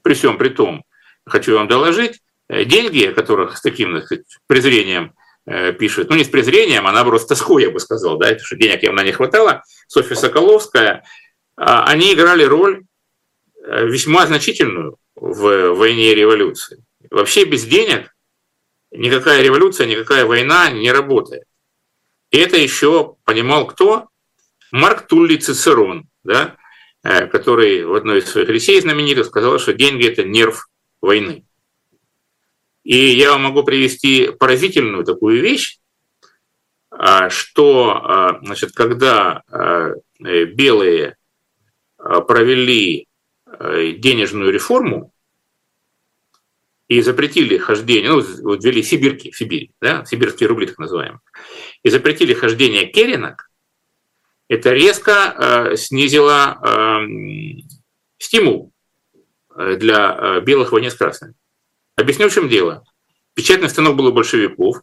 при 0.01 0.13
всем 0.15 0.39
при 0.39 0.49
том, 0.49 0.83
хочу 1.23 1.53
вам 1.53 1.67
доложить, 1.67 2.19
э, 2.49 2.65
деньги, 2.65 3.05
о 3.05 3.13
которых 3.13 3.57
с 3.57 3.61
таким 3.61 4.01
сказать, 4.01 4.25
презрением 4.47 5.13
э, 5.45 5.71
пишут, 5.73 6.09
ну 6.09 6.15
не 6.15 6.23
с 6.23 6.29
презрением, 6.29 6.87
а 6.87 6.91
наоборот 6.91 7.21
с 7.21 7.27
тоской, 7.27 7.61
я 7.61 7.69
бы 7.69 7.79
сказал, 7.79 8.17
да, 8.17 8.29
потому 8.29 8.43
что 8.43 8.55
денег 8.55 8.81
явно 8.81 9.01
не 9.01 9.11
хватало, 9.11 9.61
Софья 9.87 10.15
Соколовская, 10.15 10.95
э, 10.95 11.01
они 11.57 12.11
играли 12.11 12.43
роль 12.43 12.85
э, 13.63 13.85
весьма 13.85 14.25
значительную 14.25 14.97
в 15.15 15.73
войне 15.75 16.11
и 16.11 16.15
революции. 16.15 16.83
Вообще 17.11 17.45
без 17.45 17.65
денег 17.65 18.14
никакая 18.95 19.41
революция, 19.41 19.87
никакая 19.87 20.25
война 20.25 20.69
не 20.71 20.91
работает. 20.91 21.43
И 22.31 22.37
это 22.37 22.57
еще 22.57 23.15
понимал 23.23 23.67
кто? 23.67 24.09
Марк 24.71 25.07
Тулли 25.07 25.37
Цицерон, 25.37 26.07
да, 26.23 26.57
э, 27.03 27.27
который 27.27 27.83
в 27.85 27.93
одной 27.93 28.19
из 28.19 28.29
своих 28.29 28.49
речей 28.49 28.81
знаменитых 28.81 29.27
сказал, 29.27 29.59
что 29.59 29.73
деньги– 29.73 30.05
это 30.07 30.23
нерв 30.23 30.67
войны. 31.01 31.45
И 32.83 32.95
я 32.95 33.31
вам 33.31 33.43
могу 33.43 33.63
привести 33.63 34.31
поразительную 34.31 35.03
такую 35.03 35.41
вещь, 35.41 35.79
а, 36.91 37.29
что 37.29 37.89
а, 37.91 38.39
значит, 38.43 38.73
когда 38.73 39.41
а, 39.49 39.93
белые 40.19 41.17
провели 41.97 43.07
денежную 43.59 44.51
реформу, 44.51 45.11
и 46.87 47.01
запретили 47.01 47.57
хождение, 47.57 48.11
ну, 48.11 48.23
вот 48.43 48.63
ввели 48.63 48.83
сибирки 48.83 49.31
в 49.31 49.37
Сибири, 49.37 49.71
да, 49.81 50.05
сибирские 50.05 50.47
рубли 50.49 50.67
так 50.67 50.77
называемые, 50.77 51.19
и 51.83 51.89
запретили 51.89 52.33
хождение 52.33 52.85
керенок, 52.87 53.49
это 54.47 54.71
резко 54.71 55.71
э, 55.71 55.75
снизило 55.75 56.59
э, 56.63 57.07
стимул 58.19 58.71
для 59.55 60.15
э, 60.17 60.41
белых 60.41 60.71
войне 60.71 60.91
с 60.91 60.95
красными. 60.95 61.33
Объясню, 61.95 62.29
в 62.29 62.33
чем 62.33 62.47
дело. 62.47 62.83
Печатный 63.33 63.69
станок 63.69 63.95
был 63.95 64.07
у 64.07 64.11
большевиков, 64.11 64.81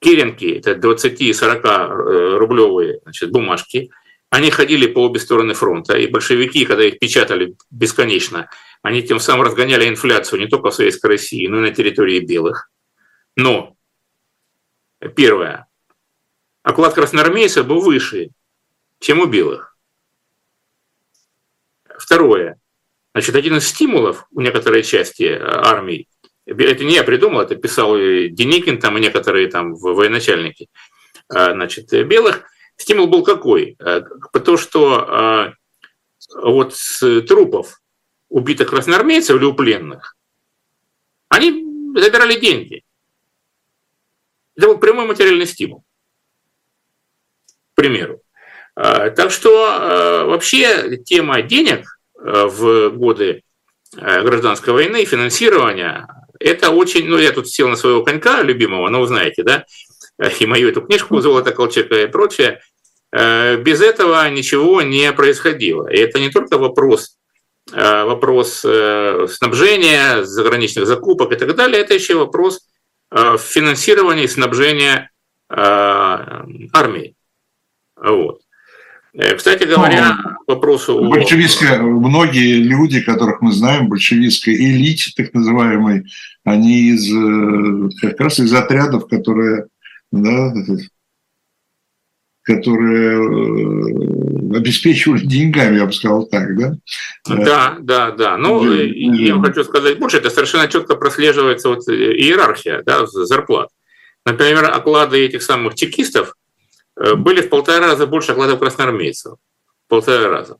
керенки, 0.00 0.46
это 0.46 0.72
20-40 0.72 1.60
э, 1.64 2.36
рублевые 2.38 3.00
значит, 3.02 3.30
бумажки, 3.30 3.90
они 4.30 4.50
ходили 4.50 4.86
по 4.86 5.04
обе 5.04 5.20
стороны 5.20 5.54
фронта, 5.54 5.96
и 5.96 6.06
большевики, 6.06 6.64
когда 6.64 6.84
их 6.84 6.98
печатали 6.98 7.56
бесконечно, 7.70 8.50
они 8.86 9.02
тем 9.02 9.18
самым 9.18 9.46
разгоняли 9.46 9.88
инфляцию 9.88 10.38
не 10.38 10.46
только 10.46 10.70
в 10.70 10.74
Советской 10.74 11.06
России, 11.06 11.48
но 11.48 11.58
и 11.58 11.70
на 11.70 11.74
территории 11.74 12.20
белых. 12.20 12.70
Но, 13.34 13.74
первое, 15.16 15.66
оклад 16.62 16.94
красноармейцев 16.94 17.66
был 17.66 17.80
выше, 17.80 18.28
чем 19.00 19.18
у 19.18 19.26
белых. 19.26 19.76
Второе, 21.98 22.60
значит, 23.12 23.34
один 23.34 23.56
из 23.56 23.66
стимулов 23.66 24.28
у 24.30 24.40
некоторой 24.40 24.84
части 24.84 25.24
э, 25.24 25.40
армий, 25.42 26.08
это 26.46 26.84
не 26.84 26.94
я 26.94 27.02
придумал, 27.02 27.40
это 27.40 27.56
писал 27.56 27.96
Деникин 27.96 28.78
там, 28.78 28.96
и 28.98 29.00
некоторые 29.00 29.48
там 29.48 29.74
военачальники 29.74 30.68
э, 31.34 31.52
значит, 31.54 31.90
белых, 32.06 32.44
стимул 32.76 33.08
был 33.08 33.24
какой? 33.24 33.74
Э, 33.80 34.02
то, 34.44 34.56
что 34.56 35.52
вот 36.36 36.74
с 36.76 37.22
трупов 37.22 37.80
убитых 38.28 38.70
красноармейцев 38.70 39.36
или 39.36 39.44
у 39.44 39.54
пленных, 39.54 40.16
они 41.28 41.64
забирали 41.96 42.38
деньги. 42.38 42.82
Это 44.56 44.68
был 44.68 44.78
прямой 44.78 45.06
материальный 45.06 45.46
стимул. 45.46 45.84
примеру. 47.74 48.22
Так 48.74 49.30
что 49.30 50.26
вообще 50.26 50.98
тема 50.98 51.42
денег 51.42 51.98
в 52.14 52.90
годы 52.90 53.42
гражданской 53.92 54.72
войны, 54.72 55.04
финансирования, 55.04 56.06
это 56.40 56.70
очень, 56.70 57.08
ну 57.08 57.18
я 57.18 57.32
тут 57.32 57.48
сел 57.48 57.68
на 57.68 57.76
своего 57.76 58.02
конька 58.02 58.42
любимого, 58.42 58.88
ну 58.88 59.00
вы 59.00 59.06
знаете, 59.06 59.42
да, 59.42 59.64
и 60.40 60.46
мою 60.46 60.68
эту 60.68 60.82
книжку 60.82 61.20
«Золото 61.20 61.52
Колчака» 61.52 62.02
и 62.02 62.06
прочее, 62.06 62.60
без 63.12 63.80
этого 63.80 64.28
ничего 64.28 64.82
не 64.82 65.10
происходило. 65.12 65.88
И 65.88 65.96
это 65.96 66.18
не 66.18 66.30
только 66.30 66.58
вопрос 66.58 67.16
вопрос 67.72 68.62
э, 68.64 69.26
снабжения, 69.28 70.22
заграничных 70.22 70.86
закупок 70.86 71.32
и 71.32 71.36
так 71.36 71.54
далее, 71.56 71.80
это 71.80 71.94
еще 71.94 72.14
вопрос 72.14 72.60
э, 73.10 73.36
финансирования 73.38 74.24
и 74.24 74.28
снабжения 74.28 75.10
армии. 75.48 77.14
Вот. 77.94 78.40
Кстати 79.36 79.62
говоря, 79.62 80.18
ну, 80.24 80.54
вопросу... 80.54 81.08
Большевистская, 81.08 81.80
многие 81.80 82.56
люди, 82.56 83.00
которых 83.00 83.40
мы 83.42 83.52
знаем, 83.52 83.88
большевистской 83.88 84.56
элите, 84.56 85.12
так 85.16 85.32
называемой, 85.32 86.04
они 86.42 86.90
из, 86.90 88.00
как 88.00 88.18
раз 88.18 88.40
из 88.40 88.52
отрядов, 88.52 89.06
которые 89.06 89.68
да, 90.10 90.52
которые 92.46 93.18
э, 93.18 94.56
обеспечивали 94.56 95.26
деньгами, 95.26 95.78
я 95.78 95.86
бы 95.86 95.92
сказал 95.92 96.26
так, 96.26 96.56
да? 96.56 96.74
Да, 97.28 97.76
да, 97.80 98.12
да. 98.12 98.36
Ну, 98.36 98.64
да, 98.64 98.82
я 98.82 99.34
да. 99.34 99.42
хочу 99.42 99.64
сказать 99.64 99.98
больше, 99.98 100.18
это 100.18 100.30
совершенно 100.30 100.68
четко 100.68 100.94
прослеживается 100.94 101.68
вот 101.70 101.88
иерархия 101.88 102.82
да, 102.86 103.04
зарплат. 103.06 103.70
Например, 104.24 104.70
оклады 104.72 105.24
этих 105.24 105.42
самых 105.42 105.74
чекистов 105.74 106.34
э, 106.96 107.14
были 107.16 107.40
в 107.40 107.48
полтора 107.48 107.88
раза 107.88 108.06
больше 108.06 108.30
окладов 108.32 108.60
красноармейцев. 108.60 109.34
Полтора 109.88 110.28
раза. 110.30 110.58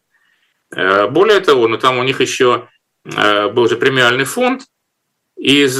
Э, 0.74 1.08
более 1.08 1.38
того, 1.38 1.68
ну 1.68 1.78
там 1.78 1.98
у 1.98 2.02
них 2.02 2.20
еще 2.20 2.68
был 3.04 3.68
же 3.68 3.76
премиальный 3.76 4.24
фонд 4.24 4.62
из 5.36 5.78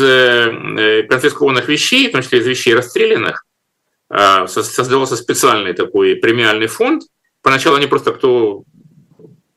конфискованных 1.09 1.67
вещей, 1.67 2.09
в 2.09 2.13
том 2.13 2.23
числе 2.23 2.39
из 2.39 2.47
вещей 2.47 2.73
расстрелянных, 2.73 3.46
создавался 4.09 5.17
специальный 5.17 5.73
такой 5.73 6.17
премиальный 6.17 6.69
фонд. 6.69 7.03
Поначалу 7.43 7.77
они 7.77 7.87
просто 7.87 8.13
кто 8.13 8.65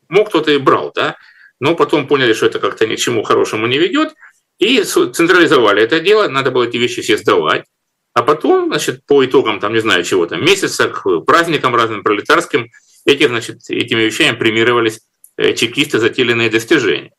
мог, 0.08 0.30
кто-то 0.30 0.52
и 0.52 0.58
брал, 0.58 0.91
да, 0.95 1.18
но 1.60 1.76
потом 1.76 2.08
поняли, 2.08 2.34
что 2.34 2.47
это 2.47 2.60
как-то 2.60 2.88
ни 2.88 2.95
к 2.95 3.00
чему 3.00 3.24
хорошему 3.24 3.68
не 3.68 3.78
ведет, 3.78 4.14
и 4.58 4.84
централизовали 4.84 5.82
это 5.84 6.00
дело, 6.00 6.28
надо 6.28 6.52
было 6.52 6.64
эти 6.64 6.78
вещи 6.78 7.02
все 7.02 7.18
сдавать. 7.18 7.66
А 8.14 8.24
потом, 8.24 8.68
значит, 8.68 9.06
по 9.06 9.24
итогам, 9.24 9.60
там, 9.60 9.74
не 9.74 9.80
знаю 9.80 10.04
чего, 10.04 10.26
там, 10.26 10.43
месяца, 10.43 10.89
к 10.89 11.22
праздникам 11.22 11.76
разным 11.76 12.04
пролетарским, 12.04 12.70
эти, 13.06 13.28
значит, 13.28 13.70
этими 13.70 14.02
вещами 14.02 14.36
премировались 14.36 15.00
э, 15.38 15.54
чекисты 15.54 16.00
за 16.00 16.10
те 16.10 16.24
или 16.24 16.32
иные 16.32 16.50
достижения. 16.50 17.12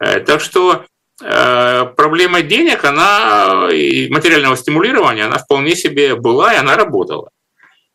Э, 0.00 0.20
так 0.20 0.40
что 0.40 0.86
проблема 1.22 2.42
денег, 2.42 2.84
она 2.84 3.68
и 3.72 4.08
материального 4.10 4.56
стимулирования, 4.56 5.24
она 5.24 5.38
вполне 5.38 5.76
себе 5.76 6.16
была, 6.16 6.54
и 6.54 6.58
она 6.58 6.76
работала. 6.76 7.30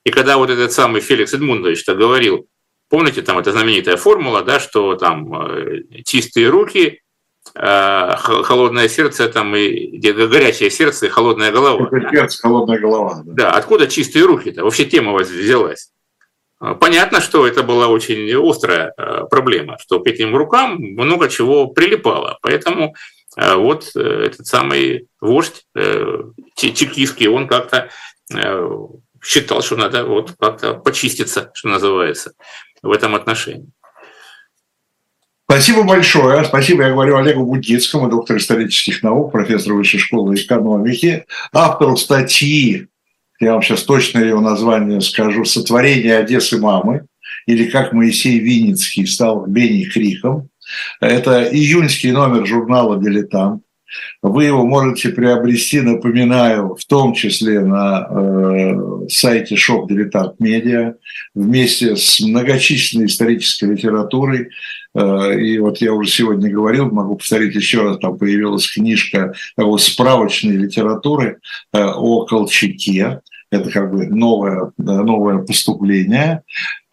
И 0.07 0.09
когда 0.09 0.37
вот 0.37 0.49
этот 0.49 0.71
самый 0.71 1.01
Феликс 1.01 1.33
Эдмундович 1.33 1.83
-то 1.85 1.93
говорил, 1.93 2.47
помните, 2.89 3.21
там 3.21 3.39
эта 3.39 3.51
знаменитая 3.51 3.97
формула, 3.97 4.41
да, 4.41 4.57
что 4.59 4.95
там 4.95 5.33
э, 5.33 5.83
чистые 6.05 6.47
руки, 6.47 7.01
э, 7.53 8.15
холодное 8.15 8.87
сердце 8.87 9.27
там 9.27 9.53
и 9.55 9.97
горячее 9.97 10.69
сердце 10.69 11.07
и 11.07 11.09
холодная 11.09 11.51
голова. 11.51 11.89
Сердце, 12.09 12.41
холодная 12.41 12.79
голова. 12.79 13.21
Да. 13.25 13.33
да, 13.33 13.51
откуда 13.51 13.87
чистые 13.87 14.23
руки-то? 14.23 14.63
Вообще 14.63 14.85
тема 14.85 15.13
взялась. 15.13 15.91
Понятно, 16.79 17.19
что 17.21 17.45
это 17.45 17.61
была 17.61 17.87
очень 17.87 18.33
острая 18.33 18.93
проблема, 19.29 19.77
что 19.79 19.99
к 19.99 20.07
этим 20.07 20.35
рукам 20.35 20.77
много 20.79 21.27
чего 21.29 21.67
прилипало. 21.67 22.39
Поэтому 22.41 22.95
вот 23.37 23.91
э, 23.95 23.99
этот 23.99 24.47
самый 24.47 25.07
вождь 25.21 25.65
э, 25.75 26.23
чекистский, 26.55 27.27
он 27.27 27.47
как-то 27.47 27.89
э, 28.33 28.69
считал, 29.23 29.61
что 29.61 29.75
надо 29.75 30.05
вот 30.05 30.33
как-то 30.39 30.73
почиститься, 30.73 31.51
что 31.53 31.69
называется, 31.69 32.33
в 32.81 32.91
этом 32.91 33.13
отношении. 33.13 33.69
Спасибо 35.49 35.83
большое. 35.83 36.43
Спасибо, 36.43 36.83
я 36.83 36.91
говорю 36.91 37.15
Олегу 37.15 37.45
Будицкому, 37.45 38.09
доктор 38.09 38.37
исторических 38.37 39.01
наук, 39.03 39.31
профессор 39.31 39.73
Высшей 39.73 39.99
школы 39.99 40.35
экономики, 40.35 41.25
автору 41.53 41.95
статьи, 41.95 42.87
я 43.39 43.53
вам 43.53 43.61
сейчас 43.61 43.83
точно 43.83 44.19
ее 44.19 44.39
название 44.39 44.99
скажу, 44.99 45.45
«Сотворение 45.45 46.17
Одессы 46.17 46.59
мамы» 46.59 47.05
или 47.45 47.69
«Как 47.69 47.93
Моисей 47.93 48.39
Винницкий 48.39 49.05
стал 49.05 49.45
Бенни 49.45 49.85
Криком», 49.85 50.49
это 50.99 51.43
июньский 51.43 52.11
номер 52.11 52.45
журнала 52.45 53.01
«Дилетант». 53.01 53.63
Вы 54.21 54.45
его 54.45 54.65
можете 54.65 55.09
приобрести, 55.09 55.81
напоминаю, 55.81 56.75
в 56.75 56.85
том 56.85 57.13
числе 57.13 57.61
на 57.61 58.07
э, 58.09 59.07
сайте 59.09 59.55
Shop 59.55 59.87
Дилетант 59.87 60.39
Медиа 60.39 60.95
вместе 61.33 61.95
с 61.95 62.19
многочисленной 62.19 63.05
исторической 63.05 63.65
литературой. 63.65 64.49
Э, 64.93 65.39
и 65.39 65.57
вот 65.59 65.79
я 65.79 65.93
уже 65.93 66.09
сегодня 66.09 66.51
говорил, 66.51 66.91
могу 66.91 67.15
повторить 67.15 67.55
еще 67.55 67.83
раз, 67.83 67.97
там 67.99 68.17
появилась 68.17 68.69
книжка 68.69 69.33
такой 69.55 69.79
справочной 69.79 70.57
литературы 70.57 71.39
э, 71.73 71.81
о 71.81 72.25
Колчаке 72.25 73.21
это 73.51 73.71
как 73.71 73.91
бы 73.91 74.07
новое, 74.07 74.71
новое 74.77 75.37
поступление. 75.39 76.43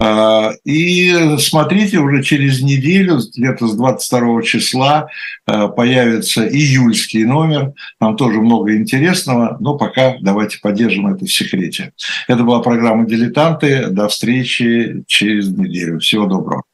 А, 0.05 0.53
и 0.65 1.39
смотрите, 1.39 1.99
уже 1.99 2.23
через 2.23 2.61
неделю, 2.61 3.21
где-то 3.35 3.67
с 3.67 3.75
22 3.75 4.43
числа, 4.43 5.09
а, 5.47 5.69
появится 5.69 6.47
июльский 6.47 7.25
номер. 7.25 7.73
Там 7.99 8.15
тоже 8.15 8.43
много 8.43 8.77
интересного, 8.77 9.57
но 9.61 9.79
пока 9.79 10.17
давайте 10.21 10.59
поддержим 10.61 11.07
это 11.07 11.25
в 11.25 11.33
секрете. 11.33 11.95
Это 12.29 12.43
была 12.43 12.61
программа 12.61 13.07
«Дилетанты». 13.07 13.87
До 13.87 14.09
встречи 14.09 15.05
через 15.07 15.49
неделю. 15.49 16.01
Всего 16.01 16.27
доброго. 16.27 16.65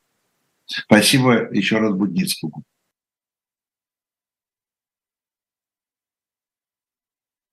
Спасибо 0.66 1.49
еще 1.53 1.78
раз 1.78 1.95
Будницкому. 1.95 2.64